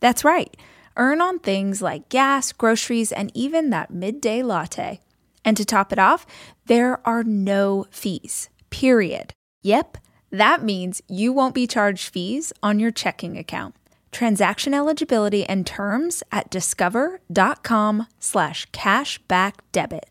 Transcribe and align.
That's 0.00 0.24
right. 0.24 0.56
Earn 0.96 1.20
on 1.20 1.38
things 1.38 1.80
like 1.80 2.08
gas, 2.08 2.52
groceries, 2.52 3.12
and 3.12 3.30
even 3.34 3.70
that 3.70 3.90
midday 3.90 4.42
latte. 4.42 5.00
And 5.44 5.56
to 5.56 5.64
top 5.64 5.92
it 5.92 5.98
off, 5.98 6.26
there 6.66 7.00
are 7.06 7.24
no 7.24 7.86
fees, 7.90 8.50
period. 8.70 9.32
Yep, 9.62 9.98
that 10.30 10.62
means 10.62 11.00
you 11.08 11.32
won't 11.32 11.54
be 11.54 11.66
charged 11.66 12.12
fees 12.12 12.52
on 12.62 12.78
your 12.78 12.90
checking 12.90 13.38
account. 13.38 13.74
Transaction 14.10 14.74
eligibility 14.74 15.44
and 15.44 15.66
terms 15.66 16.22
at 16.32 16.50
discover.com 16.50 18.06
slash 18.18 18.70
cashback 18.70 19.54
debit. 19.72 20.10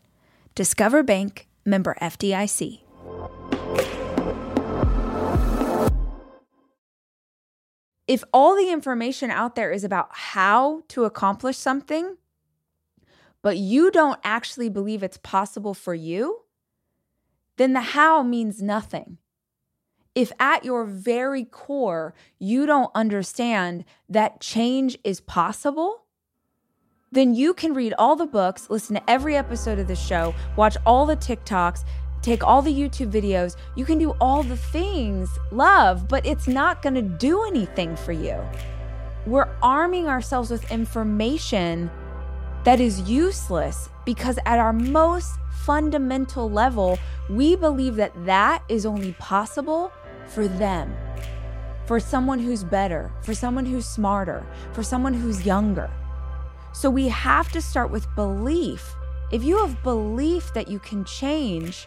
Discover 0.54 1.02
Bank, 1.02 1.46
member 1.64 1.96
FDIC. 2.00 2.80
If 8.08 8.24
all 8.32 8.56
the 8.56 8.70
information 8.70 9.30
out 9.30 9.54
there 9.54 9.70
is 9.70 9.84
about 9.84 10.08
how 10.10 10.82
to 10.88 11.04
accomplish 11.04 11.58
something, 11.58 12.16
but 13.42 13.58
you 13.58 13.90
don't 13.90 14.18
actually 14.24 14.70
believe 14.70 15.02
it's 15.02 15.18
possible 15.18 15.74
for 15.74 15.94
you, 15.94 16.40
then 17.58 17.74
the 17.74 17.80
how 17.80 18.22
means 18.22 18.62
nothing. 18.62 19.18
If 20.14 20.32
at 20.40 20.64
your 20.64 20.84
very 20.84 21.44
core 21.44 22.14
you 22.38 22.64
don't 22.64 22.90
understand 22.94 23.84
that 24.08 24.40
change 24.40 24.98
is 25.04 25.20
possible, 25.20 26.04
then 27.12 27.34
you 27.34 27.52
can 27.52 27.74
read 27.74 27.94
all 27.98 28.16
the 28.16 28.26
books, 28.26 28.70
listen 28.70 28.96
to 28.96 29.10
every 29.10 29.36
episode 29.36 29.78
of 29.78 29.86
the 29.86 29.94
show, 29.94 30.34
watch 30.56 30.76
all 30.86 31.04
the 31.04 31.16
TikToks, 31.16 31.84
take 32.28 32.44
all 32.44 32.60
the 32.60 32.72
YouTube 32.72 33.10
videos. 33.10 33.56
You 33.74 33.84
can 33.86 33.98
do 33.98 34.10
all 34.20 34.42
the 34.42 34.56
things, 34.56 35.30
love, 35.50 36.08
but 36.08 36.26
it's 36.26 36.46
not 36.46 36.82
going 36.82 36.94
to 36.94 37.02
do 37.02 37.44
anything 37.44 37.96
for 37.96 38.12
you. 38.12 38.36
We're 39.26 39.48
arming 39.62 40.08
ourselves 40.08 40.50
with 40.50 40.70
information 40.70 41.90
that 42.64 42.80
is 42.80 43.00
useless 43.08 43.88
because 44.04 44.38
at 44.44 44.58
our 44.58 44.72
most 44.72 45.32
fundamental 45.64 46.50
level, 46.50 46.98
we 47.30 47.56
believe 47.56 47.96
that 47.96 48.12
that 48.26 48.62
is 48.68 48.84
only 48.84 49.12
possible 49.14 49.90
for 50.26 50.48
them, 50.48 50.94
for 51.86 51.98
someone 51.98 52.38
who's 52.38 52.62
better, 52.62 53.10
for 53.22 53.34
someone 53.34 53.64
who's 53.64 53.86
smarter, 53.86 54.46
for 54.72 54.82
someone 54.82 55.14
who's 55.14 55.46
younger. 55.46 55.90
So 56.72 56.90
we 56.90 57.08
have 57.08 57.50
to 57.52 57.62
start 57.62 57.90
with 57.90 58.06
belief. 58.14 58.94
If 59.32 59.42
you 59.42 59.58
have 59.58 59.82
belief 59.82 60.52
that 60.54 60.68
you 60.68 60.78
can 60.78 61.04
change, 61.04 61.86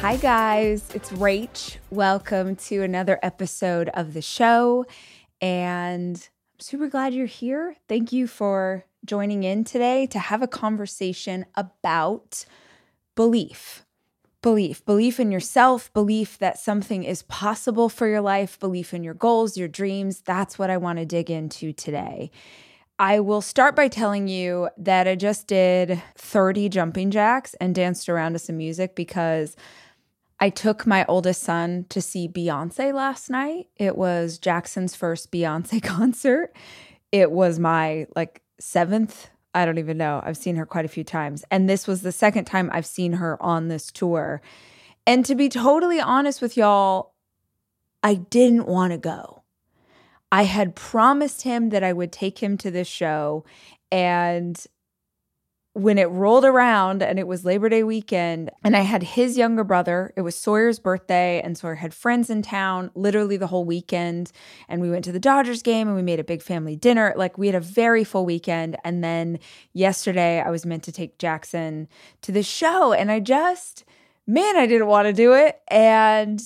Hi, 0.00 0.16
guys. 0.16 0.88
It's 0.94 1.10
Rach. 1.10 1.76
Welcome 1.90 2.56
to 2.56 2.82
another 2.82 3.18
episode 3.22 3.90
of 3.90 4.14
the 4.14 4.22
show. 4.22 4.86
And 5.42 6.16
I'm 6.16 6.60
super 6.60 6.88
glad 6.88 7.12
you're 7.12 7.26
here. 7.26 7.76
Thank 7.86 8.10
you 8.10 8.26
for 8.26 8.86
joining 9.04 9.44
in 9.44 9.62
today 9.62 10.06
to 10.06 10.18
have 10.18 10.40
a 10.40 10.48
conversation 10.48 11.44
about 11.54 12.46
belief. 13.14 13.84
Belief, 14.40 14.82
belief 14.86 15.20
in 15.20 15.30
yourself, 15.30 15.92
belief 15.92 16.38
that 16.38 16.58
something 16.58 17.04
is 17.04 17.22
possible 17.24 17.90
for 17.90 18.08
your 18.08 18.22
life, 18.22 18.58
belief 18.58 18.94
in 18.94 19.04
your 19.04 19.12
goals, 19.12 19.58
your 19.58 19.68
dreams. 19.68 20.22
That's 20.22 20.58
what 20.58 20.70
I 20.70 20.78
want 20.78 20.98
to 20.98 21.04
dig 21.04 21.30
into 21.30 21.74
today. 21.74 22.30
I 22.98 23.20
will 23.20 23.42
start 23.42 23.76
by 23.76 23.88
telling 23.88 24.28
you 24.28 24.70
that 24.78 25.06
I 25.06 25.14
just 25.14 25.46
did 25.46 26.02
30 26.16 26.70
jumping 26.70 27.10
jacks 27.10 27.54
and 27.60 27.74
danced 27.74 28.08
around 28.08 28.32
to 28.32 28.38
some 28.38 28.56
music 28.56 28.94
because 28.94 29.56
I 30.40 30.48
took 30.48 30.86
my 30.86 31.04
oldest 31.06 31.42
son 31.42 31.84
to 31.90 32.00
see 32.00 32.26
Beyonce 32.26 32.94
last 32.94 33.28
night. 33.28 33.68
It 33.76 33.96
was 33.96 34.38
Jackson's 34.38 34.96
first 34.96 35.30
Beyonce 35.30 35.82
concert. 35.82 36.56
It 37.12 37.30
was 37.30 37.58
my 37.58 38.06
like 38.16 38.42
seventh, 38.58 39.28
I 39.54 39.64
don't 39.64 39.78
even 39.78 39.98
know. 39.98 40.22
I've 40.24 40.36
seen 40.36 40.56
her 40.56 40.66
quite 40.66 40.84
a 40.84 40.88
few 40.88 41.04
times. 41.04 41.44
And 41.50 41.68
this 41.68 41.86
was 41.86 42.02
the 42.02 42.12
second 42.12 42.44
time 42.44 42.70
I've 42.72 42.86
seen 42.86 43.14
her 43.14 43.40
on 43.42 43.68
this 43.68 43.90
tour. 43.90 44.40
And 45.06 45.24
to 45.26 45.34
be 45.34 45.48
totally 45.48 46.00
honest 46.00 46.40
with 46.40 46.56
y'all, 46.56 47.14
I 48.02 48.14
didn't 48.14 48.66
want 48.66 48.92
to 48.92 48.98
go. 48.98 49.42
I 50.32 50.44
had 50.44 50.76
promised 50.76 51.42
him 51.42 51.70
that 51.70 51.82
I 51.82 51.92
would 51.92 52.12
take 52.12 52.38
him 52.38 52.56
to 52.58 52.70
this 52.70 52.88
show. 52.88 53.44
And 53.90 54.64
when 55.72 55.98
it 55.98 56.10
rolled 56.10 56.44
around 56.44 57.00
and 57.00 57.18
it 57.18 57.28
was 57.28 57.44
Labor 57.44 57.68
Day 57.68 57.84
weekend, 57.84 58.50
and 58.64 58.76
I 58.76 58.80
had 58.80 59.02
his 59.02 59.38
younger 59.38 59.62
brother, 59.62 60.12
it 60.16 60.22
was 60.22 60.34
Sawyer's 60.34 60.80
birthday, 60.80 61.40
and 61.42 61.56
Sawyer 61.56 61.76
had 61.76 61.94
friends 61.94 62.28
in 62.28 62.42
town 62.42 62.90
literally 62.96 63.36
the 63.36 63.46
whole 63.46 63.64
weekend. 63.64 64.32
And 64.68 64.82
we 64.82 64.90
went 64.90 65.04
to 65.04 65.12
the 65.12 65.20
Dodgers 65.20 65.62
game 65.62 65.86
and 65.86 65.96
we 65.96 66.02
made 66.02 66.18
a 66.18 66.24
big 66.24 66.42
family 66.42 66.74
dinner. 66.74 67.14
Like 67.16 67.38
we 67.38 67.46
had 67.46 67.54
a 67.54 67.60
very 67.60 68.02
full 68.02 68.26
weekend. 68.26 68.76
And 68.84 69.04
then 69.04 69.38
yesterday, 69.72 70.40
I 70.40 70.50
was 70.50 70.66
meant 70.66 70.82
to 70.84 70.92
take 70.92 71.18
Jackson 71.18 71.86
to 72.22 72.32
the 72.32 72.42
show, 72.42 72.92
and 72.92 73.10
I 73.10 73.20
just, 73.20 73.84
man, 74.26 74.56
I 74.56 74.66
didn't 74.66 74.88
want 74.88 75.06
to 75.06 75.12
do 75.12 75.34
it. 75.34 75.60
And 75.68 76.42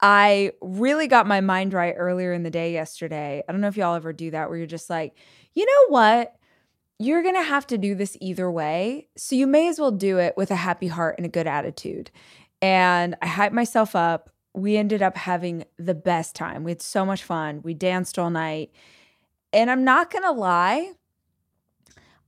I 0.00 0.52
really 0.60 1.08
got 1.08 1.26
my 1.26 1.40
mind 1.40 1.72
right 1.72 1.94
earlier 1.96 2.32
in 2.32 2.44
the 2.44 2.50
day 2.50 2.72
yesterday. 2.72 3.42
I 3.48 3.50
don't 3.50 3.60
know 3.60 3.66
if 3.66 3.76
y'all 3.76 3.96
ever 3.96 4.12
do 4.12 4.30
that 4.30 4.48
where 4.48 4.58
you're 4.58 4.68
just 4.68 4.88
like, 4.88 5.14
you 5.54 5.66
know 5.66 5.86
what? 5.88 6.37
You're 6.98 7.22
going 7.22 7.36
to 7.36 7.42
have 7.42 7.66
to 7.68 7.78
do 7.78 7.94
this 7.94 8.16
either 8.20 8.50
way. 8.50 9.08
So 9.16 9.36
you 9.36 9.46
may 9.46 9.68
as 9.68 9.78
well 9.78 9.92
do 9.92 10.18
it 10.18 10.34
with 10.36 10.50
a 10.50 10.56
happy 10.56 10.88
heart 10.88 11.14
and 11.16 11.26
a 11.26 11.30
good 11.30 11.46
attitude. 11.46 12.10
And 12.60 13.14
I 13.22 13.26
hyped 13.26 13.52
myself 13.52 13.94
up. 13.94 14.30
We 14.54 14.76
ended 14.76 15.02
up 15.02 15.16
having 15.16 15.64
the 15.78 15.94
best 15.94 16.34
time. 16.34 16.64
We 16.64 16.72
had 16.72 16.82
so 16.82 17.06
much 17.06 17.22
fun. 17.22 17.60
We 17.62 17.74
danced 17.74 18.18
all 18.18 18.30
night. 18.30 18.72
And 19.52 19.70
I'm 19.70 19.84
not 19.84 20.10
going 20.10 20.24
to 20.24 20.32
lie, 20.32 20.92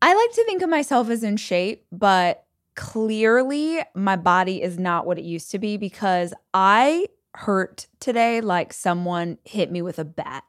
I 0.02 0.14
like 0.14 0.32
to 0.34 0.44
think 0.44 0.62
of 0.62 0.70
myself 0.70 1.10
as 1.10 1.22
in 1.22 1.36
shape, 1.36 1.84
but 1.92 2.46
clearly 2.74 3.80
my 3.94 4.16
body 4.16 4.62
is 4.62 4.78
not 4.78 5.06
what 5.06 5.18
it 5.18 5.24
used 5.24 5.50
to 5.50 5.58
be 5.58 5.76
because 5.76 6.32
I 6.54 7.06
hurt 7.34 7.86
today 7.98 8.40
like 8.40 8.72
someone 8.72 9.38
hit 9.44 9.70
me 9.70 9.82
with 9.82 9.98
a 9.98 10.04
bat. 10.04 10.44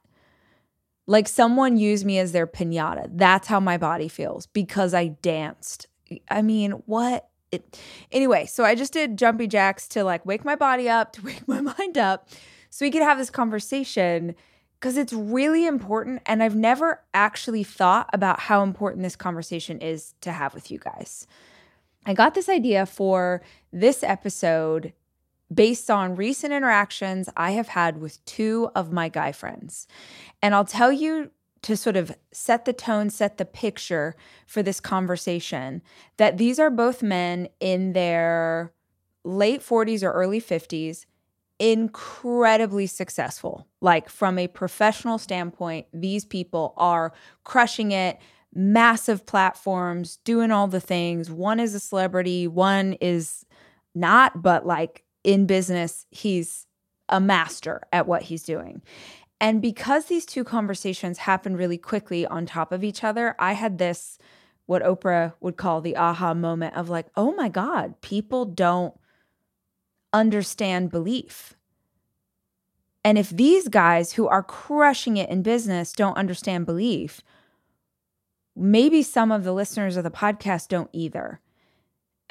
Like 1.06 1.28
someone 1.28 1.76
used 1.76 2.04
me 2.04 2.18
as 2.18 2.32
their 2.32 2.46
pinata. 2.46 3.08
That's 3.10 3.48
how 3.48 3.60
my 3.60 3.76
body 3.76 4.08
feels 4.08 4.46
because 4.46 4.94
I 4.94 5.08
danced. 5.08 5.86
I 6.30 6.42
mean, 6.42 6.72
what? 6.86 7.28
It, 7.50 7.78
anyway, 8.10 8.46
so 8.46 8.64
I 8.64 8.74
just 8.74 8.92
did 8.92 9.18
jumpy 9.18 9.46
jacks 9.46 9.88
to 9.88 10.04
like 10.04 10.24
wake 10.24 10.44
my 10.44 10.54
body 10.54 10.88
up, 10.88 11.12
to 11.14 11.22
wake 11.24 11.46
my 11.46 11.60
mind 11.60 11.98
up, 11.98 12.28
so 12.70 12.86
we 12.86 12.90
could 12.90 13.02
have 13.02 13.18
this 13.18 13.30
conversation 13.30 14.34
because 14.80 14.96
it's 14.96 15.12
really 15.12 15.66
important. 15.66 16.22
And 16.26 16.42
I've 16.42 16.56
never 16.56 17.02
actually 17.14 17.62
thought 17.62 18.08
about 18.12 18.40
how 18.40 18.62
important 18.62 19.02
this 19.02 19.16
conversation 19.16 19.80
is 19.80 20.14
to 20.22 20.32
have 20.32 20.54
with 20.54 20.70
you 20.70 20.78
guys. 20.78 21.26
I 22.04 22.14
got 22.14 22.34
this 22.34 22.48
idea 22.48 22.86
for 22.86 23.42
this 23.72 24.02
episode 24.02 24.92
based 25.52 25.90
on 25.90 26.16
recent 26.16 26.52
interactions 26.52 27.28
I 27.36 27.52
have 27.52 27.68
had 27.68 28.00
with 28.00 28.24
two 28.24 28.70
of 28.74 28.92
my 28.92 29.08
guy 29.08 29.32
friends. 29.32 29.86
And 30.40 30.54
I'll 30.54 30.64
tell 30.64 30.92
you 30.92 31.30
to 31.62 31.76
sort 31.76 31.96
of 31.96 32.16
set 32.32 32.64
the 32.64 32.72
tone, 32.72 33.08
set 33.08 33.38
the 33.38 33.44
picture 33.44 34.16
for 34.46 34.62
this 34.62 34.80
conversation 34.80 35.82
that 36.16 36.36
these 36.36 36.58
are 36.58 36.70
both 36.70 37.02
men 37.02 37.48
in 37.60 37.92
their 37.92 38.72
late 39.24 39.60
40s 39.60 40.02
or 40.02 40.10
early 40.10 40.40
50s, 40.40 41.06
incredibly 41.58 42.86
successful. 42.86 43.68
Like 43.80 44.08
from 44.08 44.38
a 44.38 44.48
professional 44.48 45.18
standpoint, 45.18 45.86
these 45.92 46.24
people 46.24 46.74
are 46.76 47.12
crushing 47.44 47.92
it, 47.92 48.18
massive 48.52 49.24
platforms, 49.24 50.16
doing 50.24 50.50
all 50.50 50.66
the 50.66 50.80
things. 50.80 51.30
One 51.30 51.60
is 51.60 51.74
a 51.74 51.80
celebrity, 51.80 52.48
one 52.48 52.94
is 52.94 53.46
not, 53.94 54.42
but 54.42 54.66
like 54.66 55.04
in 55.24 55.46
business, 55.46 56.06
he's 56.10 56.66
a 57.08 57.20
master 57.20 57.82
at 57.92 58.06
what 58.06 58.22
he's 58.22 58.42
doing. 58.42 58.82
And 59.40 59.60
because 59.60 60.04
these 60.04 60.24
two 60.24 60.44
conversations 60.44 61.18
happened 61.18 61.58
really 61.58 61.78
quickly 61.78 62.26
on 62.26 62.46
top 62.46 62.70
of 62.72 62.84
each 62.84 63.02
other, 63.02 63.34
I 63.38 63.54
had 63.54 63.78
this, 63.78 64.18
what 64.66 64.82
Oprah 64.82 65.34
would 65.40 65.56
call 65.56 65.80
the 65.80 65.96
aha 65.96 66.32
moment 66.32 66.76
of 66.76 66.88
like, 66.88 67.06
oh 67.16 67.32
my 67.32 67.48
God, 67.48 68.00
people 68.00 68.44
don't 68.44 68.94
understand 70.12 70.90
belief. 70.90 71.54
And 73.04 73.18
if 73.18 73.30
these 73.30 73.66
guys 73.68 74.12
who 74.12 74.28
are 74.28 74.44
crushing 74.44 75.16
it 75.16 75.28
in 75.28 75.42
business 75.42 75.92
don't 75.92 76.16
understand 76.16 76.66
belief, 76.66 77.20
maybe 78.54 79.02
some 79.02 79.32
of 79.32 79.42
the 79.42 79.52
listeners 79.52 79.96
of 79.96 80.04
the 80.04 80.10
podcast 80.10 80.68
don't 80.68 80.90
either. 80.92 81.40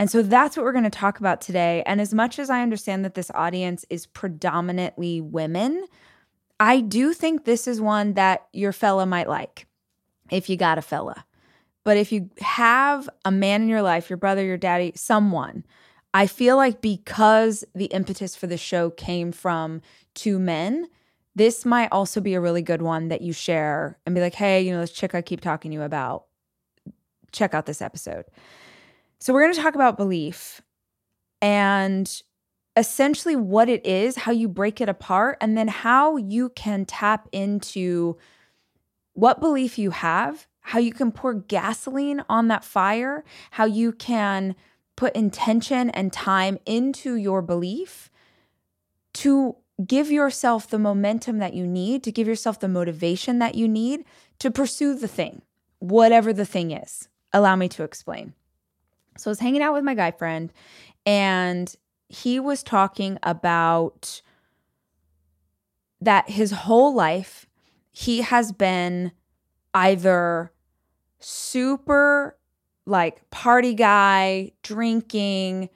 And 0.01 0.09
so 0.09 0.23
that's 0.23 0.57
what 0.57 0.63
we're 0.63 0.71
going 0.71 0.83
to 0.83 0.89
talk 0.89 1.19
about 1.19 1.41
today. 1.41 1.83
And 1.85 2.01
as 2.01 2.11
much 2.11 2.39
as 2.39 2.49
I 2.49 2.63
understand 2.63 3.05
that 3.05 3.13
this 3.13 3.29
audience 3.35 3.85
is 3.87 4.07
predominantly 4.07 5.21
women, 5.21 5.85
I 6.59 6.81
do 6.81 7.13
think 7.13 7.45
this 7.45 7.67
is 7.67 7.79
one 7.79 8.13
that 8.13 8.47
your 8.51 8.71
fella 8.71 9.05
might 9.05 9.29
like 9.29 9.67
if 10.31 10.49
you 10.49 10.57
got 10.57 10.79
a 10.79 10.81
fella. 10.81 11.23
But 11.83 11.97
if 11.97 12.11
you 12.11 12.31
have 12.39 13.07
a 13.25 13.31
man 13.31 13.61
in 13.61 13.67
your 13.67 13.83
life, 13.83 14.09
your 14.09 14.17
brother, 14.17 14.43
your 14.43 14.57
daddy, 14.57 14.91
someone, 14.95 15.67
I 16.15 16.25
feel 16.25 16.55
like 16.55 16.81
because 16.81 17.63
the 17.75 17.85
impetus 17.85 18.35
for 18.35 18.47
the 18.47 18.57
show 18.57 18.89
came 18.89 19.31
from 19.31 19.83
two 20.15 20.39
men, 20.39 20.87
this 21.35 21.63
might 21.63 21.89
also 21.91 22.21
be 22.21 22.33
a 22.33 22.41
really 22.41 22.63
good 22.63 22.81
one 22.81 23.09
that 23.09 23.21
you 23.21 23.33
share 23.33 23.99
and 24.07 24.15
be 24.15 24.21
like, 24.21 24.33
hey, 24.33 24.63
you 24.63 24.71
know, 24.71 24.81
this 24.81 24.93
chick 24.93 25.13
I 25.13 25.21
keep 25.21 25.41
talking 25.41 25.69
to 25.69 25.75
you 25.75 25.83
about, 25.83 26.25
check 27.31 27.53
out 27.53 27.67
this 27.67 27.83
episode. 27.83 28.25
So, 29.21 29.33
we're 29.33 29.43
going 29.43 29.53
to 29.53 29.61
talk 29.61 29.75
about 29.75 29.97
belief 29.97 30.61
and 31.43 32.11
essentially 32.75 33.35
what 33.35 33.69
it 33.69 33.85
is, 33.85 34.15
how 34.15 34.31
you 34.31 34.47
break 34.47 34.81
it 34.81 34.89
apart, 34.89 35.37
and 35.39 35.55
then 35.55 35.67
how 35.67 36.17
you 36.17 36.49
can 36.49 36.85
tap 36.85 37.29
into 37.31 38.17
what 39.13 39.39
belief 39.39 39.77
you 39.77 39.91
have, 39.91 40.47
how 40.61 40.79
you 40.79 40.91
can 40.91 41.11
pour 41.11 41.35
gasoline 41.35 42.23
on 42.29 42.47
that 42.47 42.63
fire, 42.63 43.23
how 43.51 43.65
you 43.65 43.91
can 43.91 44.55
put 44.95 45.15
intention 45.15 45.91
and 45.91 46.11
time 46.11 46.57
into 46.65 47.15
your 47.15 47.43
belief 47.43 48.09
to 49.13 49.55
give 49.85 50.09
yourself 50.09 50.67
the 50.67 50.79
momentum 50.79 51.37
that 51.37 51.53
you 51.53 51.67
need, 51.67 52.03
to 52.03 52.11
give 52.11 52.27
yourself 52.27 52.59
the 52.59 52.67
motivation 52.67 53.37
that 53.37 53.53
you 53.53 53.67
need 53.67 54.03
to 54.39 54.49
pursue 54.49 54.95
the 54.95 55.07
thing, 55.07 55.43
whatever 55.77 56.33
the 56.33 56.45
thing 56.45 56.71
is. 56.71 57.07
Allow 57.33 57.55
me 57.55 57.69
to 57.69 57.83
explain. 57.83 58.33
So 59.17 59.29
I 59.29 59.31
was 59.31 59.39
hanging 59.39 59.61
out 59.61 59.73
with 59.73 59.83
my 59.83 59.93
guy 59.93 60.11
friend 60.11 60.51
and 61.05 61.73
he 62.09 62.39
was 62.39 62.63
talking 62.63 63.17
about 63.23 64.21
that 65.99 66.29
his 66.29 66.51
whole 66.51 66.93
life 66.93 67.47
he 67.91 68.21
has 68.21 68.51
been 68.51 69.11
either 69.73 70.51
super 71.19 72.37
like 72.85 73.29
party 73.29 73.73
guy, 73.73 74.51
drinking, 74.63 75.69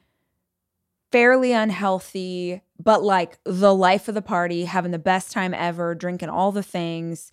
fairly 1.11 1.51
unhealthy, 1.51 2.61
but 2.83 3.03
like 3.03 3.37
the 3.43 3.73
life 3.73 4.07
of 4.07 4.15
the 4.15 4.21
party, 4.21 4.65
having 4.65 4.91
the 4.91 4.99
best 4.99 5.31
time 5.31 5.53
ever, 5.53 5.93
drinking 5.93 6.29
all 6.29 6.51
the 6.51 6.63
things 6.63 7.31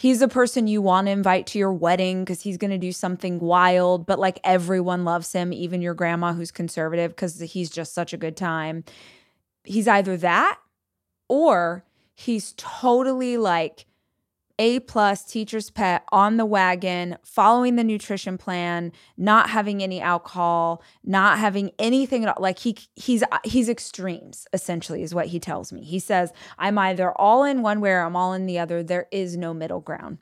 he's 0.00 0.22
a 0.22 0.28
person 0.28 0.66
you 0.66 0.80
want 0.80 1.06
to 1.06 1.10
invite 1.10 1.46
to 1.46 1.58
your 1.58 1.74
wedding 1.74 2.24
because 2.24 2.40
he's 2.40 2.56
going 2.56 2.70
to 2.70 2.78
do 2.78 2.90
something 2.90 3.38
wild, 3.38 4.06
but 4.06 4.18
like 4.18 4.40
everyone 4.42 5.04
loves 5.04 5.30
him, 5.30 5.52
even 5.52 5.82
your 5.82 5.92
grandma 5.92 6.32
who's 6.32 6.50
conservative 6.50 7.10
because 7.10 7.38
he's 7.38 7.68
just 7.68 7.92
such 7.92 8.14
a 8.14 8.16
good 8.16 8.34
time. 8.34 8.82
He's 9.62 9.86
either 9.86 10.16
that 10.16 10.58
or 11.28 11.84
he's 12.14 12.54
totally 12.56 13.36
like 13.36 13.84
a 14.60 14.78
plus 14.80 15.24
teacher's 15.24 15.70
pet 15.70 16.04
on 16.12 16.36
the 16.36 16.44
wagon, 16.44 17.16
following 17.24 17.76
the 17.76 17.82
nutrition 17.82 18.36
plan, 18.36 18.92
not 19.16 19.48
having 19.48 19.82
any 19.82 20.02
alcohol, 20.02 20.82
not 21.02 21.38
having 21.38 21.70
anything 21.78 22.24
at 22.24 22.36
all. 22.36 22.42
Like 22.42 22.58
he 22.58 22.76
he's 22.94 23.24
he's 23.42 23.70
extremes 23.70 24.46
essentially 24.52 25.02
is 25.02 25.14
what 25.14 25.28
he 25.28 25.40
tells 25.40 25.72
me. 25.72 25.82
He 25.82 25.98
says, 25.98 26.30
"I'm 26.58 26.76
either 26.76 27.10
all 27.12 27.42
in 27.42 27.62
one 27.62 27.80
way 27.80 27.92
or 27.92 28.02
I'm 28.02 28.14
all 28.14 28.34
in 28.34 28.44
the 28.44 28.58
other. 28.58 28.82
There 28.82 29.08
is 29.10 29.34
no 29.34 29.54
middle 29.54 29.80
ground." 29.80 30.18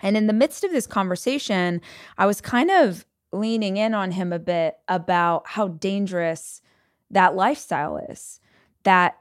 And 0.00 0.16
in 0.16 0.26
the 0.26 0.32
midst 0.32 0.64
of 0.64 0.70
this 0.70 0.86
conversation, 0.86 1.82
I 2.16 2.24
was 2.24 2.40
kind 2.40 2.70
of 2.70 3.04
leaning 3.30 3.76
in 3.76 3.92
on 3.92 4.12
him 4.12 4.32
a 4.32 4.38
bit 4.38 4.78
about 4.88 5.46
how 5.48 5.68
dangerous 5.68 6.62
that 7.10 7.36
lifestyle 7.36 7.98
is. 7.98 8.40
That 8.84 9.18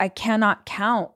I 0.00 0.08
cannot 0.08 0.66
count 0.66 1.12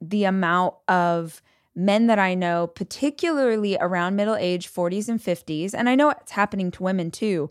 the 0.00 0.24
amount 0.24 0.74
of 0.88 1.40
men 1.74 2.06
that 2.06 2.18
I 2.18 2.34
know, 2.34 2.66
particularly 2.66 3.76
around 3.80 4.16
middle 4.16 4.36
age, 4.36 4.72
40s 4.72 5.08
and 5.08 5.20
50s, 5.20 5.72
and 5.74 5.88
I 5.88 5.94
know 5.94 6.10
it's 6.10 6.32
happening 6.32 6.70
to 6.72 6.82
women 6.82 7.10
too, 7.10 7.50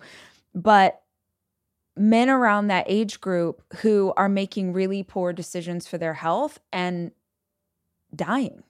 but 0.54 1.02
men 1.98 2.30
around 2.30 2.68
that 2.68 2.86
age 2.88 3.20
group 3.20 3.62
who 3.78 4.14
are 4.16 4.30
making 4.30 4.74
really 4.74 5.04
poor 5.04 5.34
decisions 5.34 5.88
for 5.88 5.98
their 5.98 6.14
health 6.14 6.60
and 6.72 7.12
dying, 8.16 8.64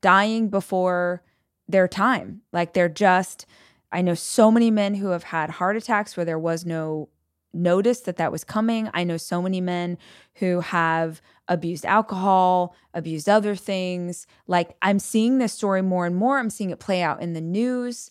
dying 0.00 0.48
before 0.48 1.22
their 1.68 1.88
time. 1.88 2.42
Like 2.52 2.72
they're 2.72 2.88
just, 2.88 3.46
I 3.90 4.02
know 4.02 4.14
so 4.14 4.50
many 4.50 4.70
men 4.70 4.94
who 4.94 5.08
have 5.08 5.24
had 5.24 5.50
heart 5.50 5.76
attacks 5.76 6.16
where 6.16 6.26
there 6.26 6.38
was 6.38 6.64
no 6.64 7.08
noticed 7.54 8.04
that 8.06 8.16
that 8.16 8.32
was 8.32 8.44
coming. 8.44 8.90
I 8.92 9.04
know 9.04 9.16
so 9.16 9.40
many 9.40 9.60
men 9.60 9.98
who 10.34 10.60
have 10.60 11.20
abused 11.48 11.84
alcohol, 11.84 12.74
abused 12.92 13.28
other 13.28 13.54
things. 13.54 14.26
Like 14.46 14.76
I'm 14.82 14.98
seeing 14.98 15.38
this 15.38 15.52
story 15.52 15.82
more 15.82 16.06
and 16.06 16.16
more. 16.16 16.38
I'm 16.38 16.50
seeing 16.50 16.70
it 16.70 16.80
play 16.80 17.02
out 17.02 17.20
in 17.22 17.32
the 17.32 17.40
news. 17.40 18.10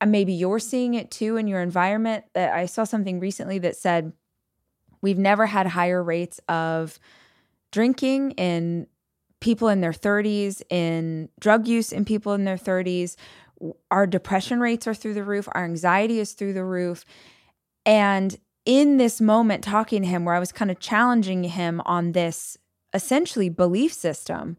And 0.00 0.10
maybe 0.10 0.32
you're 0.32 0.58
seeing 0.58 0.94
it 0.94 1.10
too 1.10 1.36
in 1.36 1.46
your 1.46 1.60
environment. 1.60 2.24
That 2.34 2.52
I 2.54 2.66
saw 2.66 2.84
something 2.84 3.20
recently 3.20 3.58
that 3.58 3.76
said 3.76 4.12
we've 5.00 5.18
never 5.18 5.46
had 5.46 5.66
higher 5.66 6.02
rates 6.02 6.40
of 6.48 6.98
drinking 7.70 8.32
in 8.32 8.86
people 9.40 9.68
in 9.68 9.80
their 9.80 9.92
30s, 9.92 10.62
in 10.70 11.28
drug 11.40 11.66
use 11.66 11.92
in 11.92 12.04
people 12.04 12.32
in 12.32 12.44
their 12.44 12.56
30s. 12.56 13.16
Our 13.90 14.06
depression 14.06 14.60
rates 14.60 14.86
are 14.86 14.94
through 14.94 15.14
the 15.14 15.24
roof, 15.24 15.48
our 15.52 15.64
anxiety 15.64 16.20
is 16.20 16.32
through 16.32 16.54
the 16.54 16.64
roof. 16.64 17.04
And 17.84 18.38
in 18.64 18.96
this 18.96 19.20
moment 19.20 19.64
talking 19.64 20.02
to 20.02 20.08
him 20.08 20.24
where 20.24 20.34
I 20.34 20.40
was 20.40 20.52
kind 20.52 20.70
of 20.70 20.78
challenging 20.78 21.44
him 21.44 21.80
on 21.84 22.12
this 22.12 22.56
essentially 22.94 23.48
belief 23.48 23.92
system, 23.92 24.56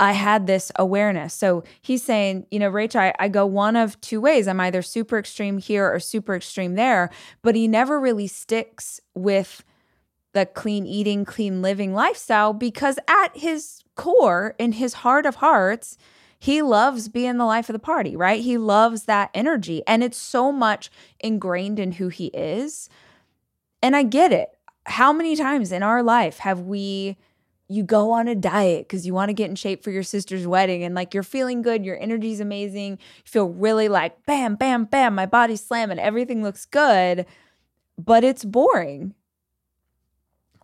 I 0.00 0.12
had 0.12 0.46
this 0.46 0.72
awareness. 0.76 1.34
So 1.34 1.62
he's 1.80 2.02
saying, 2.02 2.46
you 2.50 2.58
know, 2.58 2.70
Rach, 2.70 2.96
I, 2.96 3.14
I 3.18 3.28
go 3.28 3.46
one 3.46 3.76
of 3.76 4.00
two 4.00 4.20
ways. 4.20 4.48
I'm 4.48 4.60
either 4.60 4.82
super 4.82 5.18
extreme 5.18 5.58
here 5.58 5.92
or 5.92 6.00
super 6.00 6.34
extreme 6.34 6.74
there, 6.74 7.10
but 7.42 7.54
he 7.54 7.68
never 7.68 8.00
really 8.00 8.26
sticks 8.26 9.00
with 9.14 9.62
the 10.32 10.46
clean 10.46 10.84
eating, 10.84 11.24
clean 11.24 11.62
living 11.62 11.94
lifestyle 11.94 12.52
because 12.52 12.98
at 13.06 13.36
his 13.36 13.84
core, 13.94 14.56
in 14.58 14.72
his 14.72 14.94
heart 14.94 15.26
of 15.26 15.36
hearts, 15.36 15.96
He 16.44 16.60
loves 16.60 17.08
being 17.08 17.38
the 17.38 17.46
life 17.46 17.70
of 17.70 17.72
the 17.72 17.78
party, 17.78 18.16
right? 18.16 18.42
He 18.42 18.58
loves 18.58 19.04
that 19.04 19.30
energy. 19.32 19.82
And 19.86 20.04
it's 20.04 20.18
so 20.18 20.52
much 20.52 20.90
ingrained 21.18 21.78
in 21.78 21.92
who 21.92 22.08
he 22.08 22.26
is. 22.26 22.90
And 23.82 23.96
I 23.96 24.02
get 24.02 24.30
it. 24.30 24.50
How 24.84 25.10
many 25.10 25.36
times 25.36 25.72
in 25.72 25.82
our 25.82 26.02
life 26.02 26.40
have 26.40 26.60
we 26.60 27.16
you 27.66 27.82
go 27.82 28.10
on 28.10 28.28
a 28.28 28.34
diet 28.34 28.86
because 28.86 29.06
you 29.06 29.14
want 29.14 29.30
to 29.30 29.32
get 29.32 29.48
in 29.48 29.56
shape 29.56 29.82
for 29.82 29.90
your 29.90 30.02
sister's 30.02 30.46
wedding 30.46 30.84
and 30.84 30.94
like 30.94 31.14
you're 31.14 31.22
feeling 31.22 31.62
good, 31.62 31.82
your 31.82 31.98
energy's 31.98 32.40
amazing, 32.40 32.98
you 32.98 33.24
feel 33.24 33.48
really 33.48 33.88
like 33.88 34.26
bam, 34.26 34.54
bam, 34.54 34.84
bam, 34.84 35.14
my 35.14 35.24
body's 35.24 35.64
slamming, 35.64 35.98
everything 35.98 36.42
looks 36.42 36.66
good, 36.66 37.24
but 37.96 38.22
it's 38.22 38.44
boring. 38.44 39.14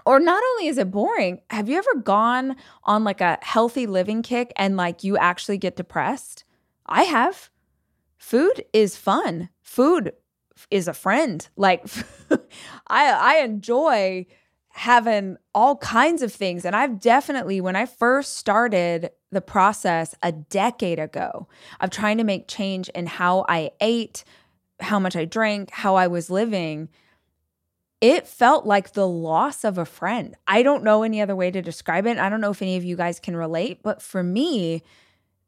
Or 0.07 0.19
not 0.21 0.43
only 0.53 0.69
is 0.69 0.79
it 0.79 0.91
boring, 0.91 1.41
have 1.51 1.69
you 1.69 1.77
ever 1.77 1.95
gone 2.03 2.57
on 2.85 3.05
like 3.05 3.21
a 3.21 3.39
healthy 3.43 3.87
living 3.87 4.23
kick 4.23 4.53
and 4.57 4.77
like 4.77 5.05
you 5.05 5.17
actually 5.17 5.59
get 5.59 5.77
depressed? 5.77 6.45
I 6.87 7.05
have. 7.05 7.51
Food 8.19 8.65
is 8.73 8.97
fun. 8.97 9.49
Food 9.63 10.13
is 10.71 10.89
a 10.89 10.95
friend. 10.95 11.47
Like 11.57 11.87
I 12.89 13.11
I 13.11 13.37
enjoy 13.45 14.27
having 14.71 15.37
all 15.55 15.77
kinds 15.77 16.23
of 16.23 16.33
things. 16.33 16.65
And 16.65 16.75
I've 16.77 17.01
definitely, 17.01 17.61
when 17.61 17.77
I 17.77 17.87
first 17.87 18.37
started 18.37 19.11
the 19.31 19.41
process 19.41 20.15
a 20.23 20.33
decade 20.33 20.99
ago 20.99 21.49
of 21.81 21.91
trying 21.91 22.19
to 22.19 22.25
make 22.25 22.49
change 22.49 22.89
in 22.91 23.07
how 23.07 23.45
I 23.49 23.73
ate, 23.81 24.25
how 24.81 24.99
much 24.99 25.17
I 25.17 25.25
drank, 25.25 25.71
how 25.71 25.97
I 25.97 26.07
was 26.07 26.31
living, 26.31 26.89
it 28.01 28.27
felt 28.27 28.67
like 28.67 28.93
the 28.93 29.07
loss 29.07 29.65
of 29.65 29.77
a 29.77 29.85
friend. 29.85 30.35
I 30.47 30.63
don't 30.63 30.85
know 30.85 31.03
any 31.03 31.21
other 31.21 31.37
way 31.37 31.51
to 31.51 31.61
describe 31.61 32.07
it. 32.07 32.19
I 32.19 32.29
don't 32.29 32.41
know 32.41 32.51
if 32.51 32.63
any 32.63 32.77
of 32.77 32.85
you 32.85 32.97
guys 32.97 33.21
can 33.21 33.37
relate, 33.37 33.83
but 33.83 34.01
for 34.01 34.23
me, 34.23 34.83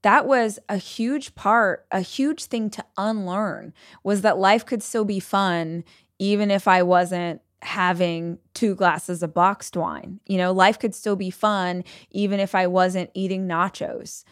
that 0.02 0.26
was 0.26 0.58
a 0.68 0.76
huge 0.76 1.34
part, 1.34 1.86
a 1.90 2.00
huge 2.00 2.44
thing 2.44 2.68
to 2.70 2.84
unlearn 2.98 3.72
was 4.02 4.22
that 4.22 4.36
life 4.36 4.66
could 4.66 4.82
still 4.82 5.04
be 5.04 5.20
fun 5.20 5.84
even 6.18 6.50
if 6.50 6.68
I 6.68 6.82
wasn't 6.82 7.40
having 7.62 8.38
two 8.54 8.74
glasses 8.74 9.22
of 9.22 9.32
boxed 9.32 9.76
wine. 9.76 10.20
You 10.26 10.38
know, 10.38 10.52
life 10.52 10.78
could 10.78 10.94
still 10.94 11.16
be 11.16 11.30
fun 11.30 11.84
even 12.10 12.40
if 12.40 12.54
I 12.54 12.66
wasn't 12.66 13.10
eating 13.14 13.46
nachos. 13.46 14.24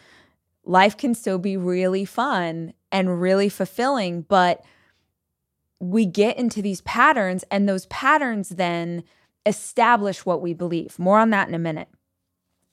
Life 0.65 0.97
can 0.97 1.15
still 1.15 1.39
be 1.39 1.57
really 1.57 2.05
fun 2.05 2.75
and 2.93 3.21
really 3.21 3.49
fulfilling, 3.49 4.23
but 4.23 4.65
we 5.81 6.07
get 6.07 6.37
into 6.37 6.63
these 6.63 6.83
patterns, 6.83 7.45
and 7.51 7.69
those 7.69 7.87
patterns 7.87 8.51
then 8.51 9.03
establish 9.47 10.27
what 10.27 10.43
we 10.43 10.53
believe. 10.53 10.99
More 10.99 11.19
on 11.19 11.31
that 11.31 11.49
in 11.49 11.55
a 11.55 11.59
minute. 11.59 11.89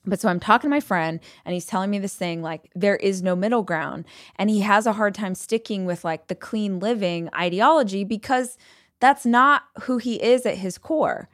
But 0.04 0.20
so 0.20 0.28
I'm 0.28 0.40
talking 0.40 0.70
to 0.70 0.74
my 0.74 0.80
friend 0.80 1.20
and 1.44 1.52
he's 1.52 1.66
telling 1.66 1.90
me 1.90 1.98
this 1.98 2.14
thing 2.14 2.40
like 2.40 2.70
there 2.74 2.96
is 2.96 3.22
no 3.22 3.36
middle 3.36 3.62
ground. 3.62 4.06
And 4.36 4.48
he 4.48 4.60
has 4.60 4.86
a 4.86 4.92
hard 4.94 5.14
time 5.14 5.34
sticking 5.34 5.84
with 5.84 6.04
like 6.04 6.28
the 6.28 6.34
clean 6.34 6.78
living 6.78 7.28
ideology 7.34 8.04
because 8.04 8.56
that's 9.00 9.26
not 9.26 9.64
who 9.82 9.98
he 9.98 10.22
is 10.22 10.46
at 10.46 10.58
his 10.58 10.78
core. 10.78 11.28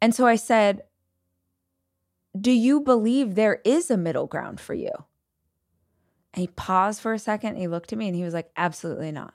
And 0.00 0.14
so 0.14 0.26
I 0.26 0.36
said, 0.36 0.82
Do 2.38 2.52
you 2.52 2.80
believe 2.80 3.34
there 3.34 3.60
is 3.64 3.90
a 3.90 3.96
middle 3.96 4.26
ground 4.26 4.60
for 4.60 4.74
you? 4.74 4.92
And 6.34 6.42
he 6.42 6.48
paused 6.48 7.00
for 7.00 7.12
a 7.12 7.18
second. 7.18 7.56
He 7.56 7.66
looked 7.66 7.92
at 7.92 7.98
me 7.98 8.08
and 8.08 8.16
he 8.16 8.24
was 8.24 8.34
like, 8.34 8.50
Absolutely 8.56 9.10
not. 9.10 9.32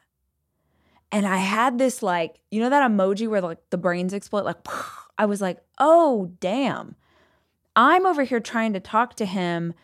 And 1.14 1.28
I 1.28 1.38
had 1.38 1.78
this 1.78 2.02
like, 2.02 2.40
you 2.50 2.60
know, 2.60 2.72
that 2.72 2.90
emoji 2.90 3.30
where 3.30 3.40
like 3.40 3.70
the 3.70 3.78
brains 3.78 4.14
explode? 4.14 4.46
Like, 4.46 4.58
I 5.18 5.26
was 5.26 5.40
like, 5.40 5.60
Oh, 5.80 6.32
damn. 6.42 6.96
I'm 7.76 8.06
over 8.06 8.24
here 8.24 8.40
trying 8.40 8.74
to 8.74 8.80
talk 8.80 9.16
to 9.16 9.26
him 9.26 9.76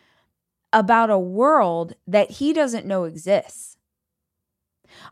about 0.74 1.10
a 1.10 1.20
world 1.20 1.94
that 2.08 2.32
he 2.32 2.52
doesn't 2.52 2.86
know 2.86 3.04
exists. 3.04 3.78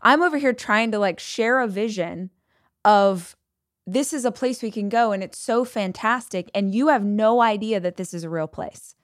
I'm 0.01 0.23
over 0.23 0.37
here 0.37 0.53
trying 0.53 0.91
to 0.91 0.99
like 0.99 1.19
share 1.19 1.59
a 1.59 1.67
vision 1.67 2.31
of 2.83 3.35
this 3.85 4.11
is 4.11 4.25
a 4.25 4.31
place 4.31 4.61
we 4.61 4.71
can 4.71 4.89
go 4.89 5.11
and 5.11 5.23
it's 5.23 5.37
so 5.37 5.63
fantastic 5.63 6.49
and 6.53 6.73
you 6.73 6.87
have 6.87 7.03
no 7.03 7.41
idea 7.41 7.79
that 7.79 7.95
this 7.95 8.13
is 8.13 8.23
a 8.23 8.29
real 8.29 8.47
place. 8.47 8.95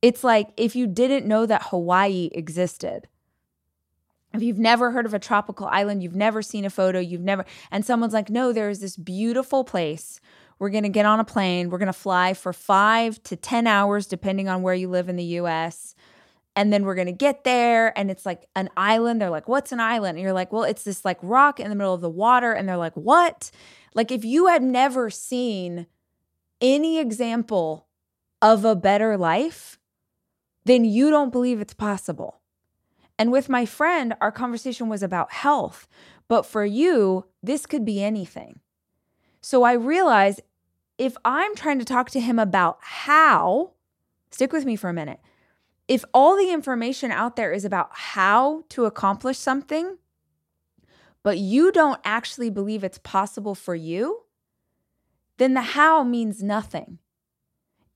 It's 0.00 0.22
like 0.22 0.50
if 0.56 0.76
you 0.76 0.86
didn't 0.86 1.26
know 1.26 1.44
that 1.46 1.68
Hawaii 1.70 2.30
existed. 2.32 3.08
If 4.34 4.42
you've 4.42 4.58
never 4.58 4.90
heard 4.90 5.06
of 5.06 5.14
a 5.14 5.18
tropical 5.18 5.66
island, 5.68 6.02
you've 6.02 6.16
never 6.16 6.42
seen 6.42 6.64
a 6.64 6.70
photo, 6.70 6.98
you've 6.98 7.22
never 7.22 7.44
and 7.70 7.84
someone's 7.84 8.12
like, 8.12 8.28
"No, 8.28 8.52
there 8.52 8.68
is 8.68 8.80
this 8.80 8.96
beautiful 8.96 9.64
place. 9.64 10.20
We're 10.58 10.70
going 10.70 10.82
to 10.82 10.88
get 10.88 11.06
on 11.06 11.20
a 11.20 11.24
plane. 11.24 11.70
We're 11.70 11.78
going 11.78 11.86
to 11.86 11.92
fly 11.92 12.34
for 12.34 12.52
5 12.52 13.22
to 13.24 13.36
10 13.36 13.66
hours 13.66 14.06
depending 14.06 14.48
on 14.48 14.62
where 14.62 14.74
you 14.74 14.88
live 14.88 15.08
in 15.08 15.16
the 15.16 15.24
US." 15.40 15.94
and 16.56 16.72
then 16.72 16.84
we're 16.84 16.94
going 16.94 17.06
to 17.06 17.12
get 17.12 17.44
there 17.44 17.96
and 17.98 18.10
it's 18.10 18.24
like 18.24 18.46
an 18.54 18.70
island 18.76 19.20
they're 19.20 19.30
like 19.30 19.48
what's 19.48 19.72
an 19.72 19.80
island 19.80 20.16
and 20.16 20.22
you're 20.22 20.32
like 20.32 20.52
well 20.52 20.62
it's 20.62 20.84
this 20.84 21.04
like 21.04 21.18
rock 21.22 21.58
in 21.58 21.68
the 21.68 21.74
middle 21.74 21.94
of 21.94 22.00
the 22.00 22.10
water 22.10 22.52
and 22.52 22.68
they're 22.68 22.76
like 22.76 22.94
what 22.94 23.50
like 23.94 24.10
if 24.10 24.24
you 24.24 24.46
had 24.46 24.62
never 24.62 25.10
seen 25.10 25.86
any 26.60 26.98
example 26.98 27.86
of 28.40 28.64
a 28.64 28.76
better 28.76 29.16
life 29.16 29.78
then 30.64 30.84
you 30.84 31.10
don't 31.10 31.32
believe 31.32 31.60
it's 31.60 31.74
possible 31.74 32.40
and 33.18 33.32
with 33.32 33.48
my 33.48 33.64
friend 33.64 34.14
our 34.20 34.32
conversation 34.32 34.88
was 34.88 35.02
about 35.02 35.32
health 35.32 35.86
but 36.28 36.44
for 36.44 36.64
you 36.64 37.26
this 37.42 37.66
could 37.66 37.84
be 37.84 38.02
anything 38.02 38.60
so 39.40 39.62
i 39.62 39.72
realized 39.72 40.40
if 40.98 41.16
i'm 41.24 41.54
trying 41.54 41.78
to 41.78 41.84
talk 41.84 42.10
to 42.10 42.20
him 42.20 42.38
about 42.38 42.78
how 42.80 43.72
stick 44.30 44.52
with 44.52 44.64
me 44.64 44.76
for 44.76 44.88
a 44.88 44.94
minute 44.94 45.20
if 45.86 46.04
all 46.14 46.36
the 46.36 46.50
information 46.50 47.10
out 47.10 47.36
there 47.36 47.52
is 47.52 47.64
about 47.64 47.90
how 47.92 48.64
to 48.70 48.86
accomplish 48.86 49.38
something, 49.38 49.98
but 51.22 51.38
you 51.38 51.72
don't 51.72 52.00
actually 52.04 52.50
believe 52.50 52.82
it's 52.82 52.98
possible 52.98 53.54
for 53.54 53.74
you, 53.74 54.22
then 55.36 55.54
the 55.54 55.60
how 55.60 56.02
means 56.02 56.42
nothing. 56.42 56.98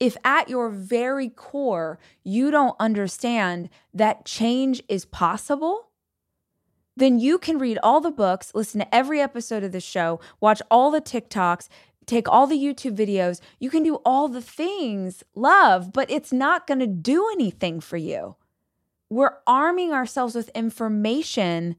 If 0.00 0.16
at 0.24 0.48
your 0.48 0.70
very 0.70 1.28
core 1.28 1.98
you 2.22 2.50
don't 2.50 2.76
understand 2.78 3.68
that 3.92 4.24
change 4.24 4.82
is 4.88 5.04
possible, 5.04 5.88
then 6.96 7.18
you 7.18 7.38
can 7.38 7.58
read 7.58 7.78
all 7.82 8.00
the 8.00 8.10
books, 8.10 8.52
listen 8.54 8.80
to 8.80 8.94
every 8.94 9.20
episode 9.20 9.62
of 9.64 9.72
the 9.72 9.80
show, 9.80 10.20
watch 10.40 10.60
all 10.70 10.90
the 10.90 11.00
TikToks, 11.00 11.68
take 12.06 12.28
all 12.28 12.46
the 12.46 12.58
YouTube 12.58 12.96
videos, 12.96 13.40
you 13.60 13.70
can 13.70 13.82
do 13.82 13.96
all 14.04 14.28
the 14.28 14.42
things, 14.42 15.22
love, 15.34 15.92
but 15.92 16.10
it's 16.10 16.32
not 16.32 16.66
going 16.66 16.80
to 16.80 16.86
do 16.86 17.28
anything 17.32 17.80
for 17.80 17.96
you. 17.96 18.36
We're 19.10 19.36
arming 19.46 19.92
ourselves 19.92 20.34
with 20.34 20.50
information 20.50 21.76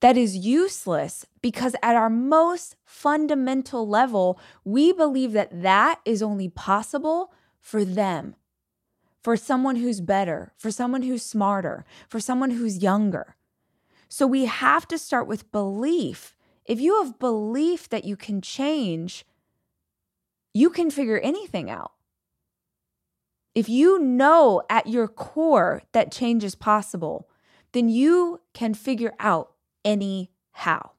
that 0.00 0.16
is 0.16 0.36
useless 0.36 1.26
because 1.42 1.76
at 1.82 1.94
our 1.94 2.10
most 2.10 2.76
fundamental 2.84 3.86
level, 3.86 4.38
we 4.64 4.92
believe 4.92 5.32
that 5.32 5.62
that 5.62 6.00
is 6.04 6.22
only 6.22 6.48
possible 6.48 7.32
for 7.60 7.84
them, 7.84 8.36
for 9.22 9.36
someone 9.36 9.76
who's 9.76 10.00
better, 10.00 10.52
for 10.56 10.70
someone 10.70 11.02
who's 11.02 11.22
smarter, 11.22 11.84
for 12.08 12.20
someone 12.20 12.52
who's 12.52 12.82
younger. 12.82 13.36
So 14.08 14.26
we 14.26 14.46
have 14.46 14.88
to 14.88 14.98
start 14.98 15.26
with 15.26 15.52
belief. 15.52 16.36
If 16.64 16.80
you 16.80 17.02
have 17.02 17.18
belief 17.18 17.88
that 17.90 18.04
you 18.04 18.16
can 18.16 18.40
change, 18.40 19.24
you 20.52 20.70
can 20.70 20.90
figure 20.90 21.18
anything 21.18 21.70
out. 21.70 21.92
If 23.54 23.68
you 23.68 23.98
know 23.98 24.62
at 24.70 24.86
your 24.86 25.08
core 25.08 25.82
that 25.92 26.12
change 26.12 26.44
is 26.44 26.54
possible, 26.54 27.28
then 27.72 27.88
you 27.88 28.40
can 28.54 28.74
figure 28.74 29.12
out 29.18 29.52
any 29.84 30.30
how. 30.52 30.92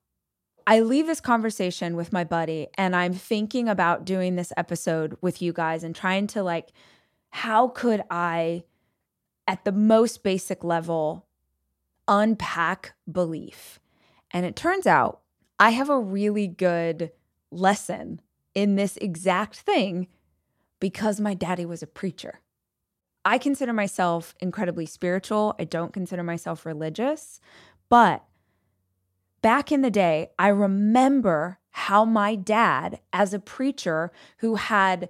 I 0.72 0.80
leave 0.80 1.06
this 1.06 1.20
conversation 1.20 1.98
with 1.98 2.14
my 2.14 2.24
buddy 2.24 2.70
and 2.76 2.96
I'm 2.96 3.12
thinking 3.12 3.68
about 3.68 4.06
doing 4.06 4.38
this 4.38 4.54
episode 4.56 5.18
with 5.20 5.42
you 5.42 5.52
guys 5.52 5.84
and 5.84 5.94
trying 5.94 6.28
to 6.28 6.44
like, 6.44 6.70
how 7.30 7.68
could 7.68 8.02
I, 8.10 8.64
at 9.46 9.66
the 9.66 9.74
most 9.74 10.24
basic 10.24 10.64
level, 10.64 11.26
unpack 12.08 12.94
belief? 13.12 13.82
And 14.32 14.46
it 14.46 14.56
turns 14.56 14.88
out 14.88 15.20
I 15.60 15.72
have 15.72 15.90
a 15.90 16.00
really 16.00 16.48
good 16.48 17.12
lesson 17.52 18.22
in 18.56 18.78
this 18.78 18.96
exact 18.96 19.58
thing 19.58 20.08
because 20.80 21.20
my 21.20 21.34
daddy 21.34 21.66
was 21.66 21.84
a 21.84 21.88
preacher. 21.88 22.40
I 23.26 23.40
consider 23.40 23.74
myself 23.74 24.36
incredibly 24.40 24.86
spiritual. 24.86 25.54
I 25.60 25.66
don't 25.66 25.92
consider 25.92 26.24
myself 26.24 26.66
religious. 26.66 27.42
But 27.90 28.24
back 29.42 29.72
in 29.72 29.82
the 29.82 29.92
day, 29.92 30.30
I 30.38 30.50
remember 30.50 31.60
how 31.72 32.06
my 32.06 32.36
dad, 32.36 33.00
as 33.14 33.34
a 33.34 33.40
preacher 33.40 34.12
who 34.38 34.56
had 34.56 35.10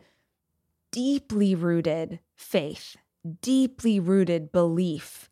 deeply 0.92 1.56
rooted 1.56 2.20
faith, 2.36 2.98
deeply 3.42 4.00
rooted 4.00 4.52
belief 4.52 5.30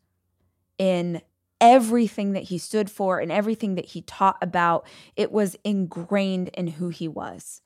in 0.78 1.22
everything 1.62 2.32
that 2.34 2.44
he 2.44 2.58
stood 2.58 2.90
for 2.90 3.20
and 3.20 3.32
everything 3.32 3.76
that 3.76 3.86
he 3.86 4.02
taught 4.02 4.38
about, 4.42 4.86
it 5.16 5.32
was 5.32 5.56
ingrained 5.64 6.50
in 6.50 6.68
who 6.68 6.90
he 6.90 7.08
was. 7.08 7.62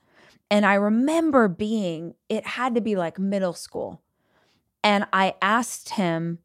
And 0.49 0.65
I 0.65 0.73
remember 0.75 1.47
being, 1.47 2.15
it 2.29 2.45
had 2.45 2.75
to 2.75 2.81
be 2.81 2.95
like 2.95 3.19
middle 3.19 3.53
school. 3.53 4.01
And 4.83 5.07
I 5.13 5.35
asked 5.41 5.89
him, 5.89 6.39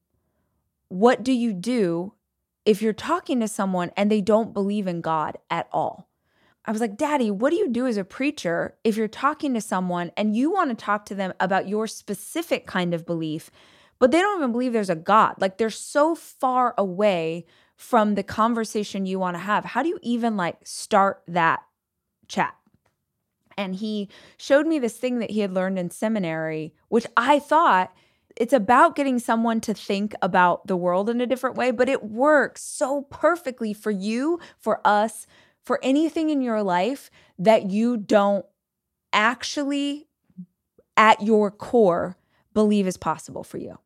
what 0.88 1.22
do 1.22 1.32
you 1.32 1.52
do 1.52 2.14
if 2.68 2.82
you're 2.82 2.92
talking 2.92 3.40
to 3.40 3.48
someone 3.48 3.90
and 3.96 4.10
they 4.10 4.20
don't 4.20 4.52
believe 4.52 4.86
in 4.86 5.00
God 5.00 5.38
at 5.48 5.70
all? 5.72 6.06
I 6.66 6.70
was 6.70 6.82
like, 6.82 6.98
Daddy, 6.98 7.30
what 7.30 7.48
do 7.48 7.56
you 7.56 7.70
do 7.70 7.86
as 7.86 7.96
a 7.96 8.04
preacher 8.04 8.76
if 8.84 8.94
you're 8.94 9.08
talking 9.08 9.54
to 9.54 9.60
someone 9.62 10.12
and 10.18 10.36
you 10.36 10.52
want 10.52 10.68
to 10.68 10.76
talk 10.76 11.06
to 11.06 11.14
them 11.14 11.32
about 11.40 11.66
your 11.66 11.86
specific 11.86 12.66
kind 12.66 12.92
of 12.92 13.06
belief, 13.06 13.50
but 13.98 14.10
they 14.10 14.20
don't 14.20 14.38
even 14.38 14.52
believe 14.52 14.74
there's 14.74 14.90
a 14.90 14.94
God? 14.94 15.36
Like 15.40 15.56
they're 15.56 15.70
so 15.70 16.14
far 16.14 16.74
away 16.76 17.46
from 17.74 18.16
the 18.16 18.22
conversation 18.22 19.06
you 19.06 19.18
want 19.18 19.36
to 19.36 19.42
have. 19.42 19.64
How 19.64 19.82
do 19.82 19.88
you 19.88 19.98
even 20.02 20.36
like 20.36 20.58
start 20.64 21.22
that 21.26 21.60
chat? 22.26 22.54
And 23.56 23.76
he 23.76 24.10
showed 24.36 24.66
me 24.66 24.78
this 24.78 24.98
thing 24.98 25.20
that 25.20 25.30
he 25.30 25.40
had 25.40 25.54
learned 25.54 25.78
in 25.78 25.90
seminary, 25.90 26.74
which 26.88 27.06
I 27.16 27.38
thought 27.38 27.94
it's 28.38 28.52
about 28.52 28.94
getting 28.94 29.18
someone 29.18 29.60
to 29.62 29.74
think 29.74 30.14
about 30.22 30.66
the 30.68 30.76
world 30.76 31.10
in 31.10 31.20
a 31.20 31.26
different 31.26 31.56
way, 31.56 31.72
but 31.72 31.88
it 31.88 32.04
works 32.04 32.62
so 32.62 33.02
perfectly 33.10 33.74
for 33.74 33.90
you, 33.90 34.38
for 34.58 34.80
us, 34.86 35.26
for 35.64 35.80
anything 35.82 36.30
in 36.30 36.40
your 36.40 36.62
life 36.62 37.10
that 37.36 37.68
you 37.68 37.96
don't 37.96 38.46
actually, 39.12 40.06
at 40.96 41.20
your 41.20 41.50
core, 41.50 42.16
believe 42.54 42.86
is 42.86 42.96
possible 42.96 43.42
for 43.42 43.58
you. 43.58 43.76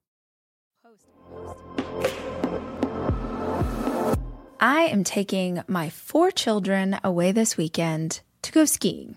I 4.61 4.83
am 4.83 5.03
taking 5.03 5.63
my 5.67 5.89
four 5.89 6.31
children 6.31 6.99
away 7.03 7.33
this 7.33 7.57
weekend 7.57 8.21
to 8.43 8.53
go 8.53 8.67
skiing. 8.67 9.17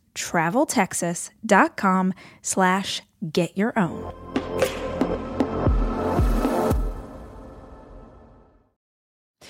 traveltexas.com 0.15 2.13
slash 2.41 3.01
get 3.31 3.57
your 3.57 3.77
own. 3.77 4.13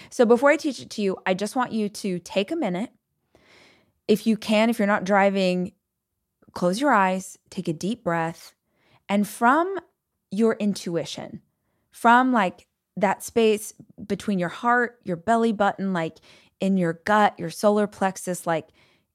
So 0.09 0.25
before 0.25 0.51
I 0.51 0.57
teach 0.57 0.81
it 0.81 0.89
to 0.91 1.01
you, 1.01 1.17
I 1.25 1.33
just 1.33 1.55
want 1.55 1.71
you 1.71 1.87
to 1.87 2.19
take 2.19 2.51
a 2.51 2.55
minute. 2.55 2.91
If 4.07 4.27
you 4.27 4.35
can, 4.35 4.69
if 4.69 4.77
you're 4.77 4.87
not 4.87 5.05
driving, 5.05 5.71
close 6.51 6.81
your 6.81 6.91
eyes, 6.91 7.37
take 7.49 7.69
a 7.69 7.73
deep 7.73 8.03
breath, 8.03 8.53
and 9.07 9.25
from 9.25 9.79
your 10.29 10.55
intuition, 10.55 11.41
from 11.91 12.33
like 12.33 12.67
that 12.97 13.23
space 13.23 13.73
between 14.05 14.37
your 14.37 14.49
heart, 14.49 14.99
your 15.03 15.15
belly 15.15 15.53
button, 15.53 15.93
like 15.93 16.17
in 16.59 16.77
your 16.77 16.93
gut, 17.05 17.39
your 17.39 17.49
solar 17.49 17.87
plexus, 17.87 18.45
like 18.45 18.67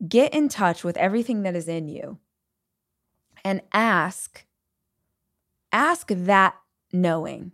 get 0.06 0.34
in 0.34 0.48
touch 0.48 0.84
with 0.84 0.96
everything 0.96 1.42
that 1.42 1.56
is 1.56 1.68
in 1.68 1.88
you 1.88 2.18
and 3.44 3.62
ask 3.72 4.44
ask 5.72 6.08
that 6.08 6.54
knowing 6.92 7.52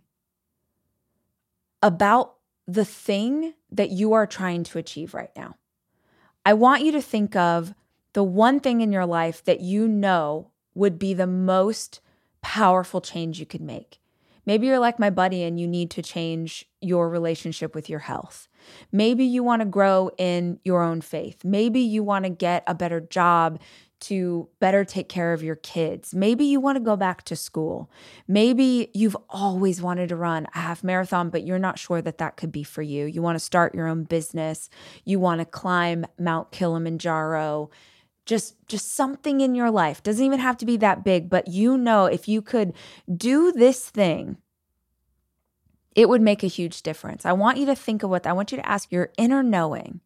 about 1.81 2.35
the 2.67 2.85
thing 2.85 3.53
that 3.71 3.89
you 3.89 4.13
are 4.13 4.25
trying 4.25 4.63
to 4.63 4.77
achieve 4.77 5.13
right 5.13 5.31
now. 5.35 5.55
I 6.45 6.53
want 6.53 6.83
you 6.83 6.91
to 6.93 7.01
think 7.01 7.35
of 7.35 7.73
the 8.13 8.23
one 8.23 8.59
thing 8.59 8.81
in 8.81 8.91
your 8.91 9.05
life 9.05 9.43
that 9.43 9.59
you 9.59 9.87
know 9.87 10.51
would 10.73 10.97
be 10.97 11.13
the 11.13 11.27
most 11.27 11.99
powerful 12.41 13.01
change 13.01 13.39
you 13.39 13.45
could 13.45 13.61
make. 13.61 13.99
Maybe 14.45 14.67
you're 14.67 14.79
like 14.79 14.99
my 14.99 15.09
buddy 15.09 15.43
and 15.43 15.59
you 15.59 15.67
need 15.67 15.89
to 15.91 16.01
change 16.01 16.65
your 16.83 17.09
relationship 17.09 17.75
with 17.75 17.89
your 17.89 17.99
health. 17.99 18.47
Maybe 18.91 19.25
you 19.25 19.43
want 19.43 19.61
to 19.61 19.65
grow 19.65 20.09
in 20.17 20.59
your 20.63 20.81
own 20.81 21.01
faith. 21.01 21.43
Maybe 21.43 21.79
you 21.79 22.03
want 22.03 22.25
to 22.25 22.29
get 22.29 22.63
a 22.67 22.75
better 22.75 22.99
job 22.99 23.59
to 24.03 24.49
better 24.59 24.83
take 24.83 25.07
care 25.07 25.31
of 25.31 25.41
your 25.41 25.55
kids. 25.55 26.13
Maybe 26.13 26.43
you 26.43 26.59
want 26.59 26.75
to 26.75 26.83
go 26.83 26.97
back 26.97 27.23
to 27.23 27.37
school. 27.37 27.89
Maybe 28.27 28.89
you've 28.93 29.15
always 29.29 29.81
wanted 29.81 30.09
to 30.09 30.17
run 30.17 30.45
a 30.53 30.59
half 30.59 30.83
marathon, 30.83 31.29
but 31.29 31.45
you're 31.45 31.57
not 31.57 31.79
sure 31.79 32.01
that 32.01 32.17
that 32.17 32.35
could 32.35 32.51
be 32.51 32.63
for 32.63 32.81
you. 32.81 33.05
You 33.05 33.21
want 33.21 33.37
to 33.37 33.43
start 33.43 33.73
your 33.73 33.87
own 33.87 34.03
business. 34.03 34.69
You 35.05 35.21
want 35.21 35.39
to 35.39 35.45
climb 35.45 36.05
Mount 36.19 36.51
Kilimanjaro. 36.51 37.69
Just 38.25 38.55
just 38.67 38.93
something 38.93 39.39
in 39.39 39.55
your 39.55 39.71
life. 39.71 40.03
Doesn't 40.03 40.25
even 40.25 40.39
have 40.39 40.57
to 40.57 40.65
be 40.65 40.75
that 40.77 41.05
big, 41.05 41.29
but 41.29 41.47
you 41.47 41.77
know 41.77 42.05
if 42.05 42.27
you 42.27 42.41
could 42.41 42.73
do 43.15 43.53
this 43.53 43.89
thing, 43.89 44.37
it 45.95 46.09
would 46.09 46.21
make 46.21 46.43
a 46.43 46.47
huge 46.47 46.81
difference. 46.81 47.25
I 47.25 47.33
want 47.33 47.57
you 47.57 47.65
to 47.67 47.75
think 47.75 48.03
of 48.03 48.09
what 48.09 48.25
I 48.25 48.33
want 48.33 48.51
you 48.51 48.57
to 48.57 48.67
ask 48.67 48.91
your 48.91 49.11
inner 49.17 49.43
knowing 49.43 50.01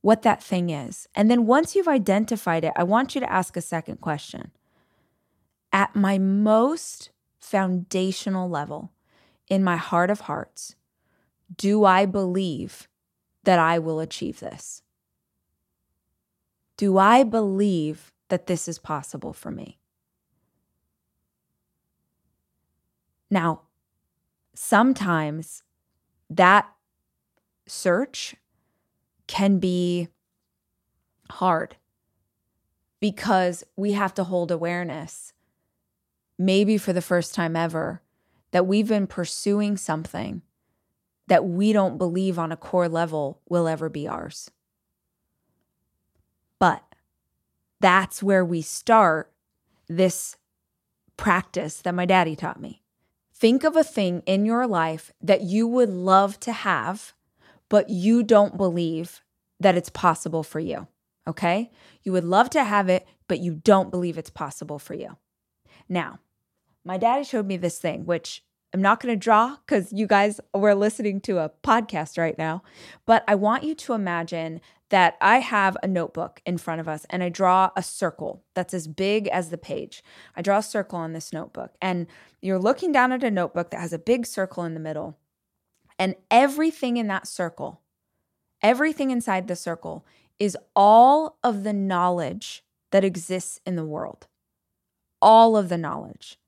what 0.00 0.22
that 0.22 0.42
thing 0.42 0.70
is. 0.70 1.08
And 1.14 1.30
then 1.30 1.46
once 1.46 1.74
you've 1.74 1.88
identified 1.88 2.64
it, 2.64 2.72
I 2.76 2.84
want 2.84 3.14
you 3.14 3.20
to 3.20 3.32
ask 3.32 3.56
a 3.56 3.60
second 3.60 4.00
question. 4.00 4.52
At 5.72 5.94
my 5.94 6.18
most 6.18 7.10
foundational 7.38 8.48
level, 8.48 8.92
in 9.48 9.62
my 9.62 9.76
heart 9.76 10.10
of 10.10 10.20
hearts, 10.20 10.74
do 11.54 11.84
I 11.84 12.06
believe 12.06 12.88
that 13.44 13.58
I 13.58 13.78
will 13.78 14.00
achieve 14.00 14.40
this? 14.40 14.82
Do 16.76 16.98
I 16.98 17.22
believe 17.22 18.12
that 18.28 18.46
this 18.46 18.68
is 18.68 18.78
possible 18.78 19.32
for 19.32 19.50
me? 19.50 19.78
Now, 23.30 23.62
sometimes 24.56 25.62
that 26.30 26.68
search 27.66 28.34
can 29.26 29.58
be 29.58 30.08
hard 31.30 31.76
because 33.00 33.64
we 33.76 33.92
have 33.92 34.14
to 34.14 34.24
hold 34.24 34.50
awareness, 34.50 35.32
maybe 36.38 36.78
for 36.78 36.92
the 36.92 37.02
first 37.02 37.34
time 37.34 37.54
ever, 37.54 38.02
that 38.52 38.66
we've 38.66 38.88
been 38.88 39.06
pursuing 39.06 39.76
something 39.76 40.42
that 41.28 41.44
we 41.44 41.72
don't 41.72 41.98
believe 41.98 42.38
on 42.38 42.52
a 42.52 42.56
core 42.56 42.88
level 42.88 43.40
will 43.48 43.68
ever 43.68 43.88
be 43.88 44.08
ours. 44.08 44.50
But 46.58 46.82
that's 47.80 48.22
where 48.22 48.44
we 48.44 48.62
start 48.62 49.32
this 49.88 50.36
practice 51.16 51.82
that 51.82 51.94
my 51.94 52.06
daddy 52.06 52.36
taught 52.36 52.60
me. 52.60 52.82
Think 53.38 53.64
of 53.64 53.76
a 53.76 53.84
thing 53.84 54.22
in 54.26 54.46
your 54.46 54.66
life 54.66 55.12
that 55.20 55.42
you 55.42 55.68
would 55.68 55.90
love 55.90 56.40
to 56.40 56.52
have 56.52 57.12
but 57.68 57.90
you 57.90 58.22
don't 58.22 58.56
believe 58.56 59.22
that 59.60 59.76
it's 59.76 59.90
possible 59.90 60.42
for 60.42 60.60
you. 60.60 60.86
Okay. 61.28 61.70
You 62.02 62.12
would 62.12 62.24
love 62.24 62.50
to 62.50 62.62
have 62.62 62.88
it, 62.88 63.06
but 63.26 63.40
you 63.40 63.54
don't 63.54 63.90
believe 63.90 64.16
it's 64.16 64.30
possible 64.30 64.78
for 64.78 64.94
you. 64.94 65.16
Now, 65.88 66.20
my 66.84 66.98
daddy 66.98 67.24
showed 67.24 67.46
me 67.46 67.56
this 67.56 67.78
thing, 67.78 68.06
which 68.06 68.44
I'm 68.72 68.82
not 68.82 69.00
going 69.00 69.12
to 69.12 69.18
draw 69.18 69.56
because 69.56 69.92
you 69.92 70.06
guys 70.06 70.40
were 70.54 70.74
listening 70.74 71.20
to 71.22 71.38
a 71.38 71.50
podcast 71.64 72.16
right 72.18 72.38
now. 72.38 72.62
But 73.06 73.24
I 73.26 73.34
want 73.34 73.64
you 73.64 73.74
to 73.74 73.94
imagine 73.94 74.60
that 74.90 75.16
I 75.20 75.38
have 75.38 75.76
a 75.82 75.88
notebook 75.88 76.40
in 76.46 76.58
front 76.58 76.80
of 76.80 76.88
us 76.88 77.06
and 77.10 77.22
I 77.22 77.28
draw 77.28 77.70
a 77.76 77.82
circle 77.82 78.44
that's 78.54 78.74
as 78.74 78.86
big 78.86 79.26
as 79.28 79.50
the 79.50 79.58
page. 79.58 80.02
I 80.36 80.42
draw 80.42 80.58
a 80.58 80.62
circle 80.62 80.98
on 80.98 81.12
this 81.12 81.32
notebook, 81.32 81.74
and 81.82 82.06
you're 82.40 82.58
looking 82.58 82.92
down 82.92 83.12
at 83.12 83.24
a 83.24 83.30
notebook 83.30 83.70
that 83.70 83.80
has 83.80 83.92
a 83.92 83.98
big 83.98 84.26
circle 84.26 84.64
in 84.64 84.74
the 84.74 84.80
middle. 84.80 85.18
And 85.98 86.14
everything 86.30 86.98
in 86.98 87.08
that 87.08 87.26
circle, 87.26 87.80
everything 88.62 89.10
inside 89.10 89.48
the 89.48 89.56
circle 89.56 90.06
is 90.38 90.56
all 90.76 91.38
of 91.42 91.64
the 91.64 91.72
knowledge 91.72 92.62
that 92.92 93.04
exists 93.04 93.60
in 93.66 93.76
the 93.76 93.84
world. 93.84 94.26
All 95.20 95.56
of 95.56 95.68
the 95.68 95.78
knowledge 95.78 96.38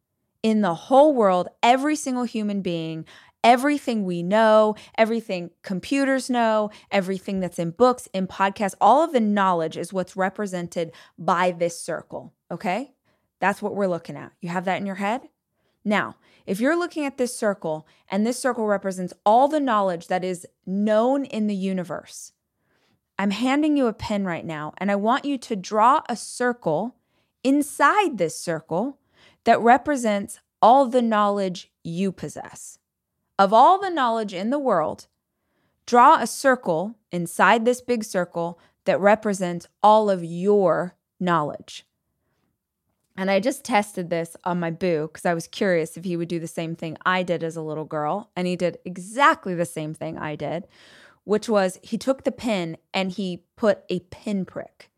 in 0.43 0.61
the 0.61 0.75
whole 0.75 1.13
world, 1.15 1.49
every 1.63 1.97
single 1.97 2.25
human 2.25 2.63
being, 2.63 3.05
everything 3.49 4.05
we 4.05 4.23
know, 4.23 4.75
everything 4.99 5.51
computers 5.63 6.29
know, 6.29 6.71
everything 6.91 7.41
that's 7.41 7.59
in 7.59 7.71
books, 7.71 8.07
in 8.13 8.27
podcasts, 8.27 8.75
all 8.79 9.03
of 9.03 9.15
the 9.15 9.21
knowledge 9.21 9.79
is 9.79 9.91
what's 9.91 10.19
represented 10.19 10.93
by 11.19 11.51
this 11.51 11.81
circle. 11.81 12.35
Okay? 12.51 12.93
That's 13.41 13.63
what 13.63 13.75
we're 13.75 13.87
looking 13.87 14.17
at. 14.17 14.33
You 14.43 14.51
have 14.51 14.67
that 14.67 14.79
in 14.79 14.85
your 14.85 14.97
head? 14.97 15.23
Now, 15.83 16.17
if 16.45 16.61
you're 16.61 16.79
looking 16.79 17.07
at 17.07 17.17
this 17.17 17.35
circle 17.35 17.87
and 18.11 18.27
this 18.27 18.39
circle 18.39 18.67
represents 18.67 19.15
all 19.25 19.49
the 19.49 19.61
knowledge 19.61 20.09
that 20.09 20.25
is 20.25 20.47
known 20.67 21.25
in 21.25 21.47
the 21.47 21.57
universe, 21.57 22.33
I'm 23.19 23.31
handing 23.31 23.79
you 23.79 23.87
a 23.87 23.95
pen 23.95 24.27
right 24.27 24.45
now 24.45 24.75
and 24.77 24.91
I 24.91 24.97
want 24.97 25.25
you 25.25 25.39
to 25.39 25.57
draw 25.57 26.03
a 26.07 26.17
circle 26.17 26.97
inside 27.43 28.19
this 28.19 28.39
circle 28.39 28.99
that 29.45 29.59
represents 29.61 30.39
all 30.61 30.85
the 30.87 31.01
knowledge 31.01 31.73
you 31.83 32.13
possess. 32.13 32.79
Of 33.39 33.53
all 33.53 33.79
the 33.79 33.91
knowledge 33.91 34.35
in 34.35 34.51
the 34.51 34.59
world, 34.59 35.07
draw 35.87 36.21
a 36.21 36.27
circle 36.27 36.97
inside 37.13 37.65
this 37.65 37.81
big 37.81 38.03
circle 38.03 38.59
that 38.85 39.01
represents 39.01 39.69
all 39.81 40.11
of 40.11 40.25
your 40.25 40.97
knowledge. 41.21 41.87
And 43.17 43.31
I 43.31 43.39
just 43.39 43.65
tested 43.65 44.11
this 44.11 44.37
on 44.45 44.59
my 44.59 44.71
boo 44.71 45.09
because 45.09 45.25
I 45.25 45.35
was 45.35 45.47
curious 45.47 45.97
if 45.97 46.05
he 46.05 46.17
would 46.17 46.29
do 46.29 46.41
the 46.41 46.49
same 46.49 46.75
thing 46.75 46.97
I 47.07 47.23
did 47.23 47.45
as 47.45 47.57
a 47.57 47.63
little 47.63 47.85
girl. 47.85 48.31
And 48.35 48.47
he 48.47 48.57
did 48.57 48.79
exactly 48.85 49.55
the 49.55 49.67
same 49.67 49.95
thing 49.95 50.19
I 50.19 50.35
did, 50.35 50.67
which 51.25 51.49
was 51.49 51.79
he 51.83 51.97
took 51.97 52.25
the 52.25 52.33
pin 52.33 52.77
and 52.93 53.13
he 53.13 53.45
put 53.57 53.85
a 53.89 54.01
pinprick. 54.11 54.91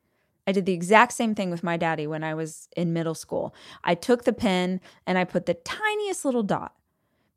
I 0.46 0.52
did 0.52 0.66
the 0.66 0.72
exact 0.72 1.12
same 1.12 1.34
thing 1.34 1.50
with 1.50 1.62
my 1.62 1.76
daddy 1.76 2.06
when 2.06 2.24
I 2.24 2.34
was 2.34 2.68
in 2.74 2.92
middle 2.92 3.14
school. 3.14 3.54
I 3.84 3.94
took 3.94 4.24
the 4.24 4.32
pin 4.32 4.80
and 5.06 5.18
I 5.18 5.24
put 5.24 5.46
the 5.46 5.54
tiniest 5.54 6.24
little 6.24 6.42
dot 6.42 6.74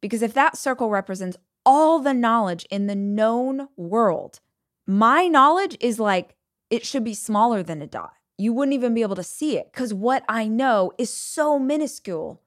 because 0.03 0.21
if 0.21 0.35
that 0.35 0.55
circle 0.55 0.91
represents 0.91 1.37
all 1.65 1.97
the 1.97 2.13
knowledge 2.13 2.67
in 2.69 2.85
the 2.85 2.95
known 2.95 3.69
world, 3.75 4.39
my 4.85 5.27
knowledge 5.27 5.75
is 5.79 5.99
like 5.99 6.35
it 6.69 6.85
should 6.85 7.03
be 7.03 7.15
smaller 7.15 7.63
than 7.63 7.81
a 7.81 7.87
dot 7.87 8.13
you 8.37 8.51
wouldn't 8.53 8.73
even 8.73 8.93
be 8.93 9.01
able 9.01 9.15
to 9.15 9.23
see 9.23 9.57
it 9.57 9.71
because 9.71 9.93
what 9.93 10.23
I 10.27 10.47
know 10.47 10.91
is 10.97 11.11
so 11.11 11.59
minuscule 11.59 12.41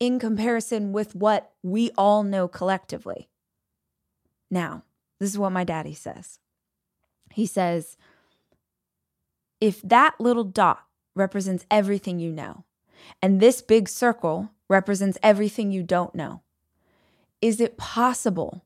in 0.00 0.18
comparison 0.18 0.92
with 0.92 1.14
what 1.14 1.52
we 1.62 1.90
all 1.96 2.22
know 2.22 2.48
collectively. 2.48 3.28
Now, 4.50 4.84
this 5.20 5.30
is 5.30 5.38
what 5.38 5.52
my 5.52 5.64
daddy 5.64 5.94
says. 5.94 6.38
He 7.32 7.46
says, 7.46 7.96
if 9.60 9.80
that 9.82 10.14
little 10.18 10.44
dot 10.44 10.84
represents 11.14 11.66
everything 11.70 12.18
you 12.18 12.32
know, 12.32 12.64
and 13.22 13.40
this 13.40 13.62
big 13.62 13.88
circle 13.88 14.50
represents 14.68 15.18
everything 15.22 15.70
you 15.70 15.82
don't 15.82 16.14
know, 16.14 16.42
is 17.40 17.60
it 17.60 17.76
possible 17.76 18.64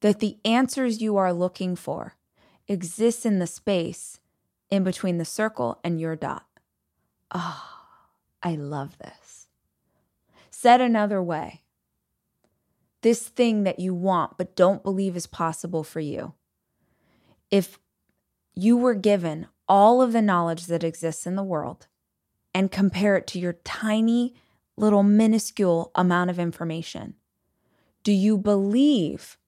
that 0.00 0.18
the 0.18 0.38
answers 0.44 1.00
you 1.00 1.16
are 1.16 1.32
looking 1.32 1.76
for 1.76 2.16
exist 2.68 3.24
in 3.24 3.38
the 3.38 3.46
space 3.46 4.20
in 4.70 4.84
between 4.84 5.18
the 5.18 5.24
circle 5.24 5.78
and 5.84 6.00
your 6.00 6.16
dot. 6.16 6.46
Oh, 7.34 7.62
I 8.42 8.54
love 8.54 8.98
this. 8.98 9.48
Said 10.50 10.80
another 10.80 11.22
way, 11.22 11.62
this 13.02 13.28
thing 13.28 13.64
that 13.64 13.78
you 13.78 13.94
want 13.94 14.38
but 14.38 14.56
don't 14.56 14.82
believe 14.82 15.16
is 15.16 15.26
possible 15.26 15.84
for 15.84 16.00
you. 16.00 16.34
If 17.50 17.78
you 18.54 18.76
were 18.76 18.94
given 18.94 19.46
all 19.68 20.02
of 20.02 20.12
the 20.12 20.22
knowledge 20.22 20.66
that 20.66 20.84
exists 20.84 21.26
in 21.26 21.36
the 21.36 21.42
world 21.42 21.86
and 22.54 22.70
compare 22.70 23.16
it 23.16 23.26
to 23.28 23.38
your 23.38 23.54
tiny 23.64 24.34
little 24.76 25.02
minuscule 25.02 25.90
amount 25.94 26.30
of 26.30 26.38
information, 26.38 27.14
do 28.02 28.12
you 28.12 28.36
believe 28.36 29.38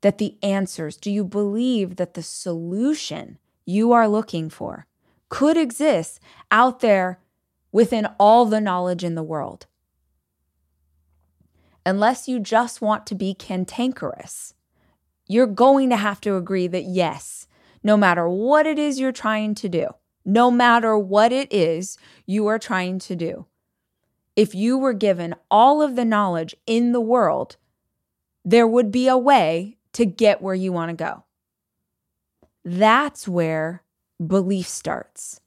that 0.00 0.18
the 0.18 0.36
answers, 0.42 0.96
do 0.96 1.10
you 1.10 1.24
believe 1.24 1.96
that 1.96 2.14
the 2.14 2.22
solution 2.22 3.38
you 3.64 3.92
are 3.92 4.08
looking 4.08 4.48
for 4.48 4.86
could 5.28 5.56
exist 5.56 6.20
out 6.50 6.80
there 6.80 7.20
within 7.72 8.08
all 8.18 8.46
the 8.46 8.60
knowledge 8.60 9.04
in 9.04 9.14
the 9.14 9.22
world. 9.22 9.66
Unless 11.84 12.28
you 12.28 12.40
just 12.40 12.80
want 12.80 13.06
to 13.06 13.14
be 13.14 13.34
cantankerous, 13.34 14.54
you're 15.26 15.46
going 15.46 15.90
to 15.90 15.96
have 15.96 16.20
to 16.22 16.36
agree 16.36 16.66
that 16.66 16.84
yes, 16.84 17.46
no 17.82 17.96
matter 17.96 18.28
what 18.28 18.66
it 18.66 18.78
is 18.78 18.98
you're 18.98 19.12
trying 19.12 19.54
to 19.54 19.68
do, 19.68 19.88
no 20.24 20.50
matter 20.50 20.98
what 20.98 21.32
it 21.32 21.52
is 21.52 21.96
you 22.26 22.46
are 22.46 22.58
trying 22.58 22.98
to 22.98 23.16
do, 23.16 23.46
if 24.36 24.54
you 24.54 24.78
were 24.78 24.92
given 24.92 25.34
all 25.50 25.82
of 25.82 25.96
the 25.96 26.04
knowledge 26.04 26.54
in 26.66 26.92
the 26.92 27.00
world, 27.00 27.56
there 28.44 28.66
would 28.66 28.90
be 28.90 29.08
a 29.08 29.18
way 29.18 29.76
to 29.92 30.04
get 30.04 30.42
where 30.42 30.54
you 30.54 30.72
want 30.72 30.90
to 30.90 30.96
go. 30.96 31.24
That's 32.64 33.26
where 33.26 33.82
belief 34.24 34.66
starts. 34.68 35.40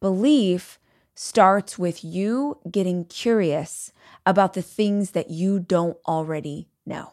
Belief 0.00 0.78
starts 1.14 1.78
with 1.78 2.04
you 2.04 2.58
getting 2.70 3.04
curious 3.04 3.92
about 4.26 4.54
the 4.54 4.62
things 4.62 5.12
that 5.12 5.30
you 5.30 5.60
don't 5.60 5.96
already 6.06 6.68
know. 6.84 7.12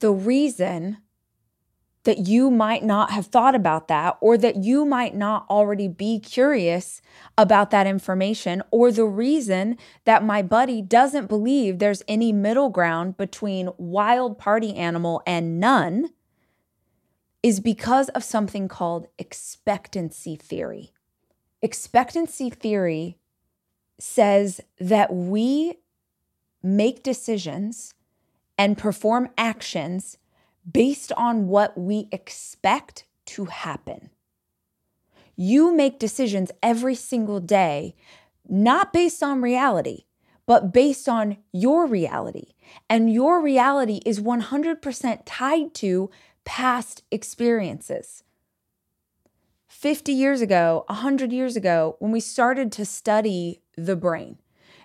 The 0.00 0.12
reason 0.12 0.98
that 2.08 2.26
you 2.26 2.50
might 2.50 2.82
not 2.82 3.10
have 3.10 3.26
thought 3.26 3.54
about 3.54 3.86
that, 3.88 4.16
or 4.22 4.38
that 4.38 4.56
you 4.56 4.86
might 4.86 5.14
not 5.14 5.44
already 5.50 5.86
be 5.86 6.18
curious 6.18 7.02
about 7.36 7.70
that 7.70 7.86
information, 7.86 8.62
or 8.70 8.90
the 8.90 9.04
reason 9.04 9.76
that 10.06 10.24
my 10.24 10.40
buddy 10.40 10.80
doesn't 10.80 11.26
believe 11.26 11.78
there's 11.78 12.02
any 12.08 12.32
middle 12.32 12.70
ground 12.70 13.18
between 13.18 13.68
wild 13.76 14.38
party 14.38 14.74
animal 14.74 15.20
and 15.26 15.60
none 15.60 16.08
is 17.42 17.60
because 17.60 18.08
of 18.08 18.24
something 18.24 18.68
called 18.68 19.06
expectancy 19.18 20.34
theory. 20.34 20.94
Expectancy 21.60 22.48
theory 22.48 23.18
says 23.98 24.62
that 24.80 25.12
we 25.12 25.74
make 26.62 27.02
decisions 27.02 27.92
and 28.56 28.78
perform 28.78 29.28
actions 29.36 30.16
based 30.70 31.12
on 31.12 31.48
what 31.48 31.76
we 31.78 32.08
expect 32.12 33.04
to 33.26 33.46
happen. 33.46 34.10
You 35.36 35.74
make 35.74 35.98
decisions 35.98 36.50
every 36.62 36.94
single 36.94 37.40
day, 37.40 37.94
not 38.48 38.92
based 38.92 39.22
on 39.22 39.40
reality, 39.40 40.04
but 40.46 40.72
based 40.72 41.08
on 41.08 41.36
your 41.52 41.86
reality. 41.86 42.54
And 42.88 43.12
your 43.12 43.40
reality 43.40 44.00
is 44.04 44.20
100% 44.20 45.22
tied 45.24 45.74
to 45.74 46.10
past 46.44 47.02
experiences. 47.10 48.24
50 49.68 50.12
years 50.12 50.40
ago, 50.40 50.84
100 50.88 51.32
years 51.32 51.54
ago, 51.54 51.96
when 51.98 52.10
we 52.10 52.20
started 52.20 52.72
to 52.72 52.84
study 52.84 53.60
the 53.76 53.94
brain, 53.94 54.38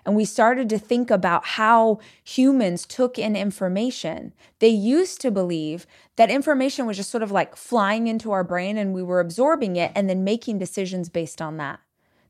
and 0.04 0.14
we 0.14 0.24
started 0.24 0.68
to 0.68 0.78
think 0.78 1.10
about 1.10 1.44
how 1.46 1.98
humans 2.22 2.84
took 2.86 3.18
in 3.18 3.36
information, 3.36 4.32
they 4.58 4.68
used 4.68 5.20
to 5.22 5.30
believe 5.30 5.86
that 6.16 6.30
information 6.30 6.86
was 6.86 6.96
just 6.96 7.10
sort 7.10 7.22
of 7.22 7.32
like 7.32 7.56
flying 7.56 8.06
into 8.06 8.30
our 8.32 8.44
brain 8.44 8.76
and 8.76 8.92
we 8.92 9.02
were 9.02 9.20
absorbing 9.20 9.76
it 9.76 9.92
and 9.94 10.08
then 10.08 10.24
making 10.24 10.58
decisions 10.58 11.08
based 11.08 11.40
on 11.40 11.56
that. 11.56 11.80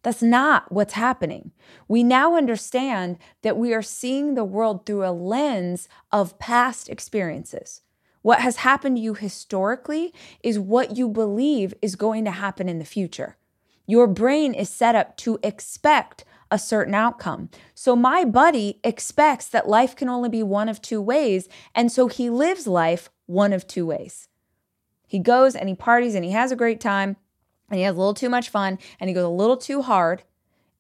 That's 0.03 0.23
not 0.23 0.71
what's 0.71 0.93
happening. 0.93 1.53
We 1.89 2.03
now 2.03 2.37
understand 2.37 3.19
that 3.43 3.57
we 3.57 3.73
are 3.73 3.83
seeing 3.83 4.35
the 4.35 4.45
world 4.45 4.85
through 4.85 5.07
a 5.07 5.11
lens 5.11 5.89
of 6.13 6.39
past 6.39 6.91
experiences. 6.91 7.81
What 8.21 8.41
has 8.41 8.57
happened 8.57 8.97
to 8.97 9.03
you 9.03 9.15
historically 9.15 10.13
is 10.43 10.59
what 10.59 10.97
you 10.97 11.09
believe 11.09 11.75
is 11.83 11.97
going 11.97 12.25
to 12.27 12.31
happen 12.31 12.69
in 12.69 12.79
the 12.79 12.85
future. 12.85 13.37
Your 13.87 14.07
brain 14.07 14.55
is 14.55 14.69
set 14.69 14.95
up 14.95 15.17
to 15.19 15.39
expect 15.43 16.25
a 16.51 16.59
certain 16.59 16.95
outcome. 16.95 17.49
So 17.75 17.97
my 17.97 18.25
buddy 18.25 18.81
expects 18.85 19.49
that 19.49 19.69
life 19.69 19.97
can 19.97 20.09
only 20.09 20.29
be 20.29 20.43
one 20.43 20.69
of 20.69 20.81
two 20.81 21.01
ways. 21.01 21.49
And 21.75 21.91
so 21.91 22.09
he 22.09 22.31
lives 22.31 22.67
life 22.67 23.11
one 23.27 23.53
of 23.53 23.67
two 23.67 23.87
ways. 23.87 24.29
He 25.07 25.19
goes 25.19 25.55
and 25.55 25.69
he 25.69 25.75
parties 25.75 26.15
and 26.15 26.25
he 26.25 26.33
has 26.33 26.53
a 26.53 26.57
great 26.57 26.81
time 26.81 27.17
and 27.71 27.79
he 27.79 27.85
has 27.85 27.95
a 27.95 27.99
little 27.99 28.15
too 28.15 28.29
much 28.29 28.51
fun 28.51 28.79
and 29.01 29.09
he 29.09 29.15
goes 29.15 29.25
a 29.25 29.29
little 29.29 29.57
too 29.57 29.83
hard. 29.83 30.23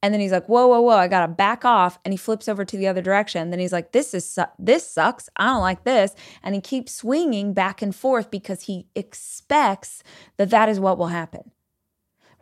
And 0.02 0.12
then 0.12 0.20
he's 0.20 0.32
like, 0.32 0.46
whoa, 0.48 0.66
whoa, 0.66 0.82
whoa, 0.82 0.96
I 0.96 1.08
gotta 1.08 1.32
back 1.32 1.64
off. 1.64 1.98
And 2.04 2.12
he 2.12 2.18
flips 2.18 2.46
over 2.46 2.62
to 2.62 2.76
the 2.76 2.86
other 2.86 3.00
direction. 3.00 3.48
Then 3.48 3.58
he's 3.58 3.72
like, 3.72 3.92
this 3.92 4.12
is 4.12 4.28
su- 4.28 4.44
this 4.58 4.86
sucks. 4.86 5.30
I 5.36 5.46
don't 5.46 5.62
like 5.62 5.84
this. 5.84 6.14
And 6.42 6.54
he 6.54 6.60
keeps 6.60 6.92
swinging 6.92 7.54
back 7.54 7.80
and 7.80 7.96
forth 7.96 8.30
because 8.30 8.62
he 8.62 8.86
expects 8.94 10.02
that 10.36 10.50
that 10.50 10.68
is 10.68 10.78
what 10.78 10.98
will 10.98 11.06
happen. 11.06 11.52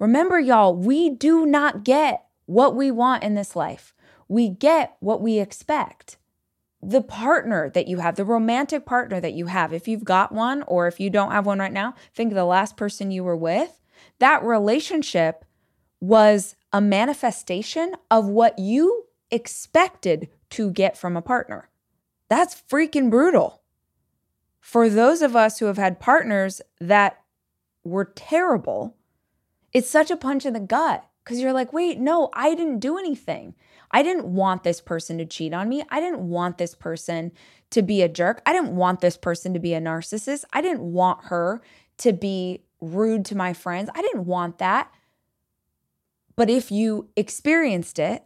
Remember, 0.00 0.40
y'all, 0.40 0.74
we 0.74 1.10
do 1.10 1.46
not 1.46 1.84
get 1.84 2.24
what 2.46 2.74
we 2.74 2.90
want 2.90 3.22
in 3.22 3.34
this 3.34 3.56
life. 3.56 3.94
We 4.28 4.48
get 4.48 4.96
what 5.00 5.20
we 5.20 5.38
expect. 5.38 6.16
The 6.82 7.02
partner 7.02 7.70
that 7.70 7.86
you 7.86 7.98
have, 7.98 8.16
the 8.16 8.24
romantic 8.24 8.84
partner 8.84 9.20
that 9.20 9.34
you 9.34 9.46
have, 9.46 9.72
if 9.72 9.86
you've 9.86 10.04
got 10.04 10.32
one 10.32 10.62
or 10.64 10.88
if 10.88 10.98
you 10.98 11.10
don't 11.10 11.30
have 11.30 11.46
one 11.46 11.58
right 11.58 11.72
now, 11.72 11.94
think 12.14 12.32
of 12.32 12.36
the 12.36 12.44
last 12.44 12.76
person 12.76 13.10
you 13.10 13.22
were 13.22 13.36
with. 13.36 13.78
That 14.18 14.42
relationship 14.42 15.44
was 16.00 16.56
a 16.72 16.80
manifestation 16.80 17.94
of 18.10 18.26
what 18.26 18.58
you 18.58 19.04
expected 19.30 20.28
to 20.50 20.70
get 20.70 20.96
from 20.96 21.16
a 21.16 21.22
partner. 21.22 21.68
That's 22.28 22.60
freaking 22.70 23.10
brutal. 23.10 23.62
For 24.60 24.88
those 24.88 25.22
of 25.22 25.36
us 25.36 25.58
who 25.58 25.66
have 25.66 25.76
had 25.76 26.00
partners 26.00 26.60
that 26.80 27.20
were 27.84 28.04
terrible, 28.04 28.96
it's 29.72 29.90
such 29.90 30.10
a 30.10 30.16
punch 30.16 30.46
in 30.46 30.52
the 30.52 30.60
gut 30.60 31.04
because 31.24 31.40
you're 31.40 31.52
like, 31.52 31.72
wait, 31.72 31.98
no, 31.98 32.30
I 32.32 32.54
didn't 32.54 32.80
do 32.80 32.98
anything. 32.98 33.54
I 33.90 34.02
didn't 34.02 34.26
want 34.26 34.64
this 34.64 34.80
person 34.80 35.18
to 35.18 35.26
cheat 35.26 35.52
on 35.52 35.68
me. 35.68 35.84
I 35.90 36.00
didn't 36.00 36.28
want 36.28 36.58
this 36.58 36.74
person 36.74 37.32
to 37.70 37.82
be 37.82 38.02
a 38.02 38.08
jerk. 38.08 38.42
I 38.46 38.52
didn't 38.52 38.74
want 38.74 39.00
this 39.00 39.16
person 39.16 39.52
to 39.54 39.60
be 39.60 39.74
a 39.74 39.80
narcissist. 39.80 40.44
I 40.52 40.60
didn't 40.60 40.80
want 40.80 41.24
her 41.24 41.62
to 41.98 42.12
be 42.12 42.64
rude 42.80 43.24
to 43.26 43.36
my 43.36 43.52
friends. 43.52 43.90
I 43.94 44.02
didn't 44.02 44.24
want 44.24 44.58
that. 44.58 44.90
But 46.34 46.50
if 46.50 46.70
you 46.72 47.10
experienced 47.16 47.98
it 47.98 48.24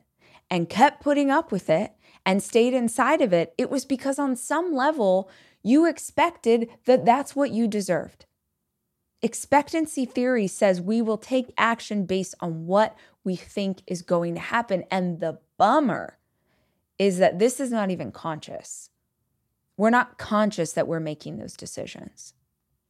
and 0.51 0.69
kept 0.69 1.03
putting 1.03 1.31
up 1.31 1.51
with 1.51 1.69
it 1.69 1.93
and 2.25 2.43
stayed 2.43 2.75
inside 2.75 3.21
of 3.21 3.33
it, 3.33 3.53
it 3.59 3.71
was 3.71 3.85
because 3.85 4.19
on 4.19 4.37
some 4.37 4.73
level 4.73 5.29
you 5.63 5.85
expected 5.87 6.69
that 6.85 7.05
that's 7.05 7.35
what 7.35 7.51
you 7.51 7.67
deserved. 7.67 8.26
Expectancy 9.23 10.05
theory 10.05 10.47
says 10.47 10.81
we 10.81 11.01
will 11.01 11.19
take 11.19 11.53
action 11.57 12.05
based 12.05 12.35
on 12.41 12.67
what 12.67 12.97
we 13.25 13.35
think 13.35 13.83
is 13.87 14.03
going 14.03 14.35
to 14.35 14.41
happen. 14.41 14.85
And 14.91 15.21
the 15.21 15.39
bummer 15.57 16.19
is 16.99 17.19
that 17.19 17.39
this 17.39 17.59
is 17.61 17.71
not 17.71 17.91
even 17.91 18.13
conscious. 18.13 18.91
We're 19.77 19.91
not 19.91 20.19
conscious 20.19 20.73
that 20.73 20.87
we're 20.87 21.01
making 21.01 21.39
those 21.39 21.57
decisions. 21.57 22.35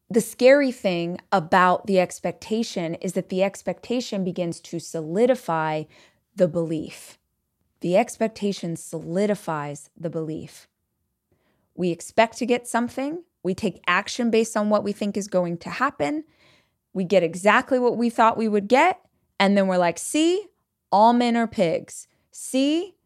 The 0.09 0.21
scary 0.21 0.71
thing 0.71 1.19
about 1.33 1.87
the 1.87 1.99
expectation 1.99 2.95
is 2.97 3.15
that 3.15 3.29
the 3.29 3.43
expectation 3.43 4.23
begins 4.23 4.61
to 4.61 4.79
solidify 4.79 5.85
the 6.37 6.47
belief. 6.47 7.19
The 7.81 7.97
expectation 7.97 8.77
solidifies 8.77 9.91
the 9.97 10.11
belief. 10.11 10.69
We 11.75 11.91
expect 11.91 12.39
to 12.39 12.47
get 12.47 12.69
something, 12.69 13.25
we 13.47 13.55
take 13.55 13.81
action 13.87 14.29
based 14.29 14.57
on 14.57 14.71
what 14.71 14.83
we 14.83 14.93
think 14.93 15.17
is 15.17 15.29
going 15.29 15.57
to 15.59 15.71
happen. 15.71 16.25
We 16.93 17.05
get 17.05 17.23
exactly 17.23 17.79
what 17.79 17.97
we 17.97 18.11
thought 18.11 18.37
we 18.37 18.49
would 18.49 18.67
get. 18.67 19.01
And 19.39 19.57
then 19.57 19.69
we're 19.69 19.79
like, 19.79 19.99
see, 19.99 20.47
all 20.91 21.13
men 21.13 21.37
are 21.37 21.47
pigs. 21.47 22.09
See, 22.33 22.97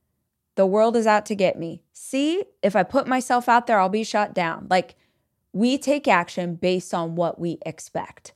the 0.55 0.65
world 0.65 0.97
is 0.97 1.07
out 1.07 1.27
to 1.27 1.35
get 1.35 1.59
me. 1.59 1.83
See, 1.93 2.43
if 2.63 2.75
I 2.75 2.85
put 2.85 3.07
myself 3.07 3.51
out 3.51 3.67
there, 3.67 3.79
I'll 3.79 3.91
be 3.91 4.03
shot 4.03 4.33
down. 4.33 4.67
Like, 4.71 4.97
we 5.53 5.77
take 5.77 6.09
action 6.09 6.55
based 6.55 6.95
on 6.95 7.17
what 7.17 7.39
we 7.39 7.59
expect. 7.67 8.33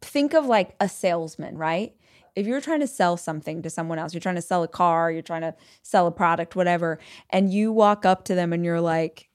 Think 0.00 0.32
of 0.32 0.46
like 0.46 0.76
a 0.78 0.88
salesman, 0.88 1.58
right? 1.58 1.92
If 2.36 2.46
you're 2.46 2.60
trying 2.60 2.80
to 2.80 2.86
sell 2.86 3.16
something 3.16 3.62
to 3.62 3.70
someone 3.70 3.98
else, 3.98 4.14
you're 4.14 4.20
trying 4.20 4.36
to 4.36 4.42
sell 4.42 4.62
a 4.62 4.68
car, 4.68 5.10
you're 5.10 5.22
trying 5.22 5.40
to 5.40 5.56
sell 5.82 6.06
a 6.06 6.12
product, 6.12 6.54
whatever, 6.54 7.00
and 7.30 7.52
you 7.52 7.72
walk 7.72 8.06
up 8.06 8.24
to 8.26 8.36
them 8.36 8.52
and 8.52 8.64
you're 8.64 8.80
like, 8.80 9.28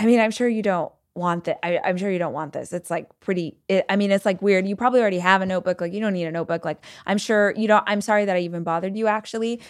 I 0.00 0.06
mean, 0.06 0.18
I'm 0.18 0.30
sure 0.30 0.48
you 0.48 0.62
don't 0.62 0.90
want 1.14 1.44
that. 1.44 1.64
I'm 1.86 1.98
sure 1.98 2.10
you 2.10 2.18
don't 2.18 2.32
want 2.32 2.54
this. 2.54 2.72
It's 2.72 2.90
like 2.90 3.08
pretty, 3.20 3.58
it, 3.68 3.84
I 3.90 3.96
mean, 3.96 4.10
it's 4.10 4.24
like 4.24 4.40
weird. 4.40 4.66
You 4.66 4.74
probably 4.74 5.00
already 5.00 5.18
have 5.18 5.42
a 5.42 5.46
notebook. 5.46 5.80
Like, 5.80 5.92
you 5.92 6.00
don't 6.00 6.14
need 6.14 6.24
a 6.24 6.32
notebook. 6.32 6.64
Like, 6.64 6.82
I'm 7.04 7.18
sure 7.18 7.52
you 7.54 7.68
don't, 7.68 7.84
I'm 7.86 8.00
sorry 8.00 8.24
that 8.24 8.34
I 8.34 8.40
even 8.40 8.62
bothered 8.62 8.96
you 8.96 9.06
actually. 9.06 9.60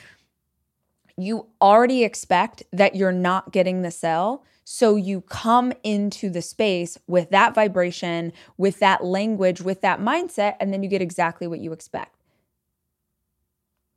You 1.16 1.48
already 1.60 2.04
expect 2.04 2.62
that 2.72 2.94
you're 2.94 3.10
not 3.10 3.50
getting 3.52 3.82
the 3.82 3.90
sell. 3.90 4.44
So 4.62 4.94
you 4.94 5.22
come 5.22 5.72
into 5.82 6.30
the 6.30 6.42
space 6.42 6.96
with 7.08 7.30
that 7.30 7.56
vibration, 7.56 8.32
with 8.56 8.78
that 8.78 9.02
language, 9.04 9.60
with 9.60 9.80
that 9.80 9.98
mindset, 9.98 10.54
and 10.60 10.72
then 10.72 10.84
you 10.84 10.88
get 10.88 11.02
exactly 11.02 11.48
what 11.48 11.58
you 11.58 11.72
expect. 11.72 12.14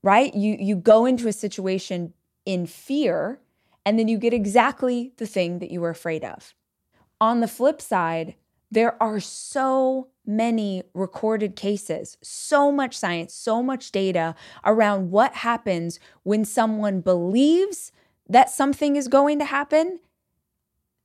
Right? 0.01 0.33
You 0.33 0.57
you 0.59 0.75
go 0.75 1.05
into 1.05 1.27
a 1.27 1.31
situation 1.31 2.13
in 2.45 2.65
fear 2.65 3.39
and 3.85 3.99
then 3.99 4.07
you 4.07 4.17
get 4.17 4.33
exactly 4.33 5.13
the 5.17 5.27
thing 5.27 5.59
that 5.59 5.71
you 5.71 5.81
were 5.81 5.89
afraid 5.89 6.23
of. 6.23 6.53
On 7.19 7.39
the 7.39 7.47
flip 7.47 7.81
side, 7.81 8.35
there 8.71 9.01
are 9.01 9.19
so 9.19 10.07
many 10.25 10.83
recorded 10.93 11.55
cases, 11.55 12.17
so 12.23 12.71
much 12.71 12.97
science, 12.97 13.33
so 13.33 13.61
much 13.61 13.91
data 13.91 14.35
around 14.65 15.11
what 15.11 15.33
happens 15.35 15.99
when 16.23 16.43
someone 16.45 17.01
believes 17.01 17.91
that 18.27 18.49
something 18.49 18.95
is 18.95 19.07
going 19.07 19.37
to 19.39 19.45
happen, 19.45 19.99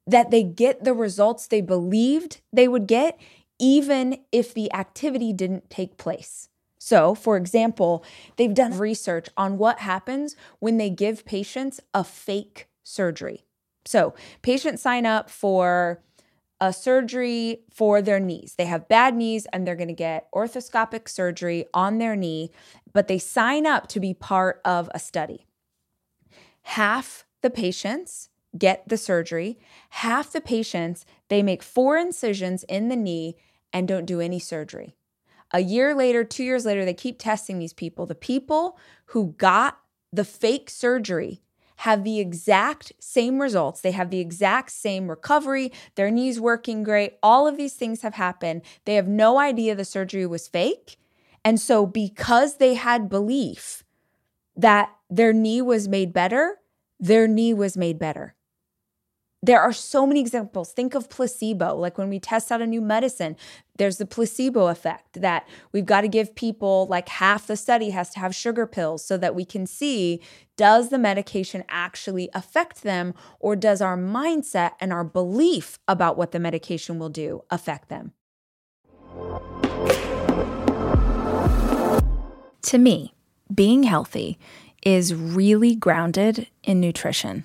that 0.06 0.30
they 0.30 0.42
get 0.42 0.84
the 0.84 0.94
results 0.94 1.46
they 1.46 1.60
believed 1.60 2.40
they 2.52 2.68
would 2.68 2.86
get, 2.86 3.18
even 3.58 4.18
if 4.32 4.54
the 4.54 4.72
activity 4.72 5.32
didn't 5.32 5.68
take 5.68 5.98
place. 5.98 6.48
So, 6.78 7.14
for 7.14 7.36
example, 7.36 8.04
they've 8.36 8.54
done 8.54 8.78
research 8.78 9.28
on 9.36 9.58
what 9.58 9.80
happens 9.80 10.36
when 10.60 10.78
they 10.78 10.90
give 10.90 11.24
patients 11.24 11.80
a 11.92 12.04
fake 12.04 12.68
surgery. 12.84 13.44
So, 13.84 14.14
patients 14.42 14.82
sign 14.82 15.04
up 15.04 15.28
for 15.28 16.02
a 16.60 16.72
surgery 16.72 17.60
for 17.70 18.02
their 18.02 18.20
knees. 18.20 18.54
They 18.56 18.66
have 18.66 18.88
bad 18.88 19.14
knees 19.14 19.46
and 19.52 19.66
they're 19.66 19.76
going 19.76 19.88
to 19.88 19.94
get 19.94 20.30
orthoscopic 20.32 21.08
surgery 21.08 21.66
on 21.72 21.98
their 21.98 22.16
knee, 22.16 22.50
but 22.92 23.08
they 23.08 23.18
sign 23.18 23.66
up 23.66 23.86
to 23.88 24.00
be 24.00 24.14
part 24.14 24.60
of 24.64 24.90
a 24.92 24.98
study. 24.98 25.46
Half 26.62 27.24
the 27.42 27.50
patients 27.50 28.28
get 28.56 28.88
the 28.88 28.96
surgery. 28.96 29.58
Half 29.90 30.32
the 30.32 30.40
patients, 30.40 31.06
they 31.28 31.42
make 31.42 31.62
four 31.62 31.96
incisions 31.96 32.64
in 32.64 32.88
the 32.88 32.96
knee 32.96 33.36
and 33.72 33.86
don't 33.86 34.06
do 34.06 34.20
any 34.20 34.38
surgery. 34.38 34.97
A 35.52 35.60
year 35.60 35.94
later, 35.94 36.24
two 36.24 36.44
years 36.44 36.66
later, 36.66 36.84
they 36.84 36.94
keep 36.94 37.18
testing 37.18 37.58
these 37.58 37.72
people. 37.72 38.06
The 38.06 38.14
people 38.14 38.78
who 39.06 39.34
got 39.38 39.80
the 40.12 40.24
fake 40.24 40.68
surgery 40.70 41.40
have 41.76 42.02
the 42.02 42.18
exact 42.18 42.92
same 42.98 43.40
results. 43.40 43.80
They 43.80 43.92
have 43.92 44.10
the 44.10 44.18
exact 44.18 44.72
same 44.72 45.08
recovery. 45.08 45.72
Their 45.94 46.10
knees 46.10 46.40
working 46.40 46.82
great. 46.82 47.18
All 47.22 47.46
of 47.46 47.56
these 47.56 47.74
things 47.74 48.02
have 48.02 48.14
happened. 48.14 48.62
They 48.84 48.96
have 48.96 49.08
no 49.08 49.38
idea 49.38 49.74
the 49.74 49.84
surgery 49.84 50.26
was 50.26 50.48
fake. 50.48 50.96
And 51.44 51.60
so, 51.60 51.86
because 51.86 52.56
they 52.56 52.74
had 52.74 53.08
belief 53.08 53.84
that 54.56 54.90
their 55.08 55.32
knee 55.32 55.62
was 55.62 55.86
made 55.86 56.12
better, 56.12 56.56
their 56.98 57.28
knee 57.28 57.54
was 57.54 57.76
made 57.76 57.98
better. 57.98 58.34
There 59.40 59.60
are 59.60 59.72
so 59.72 60.04
many 60.04 60.18
examples. 60.18 60.72
Think 60.72 60.96
of 60.96 61.08
placebo, 61.08 61.76
like 61.76 61.96
when 61.96 62.08
we 62.08 62.18
test 62.18 62.50
out 62.50 62.60
a 62.60 62.66
new 62.66 62.80
medicine, 62.80 63.36
there's 63.76 63.98
the 63.98 64.06
placebo 64.06 64.66
effect 64.66 65.20
that 65.20 65.46
we've 65.70 65.86
got 65.86 66.00
to 66.00 66.08
give 66.08 66.34
people 66.34 66.88
like 66.90 67.08
half 67.08 67.46
the 67.46 67.56
study 67.56 67.90
has 67.90 68.10
to 68.10 68.18
have 68.18 68.34
sugar 68.34 68.66
pills 68.66 69.04
so 69.04 69.16
that 69.16 69.36
we 69.36 69.44
can 69.44 69.64
see 69.64 70.20
does 70.56 70.88
the 70.88 70.98
medication 70.98 71.62
actually 71.68 72.28
affect 72.34 72.82
them 72.82 73.14
or 73.38 73.54
does 73.54 73.80
our 73.80 73.96
mindset 73.96 74.72
and 74.80 74.92
our 74.92 75.04
belief 75.04 75.78
about 75.86 76.16
what 76.16 76.32
the 76.32 76.40
medication 76.40 76.98
will 76.98 77.08
do 77.08 77.44
affect 77.48 77.88
them? 77.88 78.12
To 82.62 82.78
me, 82.78 83.14
being 83.54 83.84
healthy 83.84 84.36
is 84.82 85.14
really 85.14 85.76
grounded 85.76 86.48
in 86.64 86.80
nutrition. 86.80 87.44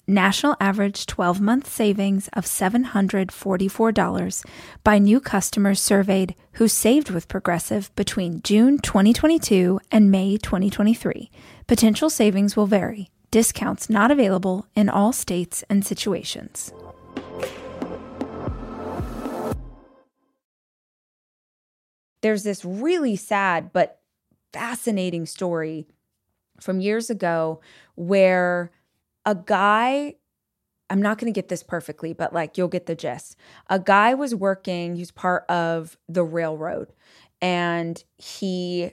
National 0.11 0.57
average 0.59 1.05
12 1.05 1.39
month 1.39 1.71
savings 1.71 2.27
of 2.33 2.43
$744 2.43 4.45
by 4.83 4.99
new 4.99 5.21
customers 5.21 5.79
surveyed 5.79 6.35
who 6.55 6.67
saved 6.67 7.09
with 7.09 7.29
Progressive 7.29 7.89
between 7.95 8.41
June 8.41 8.77
2022 8.79 9.79
and 9.89 10.11
May 10.11 10.35
2023. 10.35 11.31
Potential 11.65 12.09
savings 12.09 12.57
will 12.57 12.65
vary. 12.65 13.09
Discounts 13.31 13.89
not 13.89 14.11
available 14.11 14.67
in 14.75 14.89
all 14.89 15.13
states 15.13 15.63
and 15.69 15.85
situations. 15.85 16.73
There's 22.21 22.43
this 22.43 22.65
really 22.65 23.15
sad 23.15 23.71
but 23.71 24.01
fascinating 24.51 25.25
story 25.25 25.87
from 26.59 26.81
years 26.81 27.09
ago 27.09 27.61
where 27.95 28.71
a 29.25 29.35
guy 29.35 30.15
I'm 30.91 31.01
not 31.01 31.19
going 31.19 31.31
to 31.31 31.37
get 31.37 31.47
this 31.47 31.63
perfectly, 31.63 32.11
but 32.11 32.33
like 32.33 32.57
you'll 32.57 32.67
get 32.67 32.85
the 32.85 32.95
gist. 32.95 33.37
A 33.69 33.79
guy 33.79 34.13
was 34.13 34.35
working, 34.35 34.97
he's 34.97 35.09
part 35.09 35.45
of 35.49 35.97
the 36.09 36.21
railroad, 36.21 36.91
and 37.41 38.03
he 38.17 38.91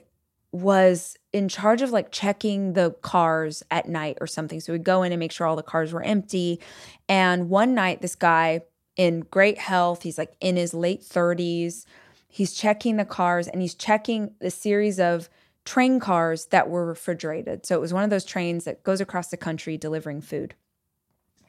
was 0.53 1.17
in 1.33 1.49
charge 1.49 1.81
of 1.81 1.91
like 1.91 2.09
checking 2.11 2.71
the 2.71 2.91
cars 3.01 3.63
at 3.69 3.89
night 3.89 4.17
or 4.21 4.27
something. 4.27 4.61
So 4.61 4.71
we'd 4.71 4.85
go 4.85 5.03
in 5.03 5.11
and 5.11 5.19
make 5.19 5.33
sure 5.33 5.45
all 5.45 5.57
the 5.57 5.61
cars 5.61 5.91
were 5.91 6.01
empty. 6.01 6.61
And 7.09 7.49
one 7.49 7.75
night, 7.75 8.01
this 8.01 8.15
guy 8.15 8.61
in 8.95 9.19
great 9.29 9.57
health, 9.57 10.03
he's 10.03 10.17
like 10.17 10.33
in 10.39 10.55
his 10.55 10.73
late 10.73 11.01
30s, 11.01 11.85
he's 12.29 12.53
checking 12.53 12.95
the 12.95 13.05
cars 13.05 13.49
and 13.49 13.61
he's 13.61 13.75
checking 13.75 14.31
the 14.39 14.51
series 14.51 15.01
of 15.01 15.29
train 15.69 15.99
cars 15.99 16.47
that 16.47 16.67
were 16.67 16.83
refrigerated. 16.83 17.63
So 17.63 17.75
it 17.75 17.79
was 17.79 17.93
one 17.93 18.03
of 18.03 18.09
those 18.09 18.25
trains 18.25 18.63
that 18.63 18.81
goes 18.81 18.99
across 18.99 19.27
the 19.27 19.37
country 19.37 19.77
delivering 19.77 20.19
food. 20.19 20.55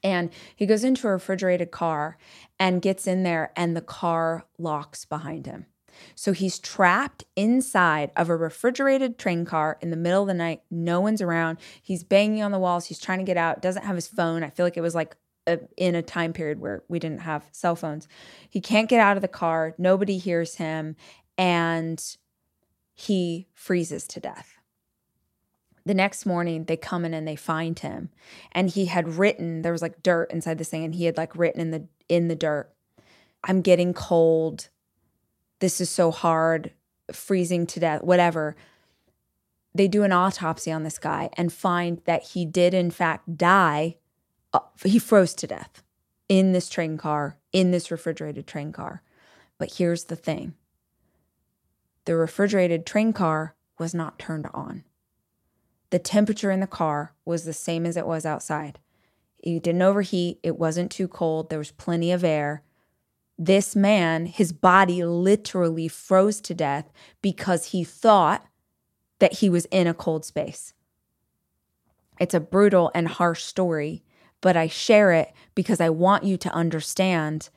And 0.05 0.29
he 0.55 0.67
goes 0.67 0.85
into 0.85 1.09
a 1.09 1.13
refrigerated 1.13 1.71
car 1.71 2.19
and 2.59 2.83
gets 2.83 3.07
in 3.07 3.23
there, 3.23 3.51
and 3.57 3.75
the 3.75 3.81
car 3.81 4.45
locks 4.59 5.07
behind 5.07 5.47
him. 5.47 5.65
So 6.15 6.33
he's 6.33 6.59
trapped 6.59 7.25
inside 7.35 8.11
of 8.15 8.29
a 8.29 8.37
refrigerated 8.37 9.19
train 9.19 9.47
car 9.47 9.79
in 9.81 9.89
the 9.89 9.97
middle 9.97 10.21
of 10.21 10.29
the 10.29 10.35
night. 10.35 10.65
No 10.71 11.01
one's 11.01 11.23
around. 11.23 11.57
He's 11.83 12.05
banging 12.05 12.43
on 12.43 12.53
the 12.53 12.59
walls. 12.59 12.87
He's 12.87 12.99
trying 12.99 13.21
to 13.21 13.25
get 13.25 13.39
out, 13.39 13.63
doesn't 13.63 13.87
have 13.87 13.97
his 13.97 14.07
phone. 14.07 14.45
I 14.45 14.51
feel 14.51 14.67
like 14.67 14.77
it 14.77 14.83
was 14.83 14.95
like 14.95 15.17
a, 15.47 15.61
in 15.79 15.95
a 15.95 16.03
time 16.03 16.35
period 16.35 16.61
where 16.61 16.83
we 16.89 16.99
didn't 16.99 17.21
have 17.21 17.49
cell 17.53 17.75
phones. 17.75 18.07
He 18.51 18.61
can't 18.61 18.89
get 18.89 19.01
out 19.01 19.17
of 19.17 19.23
the 19.23 19.29
car. 19.29 19.75
Nobody 19.79 20.19
hears 20.19 20.57
him. 20.57 20.97
And 21.39 21.99
he 23.01 23.47
freezes 23.55 24.07
to 24.07 24.21
death. 24.21 24.59
The 25.87 25.95
next 25.95 26.27
morning, 26.27 26.65
they 26.65 26.77
come 26.77 27.07
in 27.07 27.15
and 27.15 27.27
they 27.27 27.37
find 27.37 27.79
him, 27.79 28.11
and 28.53 28.69
he 28.69 28.87
had 28.87 29.15
written. 29.15 29.63
There 29.63 29.73
was 29.73 29.81
like 29.81 30.03
dirt 30.03 30.31
inside 30.31 30.59
this 30.59 30.69
thing, 30.69 30.85
and 30.85 30.95
he 30.95 31.07
had 31.07 31.17
like 31.17 31.35
written 31.35 31.61
in 31.61 31.71
the 31.71 31.87
in 32.09 32.29
the 32.29 32.37
dirt, 32.37 32.71
"I'm 33.43 33.63
getting 33.63 33.95
cold. 33.95 34.69
This 35.61 35.81
is 35.81 35.89
so 35.89 36.11
hard, 36.11 36.73
freezing 37.11 37.67
to 37.69 37.81
death. 37.81 38.03
Whatever." 38.03 38.55
They 39.75 39.89
do 39.89 40.03
an 40.03 40.13
autopsy 40.13 40.73
on 40.73 40.83
this 40.83 40.99
guy 40.99 41.31
and 41.35 41.53
find 41.53 42.03
that 42.05 42.25
he 42.25 42.45
did 42.45 42.75
in 42.75 42.91
fact 42.91 43.39
die. 43.39 43.97
Uh, 44.53 44.61
he 44.85 44.99
froze 44.99 45.33
to 45.35 45.47
death 45.47 45.83
in 46.29 46.53
this 46.53 46.69
train 46.69 46.99
car, 46.99 47.39
in 47.53 47.71
this 47.71 47.91
refrigerated 47.91 48.47
train 48.47 48.73
car. 48.73 49.03
But 49.59 49.75
here's 49.75 50.05
the 50.05 50.17
thing 50.17 50.55
the 52.05 52.17
refrigerated 52.17 52.87
train 52.87 53.13
car 53.13 53.55
was 53.79 53.95
not 53.95 54.19
turned 54.19 54.47
on. 54.53 54.85
The 55.91 55.99
temperature 55.99 56.51
in 56.51 56.61
the 56.61 56.67
car 56.67 57.15
was 57.25 57.45
the 57.45 57.53
same 57.53 57.85
as 57.85 57.97
it 57.97 58.07
was 58.07 58.25
outside. 58.25 58.79
It 59.39 59.63
didn't 59.63 59.83
overheat, 59.83 60.39
it 60.43 60.59
wasn't 60.59 60.91
too 60.91 61.09
cold, 61.09 61.51
there 61.51 61.59
was 61.59 61.73
plenty 61.73 62.13
of 62.13 62.23
air. 62.23 62.63
This 63.39 63.75
man, 63.75 64.27
his 64.27 64.53
body 64.53 65.03
literally 65.03 65.89
froze 65.89 66.41
to 66.43 66.55
death 66.55 66.93
because 67.23 67.67
he 67.67 67.85
thought 67.85 68.47
that 69.19 69.35
he 69.35 69.49
was 69.49 69.67
in 69.67 69.87
a 69.87 69.95
cold 69.95 70.25
space. 70.25 70.75
It's 72.19 72.35
a 72.35 72.41
brutal 72.41 72.91
and 72.95 73.09
harsh 73.09 73.43
story, 73.43 74.03
but 74.43 74.57
I 74.57 74.69
share 74.69 75.13
it 75.13 75.33
because 75.55 75.81
I 75.81 75.89
want 75.89 76.25
you 76.25 76.37
to 76.37 76.53
understand 76.53 77.49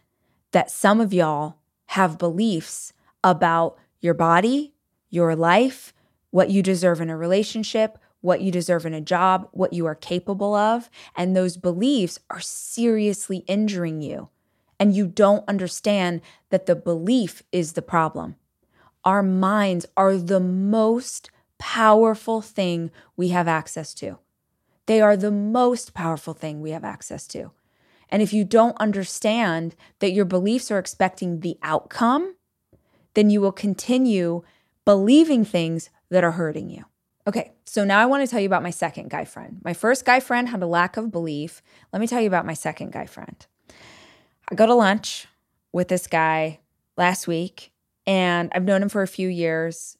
that 0.51 0.71
some 0.71 1.01
of 1.01 1.13
y'all 1.13 1.57
have 1.87 2.17
beliefs 2.17 2.93
about 3.23 3.77
your 4.03 4.13
body, 4.13 4.73
your 5.09 5.35
life, 5.35 5.93
what 6.29 6.49
you 6.49 6.61
deserve 6.61 6.99
in 6.99 7.09
a 7.09 7.17
relationship, 7.17 7.97
what 8.21 8.41
you 8.41 8.51
deserve 8.51 8.85
in 8.85 8.93
a 8.93 9.01
job, 9.01 9.47
what 9.51 9.73
you 9.73 9.85
are 9.85 9.95
capable 9.95 10.53
of. 10.55 10.89
And 11.15 11.35
those 11.35 11.57
beliefs 11.57 12.19
are 12.29 12.39
seriously 12.39 13.39
injuring 13.47 14.01
you. 14.01 14.29
And 14.79 14.95
you 14.95 15.07
don't 15.07 15.47
understand 15.47 16.21
that 16.49 16.65
the 16.65 16.75
belief 16.75 17.43
is 17.51 17.73
the 17.73 17.81
problem. 17.81 18.35
Our 19.05 19.23
minds 19.23 19.85
are 19.95 20.17
the 20.17 20.39
most 20.39 21.29
powerful 21.57 22.41
thing 22.41 22.91
we 23.15 23.29
have 23.29 23.47
access 23.47 23.93
to. 23.95 24.19
They 24.85 24.99
are 24.99 25.15
the 25.15 25.31
most 25.31 25.93
powerful 25.93 26.33
thing 26.33 26.61
we 26.61 26.71
have 26.71 26.83
access 26.83 27.27
to. 27.27 27.51
And 28.09 28.21
if 28.21 28.33
you 28.33 28.43
don't 28.43 28.77
understand 28.79 29.75
that 29.99 30.11
your 30.11 30.25
beliefs 30.25 30.71
are 30.71 30.79
expecting 30.79 31.39
the 31.39 31.57
outcome, 31.63 32.35
then 33.13 33.29
you 33.29 33.41
will 33.41 33.51
continue 33.51 34.43
believing 34.85 35.45
things 35.45 35.89
that 36.09 36.23
are 36.23 36.31
hurting 36.31 36.69
you. 36.69 36.83
Okay, 37.25 37.53
so 37.65 37.85
now 37.85 37.99
I 37.99 38.05
want 38.05 38.25
to 38.25 38.29
tell 38.29 38.39
you 38.39 38.45
about 38.45 38.63
my 38.63 38.69
second 38.69 39.09
guy 39.09 39.23
friend. 39.23 39.61
My 39.63 39.73
first 39.73 40.03
guy 40.03 40.19
friend 40.19 40.49
had 40.49 40.61
a 40.61 40.67
lack 40.67 40.97
of 40.97 41.11
belief. 41.11 41.61
Let 41.93 41.99
me 41.99 42.07
tell 42.07 42.19
you 42.19 42.27
about 42.27 42.45
my 42.45 42.53
second 42.53 42.91
guy 42.91 43.05
friend. 43.05 43.45
I 44.49 44.55
go 44.55 44.65
to 44.65 44.73
lunch 44.73 45.27
with 45.71 45.87
this 45.87 46.05
guy 46.07 46.59
last 46.97 47.27
week, 47.27 47.71
and 48.05 48.51
I've 48.53 48.65
known 48.65 48.83
him 48.83 48.89
for 48.89 49.01
a 49.01 49.07
few 49.07 49.29
years. 49.29 49.97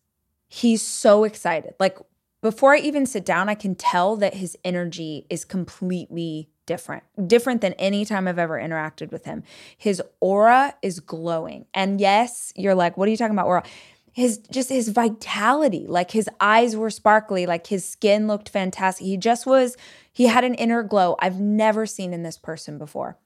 He's 0.49 0.81
so 0.81 1.23
excited. 1.23 1.73
Like, 1.79 1.97
before 2.41 2.75
I 2.75 2.79
even 2.79 3.05
sit 3.05 3.25
down, 3.25 3.47
I 3.47 3.55
can 3.55 3.73
tell 3.73 4.17
that 4.17 4.33
his 4.33 4.57
energy 4.65 5.25
is 5.29 5.45
completely 5.45 6.49
different, 6.65 7.03
different 7.27 7.61
than 7.61 7.73
any 7.73 8.05
time 8.05 8.27
I've 8.27 8.39
ever 8.39 8.59
interacted 8.59 9.11
with 9.11 9.25
him. 9.25 9.43
His 9.77 10.01
aura 10.19 10.75
is 10.81 10.99
glowing. 10.99 11.65
And 11.73 11.99
yes, 11.99 12.53
you're 12.55 12.75
like, 12.75 12.97
what 12.97 13.07
are 13.07 13.11
you 13.11 13.17
talking 13.17 13.35
about, 13.35 13.47
aura? 13.47 13.63
his 14.13 14.37
just 14.51 14.69
his 14.69 14.89
vitality 14.89 15.85
like 15.87 16.11
his 16.11 16.29
eyes 16.39 16.75
were 16.75 16.91
sparkly 16.91 17.45
like 17.45 17.67
his 17.67 17.83
skin 17.83 18.27
looked 18.27 18.47
fantastic 18.47 19.05
he 19.05 19.17
just 19.17 19.45
was 19.45 19.75
he 20.11 20.27
had 20.27 20.43
an 20.43 20.53
inner 20.53 20.83
glow 20.83 21.15
i've 21.19 21.39
never 21.39 21.85
seen 21.85 22.13
in 22.13 22.23
this 22.23 22.37
person 22.37 22.77
before 22.77 23.17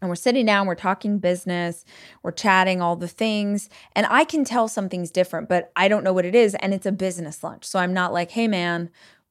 and 0.00 0.08
we're 0.08 0.14
sitting 0.14 0.46
down 0.46 0.66
we're 0.66 0.74
talking 0.76 1.18
business 1.18 1.84
we're 2.22 2.30
chatting 2.30 2.80
all 2.80 2.94
the 2.94 3.08
things 3.08 3.68
and 3.96 4.06
i 4.08 4.24
can 4.24 4.44
tell 4.44 4.68
something's 4.68 5.10
different 5.10 5.48
but 5.48 5.72
i 5.74 5.88
don't 5.88 6.04
know 6.04 6.12
what 6.12 6.24
it 6.24 6.36
is 6.36 6.54
and 6.56 6.72
it's 6.72 6.86
a 6.86 6.92
business 6.92 7.42
lunch 7.42 7.64
so 7.64 7.80
i'm 7.80 7.92
not 7.92 8.12
like 8.12 8.30
hey 8.30 8.46
man 8.46 8.88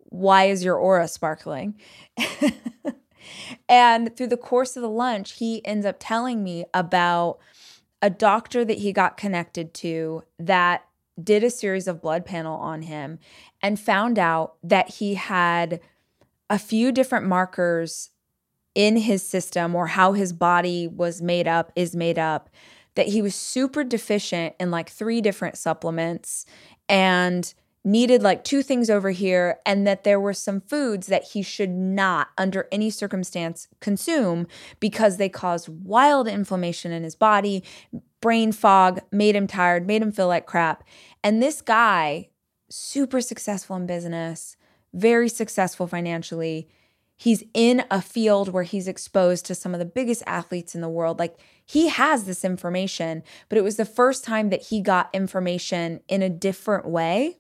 why 0.10 0.44
is 0.44 0.64
your 0.64 0.76
aura 0.76 1.08
sparkling 1.08 1.74
and 3.68 4.16
through 4.16 4.28
the 4.28 4.38
course 4.38 4.76
of 4.76 4.82
the 4.82 4.90
lunch 4.90 5.34
he 5.34 5.66
ends 5.66 5.86
up 5.86 5.98
telling 6.00 6.44
me 6.44 6.66
about 6.74 7.40
a 8.02 8.10
doctor 8.10 8.66
that 8.66 8.80
he 8.80 8.92
got 8.92 9.18
connected 9.18 9.74
to 9.74 10.24
that 10.40 10.86
did 11.22 11.44
a 11.44 11.50
series 11.50 11.88
of 11.88 12.02
blood 12.02 12.26
panel 12.26 12.58
on 12.58 12.84
him 12.84 13.20
and 13.62 13.80
found 13.80 14.18
out 14.18 14.56
that 14.64 14.90
he 14.96 15.16
had 15.16 15.80
a 16.50 16.58
few 16.58 16.92
different 16.92 17.26
markers 17.26 18.10
in 18.74 18.98
his 18.98 19.26
system 19.26 19.76
or 19.76 19.88
how 19.88 20.14
his 20.14 20.34
body 20.34 20.88
was 20.88 21.22
made 21.22 21.48
up 21.48 21.72
is 21.76 21.96
made 21.96 22.18
up 22.18 22.50
that 22.96 23.08
he 23.08 23.22
was 23.22 23.36
super 23.36 23.84
deficient 23.84 24.56
in 24.60 24.72
like 24.72 24.90
three 24.90 25.22
different 25.22 25.58
supplements. 25.58 26.46
And 26.90 27.54
needed 27.84 28.22
like 28.22 28.44
two 28.44 28.62
things 28.62 28.90
over 28.90 29.10
here 29.10 29.60
and 29.66 29.88
that 29.88 30.04
there 30.04 30.20
were 30.20 30.34
some 30.34 30.62
foods 30.62 31.08
that 31.08 31.24
he 31.24 31.42
should 31.42 31.70
not 31.70 32.30
under 32.38 32.68
any 32.72 32.90
circumstance 32.90 33.68
consume 33.80 34.48
because 34.80 35.18
they 35.18 35.30
cause 35.30 35.68
wild 35.68 36.28
inflammation 36.28 36.92
in 36.92 37.04
his 37.04 37.16
body 37.16 37.64
brain 38.22 38.52
fog 38.52 39.00
made 39.12 39.36
him 39.36 39.48
tired 39.48 39.88
made 39.88 40.02
him 40.02 40.12
feel 40.12 40.28
like 40.28 40.46
crap. 40.46 40.84
And 41.24 41.42
this 41.42 41.62
guy 41.62 42.30
super 42.70 43.20
successful 43.20 43.76
in 43.76 43.88
business 43.88 44.56
very 44.94 45.28
successful 45.28 45.88
financially 45.88 46.70
he's 47.18 47.44
in 47.54 47.84
a 47.90 48.02
field 48.02 48.50
where 48.50 48.64
he's 48.64 48.88
exposed 48.88 49.46
to 49.46 49.56
some 49.56 49.74
of 49.74 49.80
the 49.80 49.86
biggest 49.86 50.24
athletes 50.26 50.74
in 50.74 50.82
the 50.82 50.90
world. 50.90 51.18
Like 51.18 51.38
he 51.66 51.90
has 51.90 52.26
this 52.26 52.46
information 52.46 53.24
but 53.50 53.58
it 53.58 53.64
was 53.64 53.78
the 53.78 53.86
first 53.86 54.24
time 54.24 54.52
that 54.52 54.68
he 54.68 54.82
got 54.82 55.10
information 55.14 56.02
in 56.08 56.22
a 56.22 56.30
different 56.30 56.88
way 56.88 57.40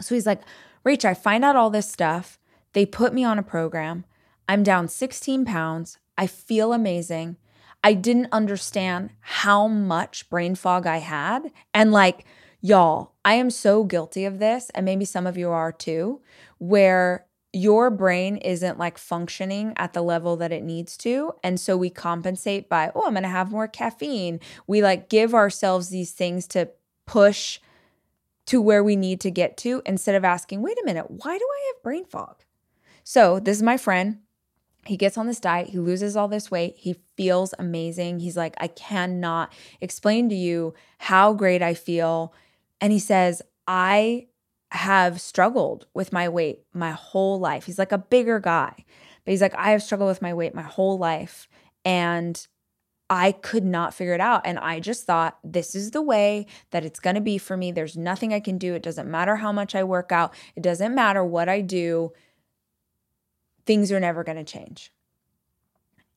so 0.00 0.14
he's 0.14 0.26
like, 0.26 0.42
Rach, 0.84 1.04
I 1.04 1.14
find 1.14 1.44
out 1.44 1.56
all 1.56 1.70
this 1.70 1.90
stuff. 1.90 2.38
They 2.72 2.86
put 2.86 3.12
me 3.12 3.24
on 3.24 3.38
a 3.38 3.42
program. 3.42 4.04
I'm 4.48 4.62
down 4.62 4.88
16 4.88 5.44
pounds. 5.44 5.98
I 6.16 6.26
feel 6.26 6.72
amazing. 6.72 7.36
I 7.84 7.92
didn't 7.94 8.28
understand 8.32 9.10
how 9.20 9.68
much 9.68 10.28
brain 10.30 10.54
fog 10.54 10.86
I 10.86 10.98
had. 10.98 11.52
And 11.72 11.92
like, 11.92 12.24
y'all, 12.60 13.12
I 13.24 13.34
am 13.34 13.50
so 13.50 13.84
guilty 13.84 14.24
of 14.24 14.38
this. 14.38 14.70
And 14.74 14.84
maybe 14.84 15.04
some 15.04 15.26
of 15.26 15.36
you 15.36 15.50
are 15.50 15.72
too, 15.72 16.20
where 16.58 17.26
your 17.52 17.90
brain 17.90 18.36
isn't 18.38 18.78
like 18.78 18.98
functioning 18.98 19.72
at 19.76 19.92
the 19.92 20.02
level 20.02 20.36
that 20.36 20.52
it 20.52 20.62
needs 20.62 20.96
to. 20.98 21.32
And 21.42 21.58
so 21.58 21.76
we 21.76 21.90
compensate 21.90 22.68
by, 22.68 22.90
oh, 22.94 23.06
I'm 23.06 23.14
going 23.14 23.22
to 23.22 23.28
have 23.28 23.50
more 23.50 23.68
caffeine. 23.68 24.40
We 24.66 24.82
like 24.82 25.08
give 25.08 25.34
ourselves 25.34 25.88
these 25.88 26.12
things 26.12 26.46
to 26.48 26.70
push 27.06 27.58
to 28.48 28.62
where 28.62 28.82
we 28.82 28.96
need 28.96 29.20
to 29.20 29.30
get 29.30 29.58
to 29.58 29.82
instead 29.84 30.14
of 30.14 30.24
asking, 30.24 30.62
wait 30.62 30.78
a 30.78 30.84
minute, 30.84 31.10
why 31.10 31.36
do 31.36 31.44
I 31.44 31.72
have 31.72 31.82
brain 31.82 32.06
fog? 32.06 32.44
So, 33.04 33.38
this 33.38 33.58
is 33.58 33.62
my 33.62 33.76
friend. 33.76 34.20
He 34.86 34.96
gets 34.96 35.18
on 35.18 35.26
this 35.26 35.40
diet, 35.40 35.68
he 35.68 35.78
loses 35.78 36.16
all 36.16 36.28
this 36.28 36.50
weight, 36.50 36.76
he 36.78 36.96
feels 37.16 37.52
amazing. 37.58 38.20
He's 38.20 38.38
like, 38.38 38.54
I 38.58 38.68
cannot 38.68 39.52
explain 39.82 40.30
to 40.30 40.34
you 40.34 40.72
how 40.96 41.34
great 41.34 41.60
I 41.60 41.74
feel. 41.74 42.32
And 42.80 42.90
he 42.90 42.98
says, 42.98 43.42
I 43.66 44.28
have 44.70 45.20
struggled 45.20 45.86
with 45.92 46.10
my 46.10 46.28
weight 46.28 46.62
my 46.72 46.92
whole 46.92 47.38
life. 47.38 47.66
He's 47.66 47.78
like 47.78 47.92
a 47.92 47.98
bigger 47.98 48.40
guy, 48.40 48.72
but 49.24 49.30
he's 49.30 49.42
like, 49.42 49.54
I 49.56 49.72
have 49.72 49.82
struggled 49.82 50.08
with 50.08 50.22
my 50.22 50.32
weight 50.32 50.54
my 50.54 50.62
whole 50.62 50.96
life. 50.96 51.48
And 51.84 52.46
I 53.10 53.32
could 53.32 53.64
not 53.64 53.94
figure 53.94 54.14
it 54.14 54.20
out. 54.20 54.42
And 54.44 54.58
I 54.58 54.80
just 54.80 55.04
thought, 55.04 55.38
this 55.42 55.74
is 55.74 55.92
the 55.92 56.02
way 56.02 56.46
that 56.70 56.84
it's 56.84 57.00
going 57.00 57.14
to 57.14 57.22
be 57.22 57.38
for 57.38 57.56
me. 57.56 57.72
There's 57.72 57.96
nothing 57.96 58.34
I 58.34 58.40
can 58.40 58.58
do. 58.58 58.74
It 58.74 58.82
doesn't 58.82 59.10
matter 59.10 59.36
how 59.36 59.50
much 59.52 59.74
I 59.74 59.84
work 59.84 60.12
out, 60.12 60.34
it 60.56 60.62
doesn't 60.62 60.94
matter 60.94 61.24
what 61.24 61.48
I 61.48 61.60
do. 61.60 62.12
Things 63.64 63.92
are 63.92 64.00
never 64.00 64.24
going 64.24 64.38
to 64.38 64.44
change. 64.44 64.92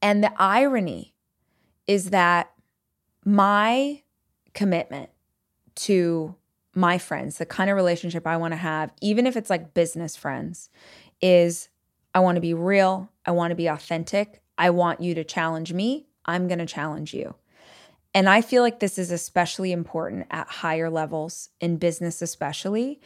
And 0.02 0.24
the 0.24 0.34
irony 0.38 1.14
is 1.86 2.10
that 2.10 2.52
my 3.24 4.02
commitment 4.54 5.10
to 5.76 6.36
my 6.74 6.98
friends, 6.98 7.38
the 7.38 7.46
kind 7.46 7.70
of 7.70 7.76
relationship 7.76 8.26
I 8.26 8.38
want 8.38 8.54
to 8.54 8.58
have, 8.58 8.92
even 9.02 9.28
if 9.28 9.36
it's 9.36 9.50
like 9.50 9.74
business 9.74 10.16
friends, 10.16 10.70
is 11.22 11.70
I 12.14 12.20
want 12.20 12.36
to 12.38 12.42
be 12.42 12.54
real. 12.54 13.12
I 13.26 13.32
want 13.32 13.52
to 13.52 13.56
be 13.56 13.68
authentic. 13.68 14.42
I 14.58 14.70
want 14.70 15.02
you 15.02 15.14
to 15.16 15.24
challenge 15.24 15.74
me. 15.74 16.08
I'm 16.32 16.47
going 16.47 16.59
to 16.59 16.65
challenge 16.65 17.13
you. 17.13 17.36
And 18.13 18.27
I 18.27 18.41
feel 18.41 18.61
like 18.61 18.79
this 18.79 18.97
is 18.97 19.11
especially 19.11 19.71
important 19.71 20.27
at 20.32 20.47
higher 20.47 20.89
levels 20.89 21.49
in 21.59 21.77
business, 21.77 22.21
especially 22.21 22.99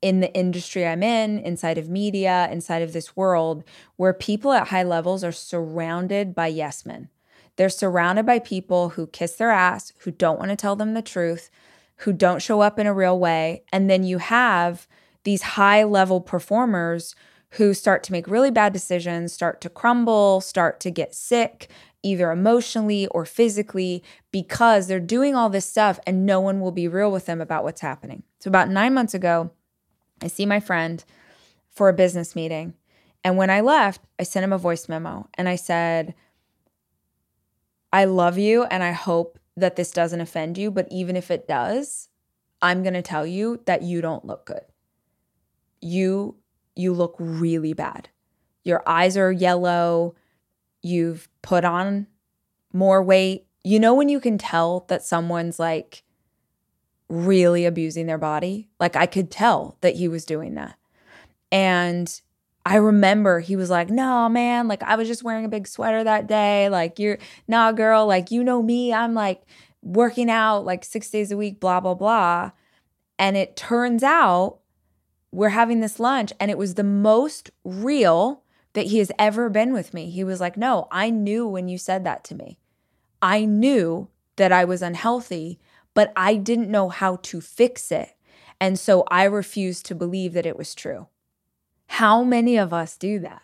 in 0.00 0.20
the 0.20 0.32
industry 0.32 0.86
I'm 0.86 1.02
in, 1.02 1.38
inside 1.38 1.76
of 1.76 1.88
media, 1.88 2.48
inside 2.52 2.82
of 2.82 2.92
this 2.92 3.16
world, 3.16 3.64
where 3.96 4.12
people 4.12 4.52
at 4.52 4.68
high 4.68 4.84
levels 4.84 5.24
are 5.24 5.32
surrounded 5.32 6.34
by 6.34 6.46
yes 6.46 6.86
men. 6.86 7.08
They're 7.56 7.68
surrounded 7.68 8.24
by 8.24 8.38
people 8.38 8.90
who 8.90 9.08
kiss 9.08 9.34
their 9.34 9.50
ass, 9.50 9.92
who 10.00 10.12
don't 10.12 10.38
want 10.38 10.50
to 10.50 10.56
tell 10.56 10.76
them 10.76 10.94
the 10.94 11.02
truth, 11.02 11.50
who 11.96 12.12
don't 12.12 12.42
show 12.42 12.60
up 12.60 12.78
in 12.78 12.86
a 12.86 12.94
real 12.94 13.18
way. 13.18 13.64
And 13.72 13.90
then 13.90 14.04
you 14.04 14.18
have 14.18 14.86
these 15.24 15.42
high 15.42 15.82
level 15.82 16.20
performers 16.20 17.16
who 17.52 17.74
start 17.74 18.04
to 18.04 18.12
make 18.12 18.28
really 18.28 18.52
bad 18.52 18.72
decisions, 18.72 19.32
start 19.32 19.60
to 19.62 19.70
crumble, 19.70 20.40
start 20.40 20.78
to 20.80 20.90
get 20.90 21.14
sick, 21.14 21.68
either 22.02 22.30
emotionally 22.30 23.06
or 23.08 23.24
physically, 23.24 24.02
because 24.30 24.86
they're 24.86 25.00
doing 25.00 25.34
all 25.34 25.50
this 25.50 25.66
stuff 25.66 25.98
and 26.06 26.24
no 26.24 26.40
one 26.40 26.60
will 26.60 26.72
be 26.72 26.88
real 26.88 27.10
with 27.10 27.26
them 27.26 27.40
about 27.40 27.64
what's 27.64 27.80
happening. 27.80 28.22
So, 28.38 28.48
about 28.48 28.68
nine 28.68 28.94
months 28.94 29.14
ago, 29.14 29.50
I 30.22 30.28
see 30.28 30.46
my 30.46 30.60
friend 30.60 31.04
for 31.70 31.88
a 31.88 31.94
business 31.94 32.34
meeting. 32.34 32.74
And 33.24 33.36
when 33.36 33.50
I 33.50 33.60
left, 33.60 34.00
I 34.18 34.22
sent 34.22 34.44
him 34.44 34.52
a 34.52 34.58
voice 34.58 34.88
memo 34.88 35.28
and 35.34 35.48
I 35.48 35.56
said, 35.56 36.14
I 37.92 38.04
love 38.04 38.38
you 38.38 38.64
and 38.64 38.82
I 38.82 38.92
hope 38.92 39.38
that 39.56 39.76
this 39.76 39.90
doesn't 39.90 40.20
offend 40.20 40.56
you, 40.56 40.70
but 40.70 40.86
even 40.90 41.16
if 41.16 41.30
it 41.30 41.48
does, 41.48 42.08
I'm 42.60 42.82
going 42.82 42.94
to 42.94 43.02
tell 43.02 43.26
you 43.26 43.60
that 43.66 43.82
you 43.82 44.00
don't 44.00 44.24
look 44.24 44.46
good. 44.46 44.64
You 45.80 46.36
you 46.74 46.92
look 46.92 47.16
really 47.18 47.72
bad. 47.72 48.08
Your 48.62 48.82
eyes 48.86 49.16
are 49.16 49.32
yellow, 49.32 50.14
you've 50.82 51.28
put 51.42 51.64
on 51.64 52.06
more 52.72 53.02
weight. 53.02 53.46
You 53.64 53.80
know, 53.80 53.94
when 53.94 54.08
you 54.08 54.20
can 54.20 54.38
tell 54.38 54.84
that 54.88 55.02
someone's 55.02 55.58
like 55.58 56.02
really 57.08 57.64
abusing 57.64 58.06
their 58.06 58.18
body? 58.18 58.68
Like, 58.78 58.96
I 58.96 59.06
could 59.06 59.30
tell 59.30 59.76
that 59.80 59.96
he 59.96 60.08
was 60.08 60.24
doing 60.24 60.54
that. 60.54 60.76
And 61.50 62.20
I 62.66 62.76
remember 62.76 63.40
he 63.40 63.56
was 63.56 63.70
like, 63.70 63.88
no, 63.88 64.28
man, 64.28 64.68
like 64.68 64.82
I 64.82 64.96
was 64.96 65.08
just 65.08 65.22
wearing 65.22 65.44
a 65.44 65.48
big 65.48 65.66
sweater 65.66 66.04
that 66.04 66.26
day. 66.26 66.68
Like, 66.68 66.98
you're, 66.98 67.18
nah, 67.46 67.72
girl, 67.72 68.06
like, 68.06 68.30
you 68.30 68.44
know 68.44 68.62
me. 68.62 68.92
I'm 68.92 69.14
like 69.14 69.42
working 69.82 70.30
out 70.30 70.66
like 70.66 70.84
six 70.84 71.08
days 71.10 71.32
a 71.32 71.36
week, 71.36 71.60
blah, 71.60 71.80
blah, 71.80 71.94
blah. 71.94 72.50
And 73.18 73.36
it 73.36 73.56
turns 73.56 74.02
out 74.02 74.58
we're 75.32 75.48
having 75.50 75.80
this 75.80 76.00
lunch, 76.00 76.32
and 76.40 76.50
it 76.50 76.56
was 76.56 76.74
the 76.74 76.84
most 76.84 77.50
real 77.64 78.44
that 78.78 78.86
he 78.86 78.98
has 78.98 79.10
ever 79.18 79.48
been 79.48 79.72
with 79.72 79.92
me. 79.92 80.08
He 80.08 80.22
was 80.22 80.40
like, 80.40 80.56
No, 80.56 80.86
I 80.92 81.10
knew 81.10 81.48
when 81.48 81.66
you 81.66 81.78
said 81.78 82.04
that 82.04 82.22
to 82.24 82.36
me. 82.36 82.60
I 83.20 83.44
knew 83.44 84.06
that 84.36 84.52
I 84.52 84.64
was 84.64 84.82
unhealthy, 84.82 85.58
but 85.94 86.12
I 86.14 86.36
didn't 86.36 86.70
know 86.70 86.88
how 86.88 87.16
to 87.16 87.40
fix 87.40 87.90
it. 87.90 88.14
And 88.60 88.78
so 88.78 89.02
I 89.10 89.24
refused 89.24 89.84
to 89.86 89.96
believe 89.96 90.32
that 90.34 90.46
it 90.46 90.56
was 90.56 90.76
true. 90.76 91.08
How 91.88 92.22
many 92.22 92.56
of 92.56 92.72
us 92.72 92.96
do 92.96 93.18
that? 93.18 93.42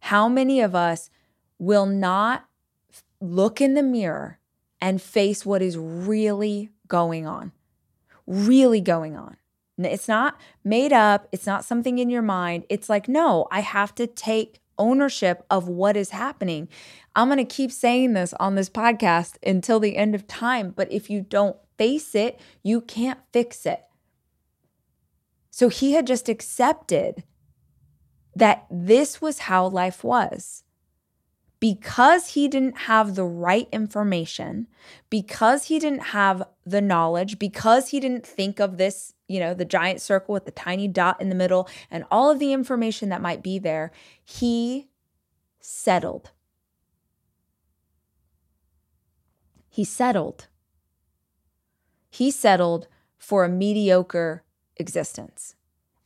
How 0.00 0.28
many 0.28 0.60
of 0.60 0.74
us 0.74 1.08
will 1.60 1.86
not 1.86 2.46
look 3.20 3.60
in 3.60 3.74
the 3.74 3.82
mirror 3.84 4.40
and 4.80 5.00
face 5.00 5.46
what 5.46 5.62
is 5.62 5.78
really 5.78 6.70
going 6.88 7.28
on? 7.28 7.52
Really 8.26 8.80
going 8.80 9.16
on. 9.16 9.36
It's 9.78 10.08
not 10.08 10.38
made 10.64 10.92
up, 10.92 11.28
it's 11.32 11.46
not 11.46 11.64
something 11.64 11.98
in 11.98 12.10
your 12.10 12.22
mind. 12.22 12.64
It's 12.68 12.88
like, 12.88 13.08
no, 13.08 13.46
I 13.50 13.60
have 13.60 13.94
to 13.96 14.06
take 14.06 14.60
ownership 14.78 15.44
of 15.50 15.68
what 15.68 15.96
is 15.96 16.10
happening. 16.10 16.68
I'm 17.14 17.28
going 17.28 17.38
to 17.38 17.44
keep 17.44 17.72
saying 17.72 18.12
this 18.12 18.34
on 18.34 18.54
this 18.54 18.70
podcast 18.70 19.36
until 19.44 19.80
the 19.80 19.96
end 19.96 20.14
of 20.14 20.26
time, 20.26 20.72
but 20.74 20.90
if 20.90 21.10
you 21.10 21.20
don't 21.20 21.56
face 21.78 22.14
it, 22.14 22.40
you 22.62 22.80
can't 22.80 23.20
fix 23.32 23.66
it. 23.66 23.82
So 25.50 25.68
he 25.68 25.92
had 25.92 26.06
just 26.06 26.28
accepted 26.28 27.24
that 28.34 28.66
this 28.70 29.20
was 29.20 29.40
how 29.40 29.66
life 29.66 30.02
was. 30.02 30.64
Because 31.62 32.30
he 32.30 32.48
didn't 32.48 32.76
have 32.76 33.14
the 33.14 33.24
right 33.24 33.68
information, 33.70 34.66
because 35.10 35.66
he 35.66 35.78
didn't 35.78 36.06
have 36.06 36.42
the 36.66 36.80
knowledge, 36.80 37.38
because 37.38 37.90
he 37.90 38.00
didn't 38.00 38.26
think 38.26 38.58
of 38.58 38.78
this, 38.78 39.14
you 39.28 39.38
know, 39.38 39.54
the 39.54 39.64
giant 39.64 40.00
circle 40.00 40.32
with 40.32 40.44
the 40.44 40.50
tiny 40.50 40.88
dot 40.88 41.20
in 41.20 41.28
the 41.28 41.36
middle 41.36 41.68
and 41.88 42.04
all 42.10 42.32
of 42.32 42.40
the 42.40 42.52
information 42.52 43.10
that 43.10 43.22
might 43.22 43.44
be 43.44 43.60
there, 43.60 43.92
he 44.24 44.88
settled. 45.60 46.32
He 49.68 49.84
settled. 49.84 50.48
He 52.10 52.32
settled 52.32 52.88
for 53.18 53.44
a 53.44 53.48
mediocre 53.48 54.42
existence. 54.78 55.54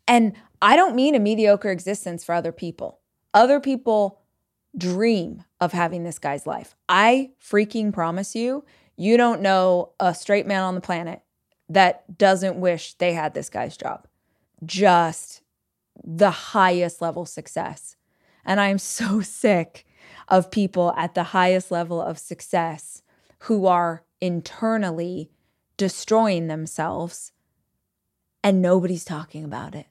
And 0.07 0.35
I 0.61 0.77
don't 0.77 0.95
mean 0.95 1.15
a 1.15 1.19
mediocre 1.19 1.71
existence 1.71 2.25
for 2.25 2.35
other 2.35 2.53
people. 2.53 3.01
Other 3.33 3.59
people 3.59 4.21
dream 4.77 5.45
of 5.61 5.73
having 5.73 6.05
this 6.05 6.19
guy's 6.19 6.47
life. 6.47 6.75
I 6.89 7.31
freaking 7.43 7.93
promise 7.93 8.35
you, 8.35 8.65
you 8.97 9.17
don't 9.17 9.43
know 9.43 9.93
a 10.01 10.15
straight 10.15 10.47
man 10.47 10.63
on 10.63 10.75
the 10.75 10.81
planet 10.81 11.23
that 11.69 12.19
doesn't 12.19 12.61
wish 12.61 12.95
they 12.95 13.13
had 13.13 13.35
this 13.35 13.51
guy's 13.51 13.77
job. 13.77 14.07
Just 14.65 15.43
the 16.05 16.31
highest 16.31 17.01
level 17.01 17.27
success. 17.27 17.97
And 18.45 18.61
I'm 18.61 18.79
so 18.79 19.21
sick 19.23 19.87
of 20.29 20.51
people 20.51 20.93
at 20.97 21.15
the 21.15 21.25
highest 21.25 21.71
level 21.71 22.01
of 22.01 22.19
success 22.19 23.03
who 23.41 23.67
are 23.67 24.05
internally 24.21 25.31
destroying 25.77 26.47
themselves 26.47 27.33
and 28.43 28.63
nobody's 28.63 29.05
talking 29.05 29.45
about 29.45 29.75
it 29.75 29.87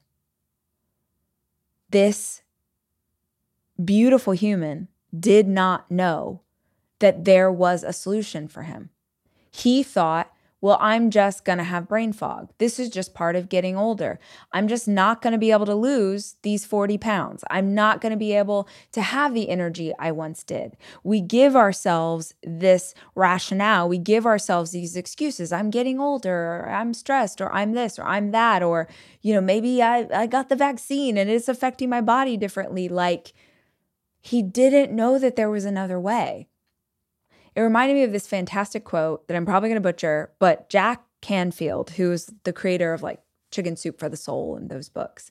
this 1.90 2.42
beautiful 3.82 4.32
human 4.32 4.88
did 5.18 5.46
not 5.48 5.90
know 5.90 6.42
that 6.98 7.24
there 7.24 7.52
was 7.52 7.82
a 7.82 7.92
solution 7.92 8.48
for 8.48 8.62
him. 8.62 8.90
He 9.50 9.82
thought, 9.82 10.32
well, 10.62 10.78
I'm 10.80 11.10
just 11.10 11.44
going 11.44 11.58
to 11.58 11.64
have 11.64 11.86
brain 11.86 12.12
fog. 12.14 12.50
This 12.58 12.80
is 12.80 12.88
just 12.88 13.14
part 13.14 13.36
of 13.36 13.50
getting 13.50 13.76
older. 13.76 14.18
I'm 14.52 14.68
just 14.68 14.88
not 14.88 15.20
going 15.20 15.32
to 15.32 15.38
be 15.38 15.52
able 15.52 15.66
to 15.66 15.74
lose 15.74 16.36
these 16.42 16.64
40 16.64 16.96
pounds. 16.96 17.44
I'm 17.50 17.74
not 17.74 18.00
going 18.00 18.10
to 18.10 18.16
be 18.16 18.32
able 18.32 18.66
to 18.92 19.02
have 19.02 19.34
the 19.34 19.50
energy 19.50 19.92
I 19.98 20.12
once 20.12 20.42
did. 20.42 20.76
We 21.04 21.20
give 21.20 21.54
ourselves 21.54 22.34
this 22.42 22.94
rationale. 23.14 23.88
We 23.88 23.98
give 23.98 24.24
ourselves 24.24 24.70
these 24.70 24.96
excuses. 24.96 25.52
I'm 25.52 25.70
getting 25.70 26.00
older, 26.00 26.34
or 26.34 26.70
I'm 26.70 26.94
stressed, 26.94 27.40
or 27.40 27.52
I'm 27.52 27.72
this, 27.72 27.98
or 27.98 28.04
I'm 28.04 28.30
that, 28.30 28.62
or, 28.62 28.88
you 29.20 29.34
know, 29.34 29.42
maybe 29.42 29.82
I, 29.82 30.08
I 30.12 30.26
got 30.26 30.48
the 30.48 30.56
vaccine 30.56 31.18
and 31.18 31.28
it's 31.28 31.48
affecting 31.48 31.90
my 31.90 32.00
body 32.00 32.38
differently. 32.38 32.88
Like, 32.88 33.34
he 34.26 34.42
didn't 34.42 34.90
know 34.90 35.20
that 35.20 35.36
there 35.36 35.48
was 35.48 35.64
another 35.64 36.00
way. 36.00 36.48
It 37.54 37.60
reminded 37.60 37.94
me 37.94 38.02
of 38.02 38.10
this 38.10 38.26
fantastic 38.26 38.82
quote 38.82 39.28
that 39.28 39.36
I'm 39.36 39.46
probably 39.46 39.68
going 39.68 39.80
to 39.80 39.88
butcher, 39.88 40.32
but 40.40 40.68
Jack 40.68 41.04
Canfield, 41.20 41.90
who's 41.90 42.28
the 42.42 42.52
creator 42.52 42.92
of 42.92 43.04
like 43.04 43.20
Chicken 43.52 43.76
Soup 43.76 43.96
for 43.98 44.08
the 44.08 44.16
Soul 44.16 44.56
and 44.56 44.68
those 44.68 44.88
books, 44.88 45.30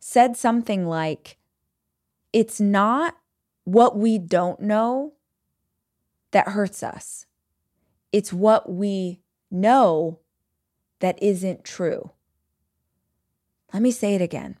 said 0.00 0.38
something 0.38 0.86
like, 0.86 1.36
It's 2.32 2.62
not 2.62 3.18
what 3.64 3.96
we 3.96 4.18
don't 4.18 4.60
know 4.60 5.12
that 6.30 6.48
hurts 6.48 6.82
us, 6.82 7.26
it's 8.10 8.32
what 8.32 8.72
we 8.72 9.20
know 9.50 10.18
that 11.00 11.22
isn't 11.22 11.62
true. 11.62 12.10
Let 13.74 13.82
me 13.82 13.90
say 13.90 14.14
it 14.14 14.22
again. 14.22 14.58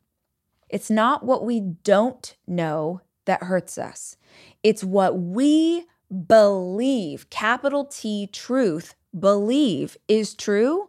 It's 0.68 0.90
not 0.90 1.24
what 1.24 1.46
we 1.46 1.60
don't 1.60 2.36
know 2.46 3.00
that 3.24 3.44
hurts 3.44 3.78
us. 3.78 4.16
It's 4.62 4.84
what 4.84 5.18
we 5.18 5.86
believe, 6.26 7.30
capital 7.30 7.84
T 7.84 8.26
truth, 8.26 8.94
believe 9.18 9.96
is 10.08 10.34
true, 10.34 10.88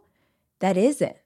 that 0.60 0.76
isn't. 0.76 1.16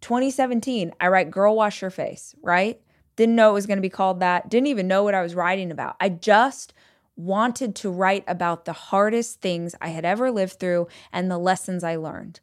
2017, 0.00 0.92
I 1.00 1.08
write 1.08 1.30
Girl 1.30 1.56
Wash 1.56 1.80
Your 1.80 1.90
Face, 1.90 2.34
right? 2.42 2.80
Didn't 3.16 3.36
know 3.36 3.50
it 3.50 3.54
was 3.54 3.66
going 3.66 3.78
to 3.78 3.82
be 3.82 3.88
called 3.88 4.20
that. 4.20 4.50
Didn't 4.50 4.66
even 4.66 4.88
know 4.88 5.02
what 5.02 5.14
I 5.14 5.22
was 5.22 5.34
writing 5.34 5.70
about. 5.70 5.96
I 6.00 6.08
just 6.08 6.74
wanted 7.16 7.74
to 7.76 7.90
write 7.90 8.24
about 8.26 8.64
the 8.64 8.72
hardest 8.72 9.40
things 9.40 9.74
I 9.80 9.88
had 9.88 10.04
ever 10.04 10.30
lived 10.30 10.58
through 10.58 10.88
and 11.12 11.30
the 11.30 11.38
lessons 11.38 11.84
I 11.84 11.96
learned. 11.96 12.40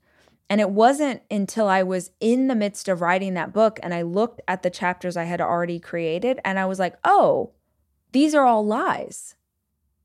And 0.50 0.60
it 0.60 0.70
wasn't 0.70 1.22
until 1.30 1.68
I 1.68 1.84
was 1.84 2.12
in 2.20 2.48
the 2.48 2.56
midst 2.56 2.88
of 2.88 3.02
writing 3.02 3.36
that 3.36 3.54
book 3.54 3.80
and 3.84 3.94
I 3.94 4.02
looked 4.02 4.42
at 4.48 4.64
the 4.64 4.70
chapters 4.70 5.16
I 5.16 5.24
had 5.24 5.40
already 5.40 5.80
created 5.80 6.40
and 6.44 6.60
I 6.60 6.66
was 6.66 6.80
like, 6.80 6.96
oh, 7.04 7.52
these 8.12 8.34
are 8.36 8.46
all 8.46 8.66
lies 8.66 9.36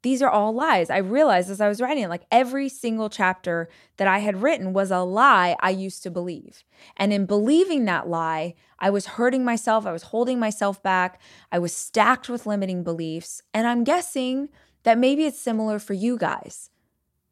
these 0.07 0.23
are 0.23 0.31
all 0.31 0.53
lies. 0.53 0.89
I 0.89 0.99
realized 0.99 1.51
as 1.51 1.61
I 1.61 1.67
was 1.67 1.81
writing 1.81 2.05
it, 2.05 2.09
like 2.09 2.27
every 2.31 2.69
single 2.69 3.11
chapter 3.11 3.69
that 3.97 4.07
I 4.07 4.21
had 4.21 4.41
written 4.41 4.73
was 4.73 4.93
a 4.93 5.01
lie 5.01 5.57
I 5.59 5.71
used 5.71 6.05
to 6.05 6.13
believe. 6.13 6.63
And 6.97 7.13
in 7.13 7.27
believing 7.27 7.87
that 7.87 8.07
lie, 8.07 8.55
I 8.79 8.89
was 8.89 9.07
hurting 9.07 9.45
myself. 9.45 9.85
I 9.85 9.91
was 9.91 10.05
holding 10.05 10.39
myself 10.39 10.81
back. 10.81 11.21
I 11.51 11.59
was 11.59 11.75
stacked 11.75 12.29
with 12.29 12.47
limiting 12.47 12.85
beliefs. 12.85 13.43
And 13.53 13.67
I'm 13.67 13.83
guessing 13.83 14.49
that 14.85 14.97
maybe 14.97 15.25
it's 15.25 15.41
similar 15.41 15.81
for 15.81 15.95
you 15.95 16.17
guys. 16.17 16.71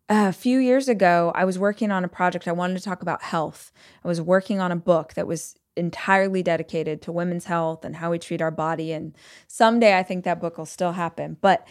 A 0.09 0.33
few 0.33 0.59
years 0.59 0.89
ago, 0.89 1.31
I 1.33 1.45
was 1.45 1.61
working 1.61 1.93
on 1.93 2.05
a 2.05 2.09
project. 2.09 2.49
I 2.49 2.53
wanted 2.53 2.77
to 2.77 2.83
talk 2.83 3.03
about 3.03 3.23
health. 3.23 3.71
I 4.05 4.09
was 4.09 4.21
working 4.21 4.59
on 4.59 4.73
a 4.73 4.77
book 4.77 5.15
that 5.15 5.29
was 5.29 5.55
entirely 5.77 6.43
dedicated 6.43 7.03
to 7.03 7.13
women's 7.13 7.47
health 7.47 7.85
and 7.85 7.97
how 7.97 8.11
we 8.11 8.19
treat 8.19 8.41
our 8.41 8.51
body. 8.51 8.93
And 8.93 9.17
someday 9.49 9.99
I 9.99 10.03
think 10.03 10.25
that 10.25 10.41
book 10.41 10.59
will 10.59 10.67
still 10.67 10.93
happen. 10.93 11.37
But 11.41 11.67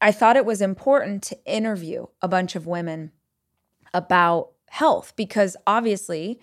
I 0.00 0.12
thought 0.12 0.36
it 0.36 0.44
was 0.44 0.60
important 0.60 1.22
to 1.24 1.44
interview 1.44 2.06
a 2.22 2.28
bunch 2.28 2.54
of 2.54 2.66
women 2.66 3.12
about 3.92 4.52
health 4.68 5.14
because 5.16 5.56
obviously, 5.66 6.40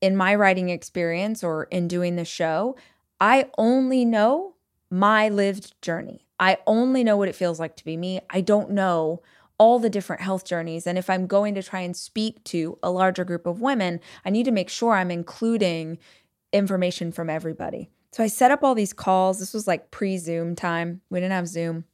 in 0.00 0.16
my 0.16 0.34
writing 0.34 0.70
experience 0.70 1.44
or 1.44 1.64
in 1.64 1.88
doing 1.88 2.16
the 2.16 2.24
show, 2.24 2.76
I 3.20 3.50
only 3.56 4.04
know 4.04 4.56
my 4.90 5.28
lived 5.28 5.80
journey. 5.82 6.26
I 6.38 6.58
only 6.66 7.04
know 7.04 7.16
what 7.16 7.28
it 7.28 7.34
feels 7.34 7.60
like 7.60 7.76
to 7.76 7.84
be 7.84 7.96
me. 7.96 8.20
I 8.28 8.40
don't 8.40 8.70
know 8.70 9.22
all 9.56 9.78
the 9.78 9.90
different 9.90 10.22
health 10.22 10.44
journeys. 10.44 10.86
And 10.86 10.98
if 10.98 11.08
I'm 11.08 11.26
going 11.26 11.54
to 11.54 11.62
try 11.62 11.80
and 11.80 11.96
speak 11.96 12.42
to 12.44 12.78
a 12.82 12.90
larger 12.90 13.24
group 13.24 13.46
of 13.46 13.60
women, 13.60 14.00
I 14.24 14.30
need 14.30 14.44
to 14.44 14.50
make 14.50 14.68
sure 14.68 14.94
I'm 14.94 15.10
including 15.10 15.98
information 16.54 17.12
from 17.12 17.28
everybody. 17.28 17.90
So 18.12 18.22
I 18.22 18.28
set 18.28 18.52
up 18.52 18.62
all 18.62 18.74
these 18.74 18.92
calls. 18.92 19.40
This 19.40 19.52
was 19.52 19.66
like 19.66 19.90
pre 19.90 20.16
Zoom 20.18 20.54
time. 20.54 21.00
We 21.10 21.18
didn't 21.18 21.32
have 21.32 21.48
Zoom. 21.48 21.84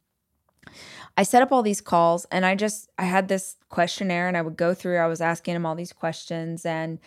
I 1.17 1.23
set 1.23 1.41
up 1.41 1.51
all 1.51 1.63
these 1.63 1.81
calls 1.81 2.25
and 2.31 2.45
I 2.45 2.55
just 2.55 2.89
I 2.97 3.05
had 3.05 3.27
this 3.27 3.57
questionnaire 3.69 4.27
and 4.27 4.37
I 4.37 4.41
would 4.41 4.55
go 4.55 4.73
through 4.73 4.97
I 4.97 5.07
was 5.07 5.19
asking 5.19 5.55
him 5.55 5.65
all 5.65 5.75
these 5.75 5.91
questions 5.91 6.65
and 6.65 6.99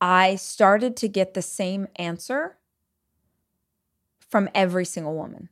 I 0.00 0.36
started 0.36 0.96
to 0.96 1.08
get 1.08 1.34
the 1.34 1.42
same 1.42 1.86
answer 1.96 2.56
from 4.30 4.48
every 4.54 4.86
single 4.86 5.14
woman. 5.14 5.50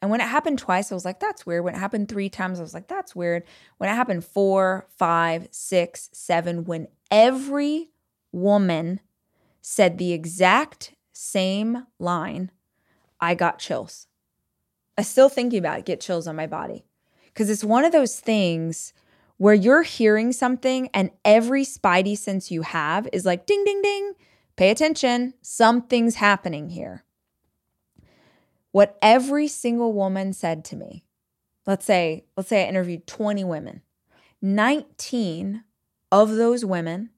And 0.00 0.10
when 0.10 0.20
it 0.20 0.28
happened 0.28 0.58
twice, 0.58 0.90
I 0.90 0.94
was 0.94 1.04
like, 1.04 1.20
that's 1.20 1.44
weird. 1.44 1.64
When 1.64 1.74
it 1.74 1.78
happened 1.78 2.08
three 2.08 2.30
times, 2.30 2.58
I 2.58 2.62
was 2.62 2.72
like, 2.72 2.88
that's 2.88 3.14
weird. 3.14 3.42
When 3.76 3.90
it 3.90 3.94
happened 3.94 4.24
four, 4.24 4.86
five, 4.96 5.48
six, 5.50 6.08
seven, 6.12 6.64
when 6.64 6.86
every 7.10 7.90
woman 8.32 9.00
said 9.60 9.98
the 9.98 10.12
exact 10.12 10.94
same 11.12 11.86
line, 11.98 12.50
I 13.20 13.34
got 13.34 13.58
chills. 13.58 14.06
I 14.96 15.02
still 15.02 15.28
thinking 15.28 15.58
about 15.58 15.78
it, 15.78 15.84
get 15.84 16.00
chills 16.00 16.26
on 16.26 16.36
my 16.36 16.46
body. 16.46 16.84
Because 17.26 17.48
it's 17.48 17.64
one 17.64 17.84
of 17.84 17.92
those 17.92 18.18
things 18.20 18.92
where 19.36 19.54
you're 19.54 19.82
hearing 19.82 20.32
something 20.32 20.88
and 20.92 21.10
every 21.24 21.64
spidey 21.64 22.16
sense 22.16 22.50
you 22.50 22.62
have 22.62 23.08
is 23.12 23.24
like 23.24 23.46
ding, 23.46 23.64
ding, 23.64 23.80
ding. 23.82 24.12
Pay 24.56 24.70
attention. 24.70 25.32
Something's 25.40 26.16
happening 26.16 26.68
here. 26.68 27.04
What 28.72 28.98
every 29.00 29.48
single 29.48 29.92
woman 29.94 30.32
said 30.32 30.64
to 30.66 30.76
me, 30.76 31.04
let's 31.66 31.86
say, 31.86 32.26
let's 32.36 32.50
say 32.50 32.64
I 32.64 32.68
interviewed 32.68 33.06
20 33.06 33.42
women, 33.44 33.82
19 34.42 35.64
of 36.12 36.36
those 36.36 36.64
women 36.64 37.10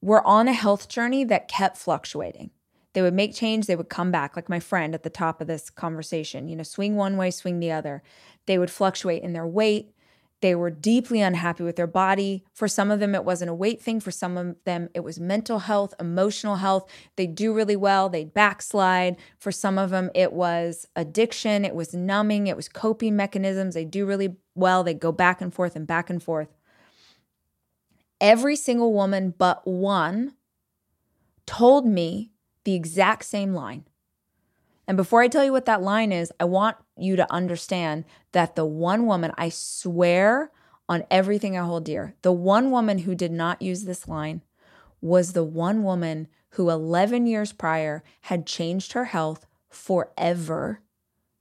were 0.00 0.26
on 0.26 0.48
a 0.48 0.52
health 0.52 0.88
journey 0.88 1.24
that 1.24 1.48
kept 1.48 1.76
fluctuating. 1.76 2.50
They 2.92 3.02
would 3.02 3.14
make 3.14 3.34
change, 3.34 3.66
they 3.66 3.76
would 3.76 3.88
come 3.88 4.10
back, 4.10 4.34
like 4.34 4.48
my 4.48 4.58
friend 4.58 4.94
at 4.94 5.04
the 5.04 5.10
top 5.10 5.40
of 5.40 5.46
this 5.46 5.70
conversation, 5.70 6.48
you 6.48 6.56
know, 6.56 6.64
swing 6.64 6.96
one 6.96 7.16
way, 7.16 7.30
swing 7.30 7.60
the 7.60 7.70
other. 7.70 8.02
They 8.46 8.58
would 8.58 8.70
fluctuate 8.70 9.22
in 9.22 9.32
their 9.32 9.46
weight. 9.46 9.94
They 10.40 10.54
were 10.54 10.70
deeply 10.70 11.20
unhappy 11.20 11.62
with 11.62 11.76
their 11.76 11.86
body. 11.86 12.44
For 12.54 12.66
some 12.66 12.90
of 12.90 12.98
them, 12.98 13.14
it 13.14 13.24
wasn't 13.24 13.50
a 13.50 13.54
weight 13.54 13.80
thing. 13.82 14.00
For 14.00 14.10
some 14.10 14.38
of 14.38 14.56
them, 14.64 14.88
it 14.94 15.00
was 15.00 15.20
mental 15.20 15.60
health, 15.60 15.92
emotional 16.00 16.56
health. 16.56 16.90
They 17.16 17.26
do 17.26 17.52
really 17.52 17.76
well, 17.76 18.08
they 18.08 18.24
backslide. 18.24 19.16
For 19.38 19.52
some 19.52 19.78
of 19.78 19.90
them, 19.90 20.10
it 20.14 20.32
was 20.32 20.86
addiction, 20.96 21.64
it 21.64 21.74
was 21.74 21.94
numbing, 21.94 22.46
it 22.46 22.56
was 22.56 22.68
coping 22.68 23.16
mechanisms. 23.16 23.74
They 23.74 23.84
do 23.84 24.06
really 24.06 24.36
well, 24.54 24.82
they 24.82 24.94
go 24.94 25.12
back 25.12 25.40
and 25.40 25.52
forth 25.52 25.76
and 25.76 25.86
back 25.86 26.08
and 26.08 26.22
forth. 26.22 26.48
Every 28.20 28.56
single 28.56 28.92
woman 28.92 29.34
but 29.36 29.66
one 29.66 30.34
told 31.46 31.86
me 31.86 32.32
the 32.64 32.74
exact 32.74 33.24
same 33.24 33.54
line. 33.54 33.84
And 34.86 34.96
before 34.96 35.22
I 35.22 35.28
tell 35.28 35.44
you 35.44 35.52
what 35.52 35.66
that 35.66 35.82
line 35.82 36.12
is, 36.12 36.32
I 36.40 36.44
want 36.44 36.76
you 36.96 37.16
to 37.16 37.32
understand 37.32 38.04
that 38.32 38.56
the 38.56 38.66
one 38.66 39.06
woman, 39.06 39.32
I 39.38 39.48
swear 39.48 40.50
on 40.88 41.04
everything 41.10 41.56
I 41.56 41.64
hold 41.64 41.84
dear, 41.84 42.16
the 42.22 42.32
one 42.32 42.70
woman 42.70 42.98
who 42.98 43.14
did 43.14 43.30
not 43.30 43.62
use 43.62 43.84
this 43.84 44.08
line 44.08 44.42
was 45.00 45.32
the 45.32 45.44
one 45.44 45.84
woman 45.84 46.26
who 46.50 46.68
11 46.68 47.26
years 47.26 47.52
prior 47.52 48.02
had 48.22 48.46
changed 48.46 48.92
her 48.92 49.06
health 49.06 49.46
forever 49.68 50.80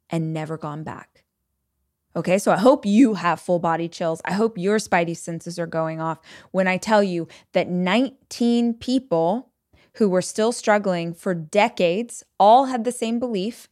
and 0.09 0.33
never 0.33 0.57
gone 0.57 0.83
back. 0.83 1.08
Okay, 2.15 2.39
so 2.39 2.51
I 2.51 2.57
hope 2.57 2.85
you 2.85 3.13
have 3.13 3.39
full 3.39 3.59
body 3.59 3.87
chills. 3.87 4.21
I 4.25 4.33
hope 4.33 4.57
your 4.57 4.77
spidey 4.77 5.15
senses 5.15 5.59
are 5.59 5.67
going 5.67 6.01
off 6.01 6.19
when 6.51 6.67
I 6.67 6.77
tell 6.77 7.03
you 7.03 7.27
that 7.53 7.69
19 7.69 8.73
people 8.75 9.49
who 9.93 10.09
were 10.09 10.21
still 10.21 10.51
struggling 10.51 11.13
for 11.13 11.33
decades 11.33 12.23
all 12.39 12.65
had 12.65 12.83
the 12.83 12.91
same 12.91 13.19
belief. 13.19 13.67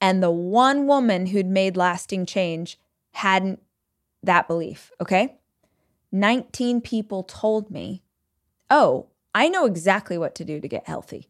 And 0.00 0.22
the 0.22 0.30
one 0.30 0.86
woman 0.86 1.26
who'd 1.26 1.46
made 1.46 1.76
lasting 1.76 2.26
change 2.26 2.78
hadn't 3.12 3.60
that 4.22 4.46
belief. 4.46 4.92
Okay. 5.00 5.36
19 6.12 6.80
people 6.80 7.22
told 7.22 7.70
me, 7.70 8.02
oh, 8.70 9.08
I 9.34 9.48
know 9.48 9.66
exactly 9.66 10.16
what 10.16 10.34
to 10.36 10.44
do 10.44 10.60
to 10.60 10.68
get 10.68 10.86
healthy. 10.86 11.28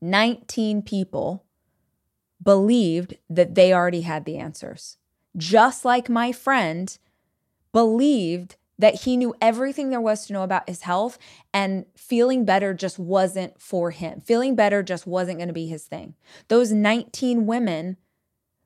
19 0.00 0.82
people 0.82 1.45
believed 2.42 3.16
that 3.28 3.54
they 3.54 3.72
already 3.72 4.02
had 4.02 4.24
the 4.24 4.36
answers. 4.36 4.98
Just 5.36 5.84
like 5.84 6.08
my 6.08 6.32
friend 6.32 6.96
believed 7.72 8.56
that 8.78 9.02
he 9.02 9.16
knew 9.16 9.34
everything 9.40 9.90
there 9.90 10.00
was 10.00 10.26
to 10.26 10.32
know 10.32 10.42
about 10.42 10.68
his 10.68 10.82
health 10.82 11.18
and 11.52 11.86
feeling 11.96 12.44
better 12.44 12.74
just 12.74 12.98
wasn't 12.98 13.58
for 13.60 13.90
him. 13.90 14.20
Feeling 14.20 14.54
better 14.54 14.82
just 14.82 15.06
wasn't 15.06 15.38
going 15.38 15.48
to 15.48 15.54
be 15.54 15.66
his 15.66 15.84
thing. 15.84 16.14
Those 16.48 16.72
19 16.72 17.46
women 17.46 17.96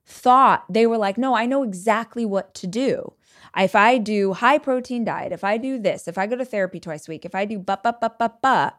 thought 0.04 0.64
they 0.68 0.86
were 0.86 0.98
like, 0.98 1.16
no, 1.16 1.36
I 1.36 1.46
know 1.46 1.62
exactly 1.62 2.24
what 2.24 2.54
to 2.54 2.66
do. 2.66 3.14
If 3.56 3.74
I 3.74 3.98
do 3.98 4.32
high 4.32 4.58
protein 4.58 5.04
diet, 5.04 5.32
if 5.32 5.44
I 5.44 5.56
do 5.56 5.78
this, 5.78 6.08
if 6.08 6.18
I 6.18 6.26
go 6.26 6.36
to 6.36 6.44
therapy 6.44 6.80
twice 6.80 7.08
a 7.08 7.10
week, 7.12 7.24
if 7.24 7.34
I 7.34 7.44
do 7.44 7.58
but, 7.58 7.82
but, 7.82 8.00
but, 8.00 8.18
but, 8.18 8.40
but, 8.42 8.78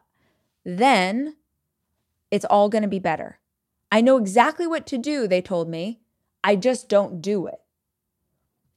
then 0.64 1.36
it's 2.30 2.44
all 2.44 2.68
going 2.68 2.82
to 2.82 2.88
be 2.88 2.98
better. 2.98 3.38
I 3.92 4.00
know 4.00 4.16
exactly 4.16 4.66
what 4.66 4.86
to 4.86 4.96
do, 4.96 5.28
they 5.28 5.42
told 5.42 5.68
me. 5.68 6.00
I 6.42 6.56
just 6.56 6.88
don't 6.88 7.20
do 7.20 7.46
it. 7.46 7.60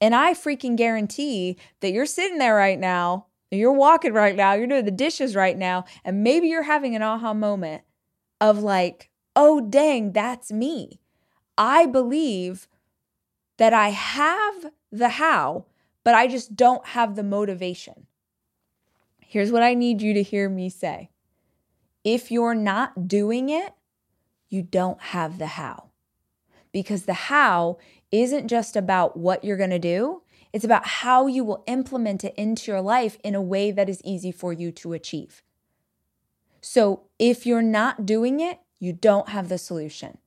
And 0.01 0.13
I 0.13 0.33
freaking 0.33 0.75
guarantee 0.75 1.57
that 1.79 1.93
you're 1.93 2.05
sitting 2.05 2.37
there 2.37 2.55
right 2.55 2.77
now, 2.77 3.27
you're 3.49 3.71
walking 3.71 4.11
right 4.11 4.35
now, 4.35 4.53
you're 4.53 4.67
doing 4.67 4.83
the 4.83 4.91
dishes 4.91 5.33
right 5.33 5.57
now, 5.57 5.85
and 6.03 6.21
maybe 6.21 6.49
you're 6.49 6.63
having 6.63 6.97
an 6.97 7.01
aha 7.01 7.33
moment 7.33 7.83
of 8.41 8.61
like, 8.61 9.09
oh, 9.37 9.61
dang, 9.61 10.11
that's 10.11 10.51
me. 10.51 10.99
I 11.57 11.85
believe 11.85 12.67
that 13.55 13.71
I 13.71 13.89
have 13.89 14.65
the 14.91 15.09
how, 15.09 15.63
but 16.03 16.13
I 16.13 16.27
just 16.27 16.57
don't 16.57 16.85
have 16.87 17.15
the 17.15 17.23
motivation. 17.23 18.07
Here's 19.21 19.51
what 19.53 19.63
I 19.63 19.75
need 19.75 20.01
you 20.01 20.13
to 20.13 20.23
hear 20.23 20.49
me 20.49 20.69
say 20.69 21.09
if 22.03 22.31
you're 22.31 22.53
not 22.53 23.07
doing 23.07 23.47
it, 23.47 23.73
you 24.49 24.61
don't 24.61 25.01
have 25.01 25.37
the 25.37 25.47
how. 25.47 25.89
Because 26.71 27.03
the 27.03 27.13
how 27.13 27.77
isn't 28.11 28.47
just 28.47 28.75
about 28.75 29.17
what 29.17 29.43
you're 29.43 29.57
going 29.57 29.69
to 29.69 29.79
do, 29.79 30.21
it's 30.53 30.65
about 30.65 30.87
how 30.87 31.27
you 31.27 31.43
will 31.43 31.63
implement 31.67 32.23
it 32.23 32.33
into 32.35 32.71
your 32.71 32.81
life 32.81 33.17
in 33.23 33.35
a 33.35 33.41
way 33.41 33.71
that 33.71 33.89
is 33.89 34.01
easy 34.03 34.31
for 34.31 34.53
you 34.53 34.71
to 34.71 34.93
achieve. 34.93 35.43
So 36.61 37.03
if 37.19 37.45
you're 37.45 37.61
not 37.61 38.05
doing 38.05 38.39
it, 38.39 38.59
you 38.79 38.93
don't 38.93 39.29
have 39.29 39.49
the 39.49 39.57
solution. 39.57 40.17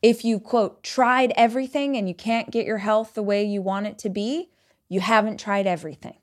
If 0.00 0.24
you, 0.24 0.40
quote, 0.40 0.82
tried 0.82 1.32
everything 1.36 1.96
and 1.96 2.08
you 2.08 2.14
can't 2.14 2.50
get 2.50 2.66
your 2.66 2.78
health 2.78 3.14
the 3.14 3.22
way 3.22 3.44
you 3.44 3.62
want 3.62 3.86
it 3.86 3.98
to 3.98 4.08
be, 4.08 4.50
you 4.88 5.00
haven't 5.00 5.40
tried 5.40 5.66
everything. 5.66 6.16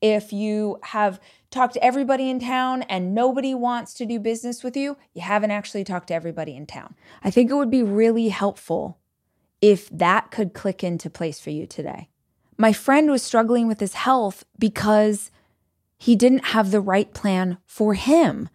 If 0.00 0.32
you 0.32 0.78
have 0.84 1.20
talked 1.54 1.74
to 1.74 1.84
everybody 1.84 2.28
in 2.28 2.40
town 2.40 2.82
and 2.82 3.14
nobody 3.14 3.54
wants 3.54 3.94
to 3.94 4.04
do 4.04 4.18
business 4.18 4.62
with 4.62 4.76
you, 4.76 4.96
you 5.14 5.22
haven't 5.22 5.52
actually 5.52 5.84
talked 5.84 6.08
to 6.08 6.14
everybody 6.14 6.56
in 6.56 6.66
town. 6.66 6.94
I 7.22 7.30
think 7.30 7.50
it 7.50 7.54
would 7.54 7.70
be 7.70 7.82
really 7.82 8.28
helpful 8.28 8.98
if 9.62 9.88
that 9.88 10.30
could 10.30 10.52
click 10.52 10.84
into 10.84 11.08
place 11.08 11.40
for 11.40 11.50
you 11.50 11.66
today. 11.66 12.10
My 12.58 12.72
friend 12.72 13.10
was 13.10 13.22
struggling 13.22 13.66
with 13.66 13.80
his 13.80 13.94
health 13.94 14.44
because 14.58 15.30
he 15.96 16.16
didn't 16.16 16.46
have 16.46 16.70
the 16.70 16.80
right 16.80 17.12
plan 17.14 17.58
for 17.64 17.94
him. 17.94 18.48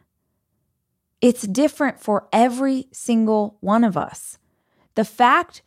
It's 1.22 1.48
different 1.48 2.00
for 2.00 2.28
every 2.32 2.88
single 2.92 3.58
one 3.62 3.84
of 3.84 3.98
us. 3.98 4.38
The 4.96 5.06
fact 5.06 5.62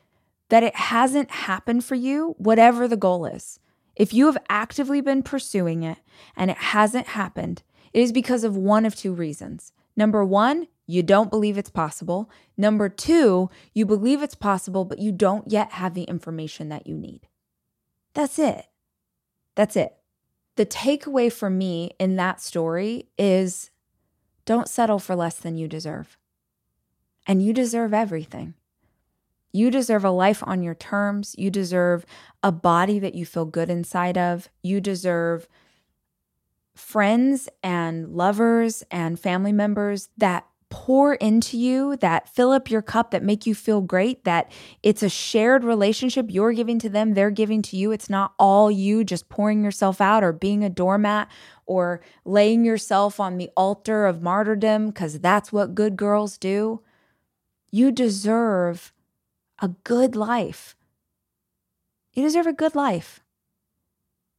that 0.48 0.62
it 0.62 0.76
hasn't 0.76 1.30
happened 1.30 1.84
for 1.84 1.94
you, 1.94 2.34
whatever 2.38 2.86
the 2.86 2.96
goal 2.96 3.24
is, 3.26 3.58
if 3.96 4.12
you 4.14 4.26
have 4.26 4.38
actively 4.48 5.00
been 5.00 5.22
pursuing 5.22 5.82
it 5.82 5.98
and 6.36 6.50
it 6.50 6.56
hasn't 6.56 7.08
happened, 7.08 7.62
it 7.92 8.00
is 8.00 8.12
because 8.12 8.44
of 8.44 8.56
one 8.56 8.86
of 8.86 8.96
two 8.96 9.12
reasons. 9.12 9.72
Number 9.96 10.24
one, 10.24 10.68
you 10.86 11.02
don't 11.02 11.30
believe 11.30 11.58
it's 11.58 11.70
possible. 11.70 12.30
Number 12.56 12.88
two, 12.88 13.50
you 13.74 13.86
believe 13.86 14.22
it's 14.22 14.34
possible, 14.34 14.84
but 14.84 14.98
you 14.98 15.12
don't 15.12 15.50
yet 15.50 15.72
have 15.72 15.94
the 15.94 16.04
information 16.04 16.68
that 16.70 16.86
you 16.86 16.96
need. 16.96 17.28
That's 18.14 18.38
it. 18.38 18.66
That's 19.54 19.76
it. 19.76 19.94
The 20.56 20.66
takeaway 20.66 21.32
for 21.32 21.48
me 21.48 21.92
in 21.98 22.16
that 22.16 22.40
story 22.40 23.08
is 23.18 23.70
don't 24.44 24.68
settle 24.68 24.98
for 24.98 25.14
less 25.14 25.36
than 25.36 25.56
you 25.56 25.68
deserve. 25.68 26.18
And 27.26 27.42
you 27.42 27.52
deserve 27.52 27.94
everything. 27.94 28.54
You 29.52 29.70
deserve 29.70 30.04
a 30.04 30.10
life 30.10 30.42
on 30.46 30.62
your 30.62 30.74
terms. 30.74 31.34
You 31.38 31.50
deserve 31.50 32.04
a 32.42 32.50
body 32.50 32.98
that 32.98 33.14
you 33.14 33.26
feel 33.26 33.44
good 33.44 33.70
inside 33.70 34.18
of. 34.18 34.48
You 34.62 34.80
deserve 34.80 35.48
friends 36.74 37.48
and 37.62 38.08
lovers 38.08 38.82
and 38.90 39.20
family 39.20 39.52
members 39.52 40.08
that 40.16 40.46
pour 40.70 41.16
into 41.16 41.58
you, 41.58 41.98
that 41.98 42.34
fill 42.34 42.50
up 42.50 42.70
your 42.70 42.80
cup, 42.80 43.10
that 43.10 43.22
make 43.22 43.44
you 43.44 43.54
feel 43.54 43.82
great, 43.82 44.24
that 44.24 44.50
it's 44.82 45.02
a 45.02 45.08
shared 45.08 45.64
relationship. 45.64 46.26
You're 46.30 46.54
giving 46.54 46.78
to 46.78 46.88
them, 46.88 47.12
they're 47.12 47.30
giving 47.30 47.60
to 47.60 47.76
you. 47.76 47.92
It's 47.92 48.08
not 48.08 48.32
all 48.38 48.70
you 48.70 49.04
just 49.04 49.28
pouring 49.28 49.62
yourself 49.62 50.00
out 50.00 50.24
or 50.24 50.32
being 50.32 50.64
a 50.64 50.70
doormat 50.70 51.28
or 51.66 52.00
laying 52.24 52.64
yourself 52.64 53.20
on 53.20 53.36
the 53.36 53.50
altar 53.54 54.06
of 54.06 54.22
martyrdom 54.22 54.86
because 54.86 55.20
that's 55.20 55.52
what 55.52 55.74
good 55.74 55.94
girls 55.94 56.38
do. 56.38 56.80
You 57.70 57.92
deserve 57.92 58.94
a 59.62 59.68
good 59.84 60.14
life. 60.14 60.76
You 62.12 62.22
deserve 62.22 62.46
a 62.46 62.52
good 62.52 62.74
life. 62.74 63.20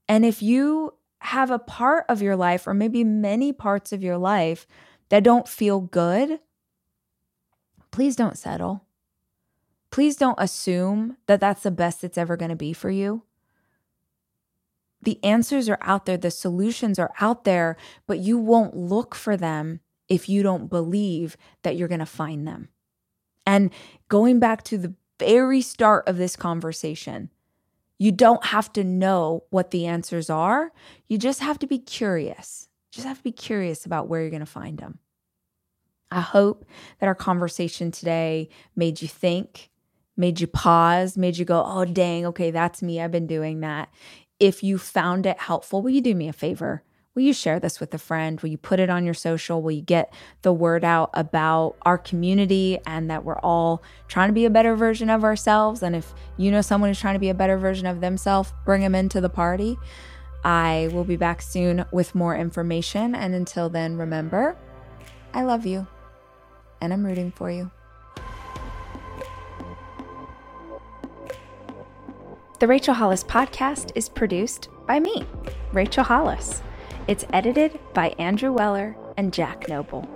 And 0.08 0.26
if 0.26 0.44
you 0.44 0.94
have 1.20 1.50
a 1.50 1.58
part 1.58 2.06
of 2.10 2.22
your 2.22 2.36
life, 2.36 2.68
or 2.68 2.74
maybe 2.74 3.04
many 3.04 3.54
parts 3.54 3.94
of 3.94 4.04
your 4.04 4.18
life, 4.18 4.68
that 5.10 5.24
don't 5.24 5.48
feel 5.48 5.80
good, 5.80 6.40
please 7.90 8.16
don't 8.16 8.38
settle. 8.38 8.84
Please 9.90 10.18
don't 10.18 10.40
assume 10.40 11.18
that 11.28 11.40
that's 11.40 11.64
the 11.64 11.72
best 11.72 12.04
it's 12.04 12.18
ever 12.18 12.36
going 12.36 12.50
to 12.50 12.56
be 12.56 12.74
for 12.74 12.90
you. 12.90 13.24
The 15.02 15.24
answers 15.24 15.70
are 15.70 15.78
out 15.82 16.06
there, 16.06 16.18
the 16.18 16.32
solutions 16.32 17.00
are 17.00 17.14
out 17.20 17.44
there, 17.44 17.78
but 18.08 18.20
you 18.20 18.38
won't 18.38 18.76
look 18.76 19.16
for 19.16 19.38
them 19.38 19.80
if 20.10 20.28
you 20.28 20.44
don't 20.44 20.70
believe 20.70 21.38
that 21.62 21.76
you're 21.76 21.88
going 21.88 22.00
to 22.00 22.06
find 22.06 22.48
them. 22.48 22.70
And 23.46 23.72
going 24.08 24.40
back 24.40 24.64
to 24.64 24.78
the 24.78 24.94
very 25.26 25.62
start 25.62 26.08
of 26.08 26.18
this 26.18 26.36
conversation, 26.36 27.30
You 28.04 28.12
don't 28.12 28.44
have 28.46 28.74
to 28.74 28.84
know 28.84 29.46
what 29.50 29.72
the 29.72 29.86
answers 29.86 30.30
are. 30.30 30.74
You 31.08 31.18
just 31.18 31.40
have 31.40 31.58
to 31.60 31.68
be 31.68 31.80
curious. 31.80 32.68
Just 32.92 33.08
have 33.08 33.18
to 33.20 33.24
be 33.24 33.32
curious 33.32 33.86
about 33.86 34.08
where 34.08 34.20
you're 34.22 34.30
going 34.30 34.42
to 34.42 34.46
find 34.46 34.78
them. 34.78 35.00
I 36.12 36.22
hope 36.22 36.66
that 37.00 37.08
our 37.08 37.16
conversation 37.16 37.92
today 37.92 38.50
made 38.76 39.02
you 39.02 39.08
think, 39.08 39.70
made 40.18 40.42
you 40.42 40.48
pause, 40.48 41.18
made 41.18 41.38
you 41.38 41.46
go, 41.46 41.64
oh, 41.66 41.86
dang, 41.86 42.26
okay, 42.26 42.52
that's 42.52 42.84
me. 42.84 43.02
I've 43.02 43.12
been 43.12 43.26
doing 43.26 43.62
that. 43.62 43.90
If 44.40 44.64
you 44.64 44.78
found 44.78 45.26
it 45.26 45.40
helpful, 45.40 45.82
will 45.82 45.92
you 45.92 46.02
do 46.02 46.14
me 46.14 46.28
a 46.28 46.34
favor? 46.34 46.84
Will 47.16 47.22
you 47.22 47.34
share 47.34 47.60
this 47.60 47.80
with 47.80 47.94
a 47.94 48.00
friend? 48.00 48.42
Will 48.42 48.50
you 48.50 48.58
put 48.58 48.80
it 48.80 48.90
on 48.90 49.06
your 49.06 49.14
social? 49.14 49.62
Will 49.62 49.72
you 49.72 49.84
get 49.84 50.12
the 50.42 50.52
word 50.52 50.84
out 50.84 51.12
about 51.14 51.76
our 51.84 52.00
community 52.00 52.80
and 52.88 53.08
that 53.12 53.24
we're 53.24 53.38
all 53.40 53.84
trying 54.08 54.30
to 54.30 54.34
be 54.34 54.46
a 54.46 54.50
better 54.50 54.76
version 54.76 55.12
of 55.12 55.24
ourselves? 55.24 55.84
And 55.84 55.96
if 55.96 56.12
you 56.38 56.50
know 56.50 56.62
someone 56.62 56.90
who's 56.90 57.00
trying 57.00 57.14
to 57.14 57.20
be 57.20 57.30
a 57.30 57.36
better 57.36 57.56
version 57.56 57.86
of 57.86 58.02
themselves, 58.02 58.52
bring 58.66 58.82
them 58.82 58.96
into 58.96 59.22
the 59.22 59.30
party. 59.30 59.78
I 60.44 60.90
will 60.92 61.04
be 61.04 61.16
back 61.16 61.44
soon 61.44 61.86
with 61.92 62.16
more 62.16 62.36
information. 62.36 63.14
And 63.14 63.36
until 63.36 63.70
then, 63.70 63.96
remember, 63.96 64.58
I 65.36 65.44
love 65.44 65.68
you 65.68 65.86
and 66.82 66.92
I'm 66.92 67.06
rooting 67.06 67.32
for 67.32 67.52
you. 67.52 67.70
The 72.60 72.68
Rachel 72.68 72.96
Hollis 72.96 73.24
podcast 73.24 73.92
is 73.94 74.10
produced 74.10 74.70
by 74.88 75.00
me, 75.00 75.28
Rachel 75.74 76.04
Hollis. 76.04 76.64
It's 77.06 77.26
edited 77.34 77.78
by 77.94 78.16
Andrew 78.18 78.54
Weller 78.54 78.96
and 79.18 79.34
Jack 79.34 79.68
Noble. 79.68 80.08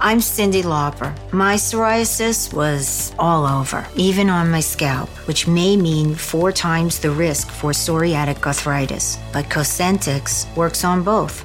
I'm 0.00 0.20
Cyndi 0.20 0.62
Lauper. 0.62 1.14
My 1.32 1.56
psoriasis 1.56 2.52
was 2.54 3.14
all 3.18 3.46
over, 3.46 3.86
even 3.94 4.30
on 4.30 4.50
my 4.50 4.60
scalp, 4.60 5.10
which 5.28 5.46
may 5.46 5.76
mean 5.76 6.14
four 6.14 6.50
times 6.50 6.98
the 6.98 7.10
risk 7.10 7.50
for 7.50 7.72
psoriatic 7.72 8.46
arthritis. 8.46 9.18
But 9.30 9.44
Cosentyx 9.46 10.54
works 10.56 10.82
on 10.82 11.02
both. 11.02 11.44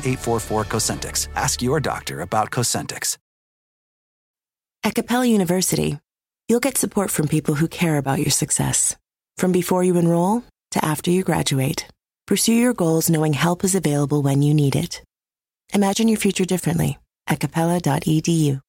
844 0.03 0.65
Cosentyx. 0.65 1.27
Ask 1.35 1.61
your 1.61 1.79
doctor 1.79 2.21
about 2.21 2.51
Cosentyx. 2.51 3.17
At 4.83 4.95
Capella 4.95 5.27
University, 5.27 5.99
you'll 6.47 6.59
get 6.59 6.77
support 6.77 7.11
from 7.11 7.27
people 7.27 7.53
who 7.53 7.67
care 7.67 7.97
about 7.97 8.19
your 8.19 8.31
success. 8.31 8.95
From 9.37 9.51
before 9.51 9.83
you 9.83 9.95
enroll 9.97 10.43
to 10.71 10.83
after 10.83 11.11
you 11.11 11.23
graduate, 11.23 11.87
pursue 12.25 12.53
your 12.53 12.73
goals 12.73 13.09
knowing 13.09 13.33
help 13.33 13.63
is 13.63 13.75
available 13.75 14.23
when 14.23 14.41
you 14.41 14.53
need 14.53 14.75
it. 14.75 15.03
Imagine 15.73 16.07
your 16.07 16.17
future 16.17 16.45
differently 16.45 16.97
at 17.27 17.39
capella.edu. 17.39 18.59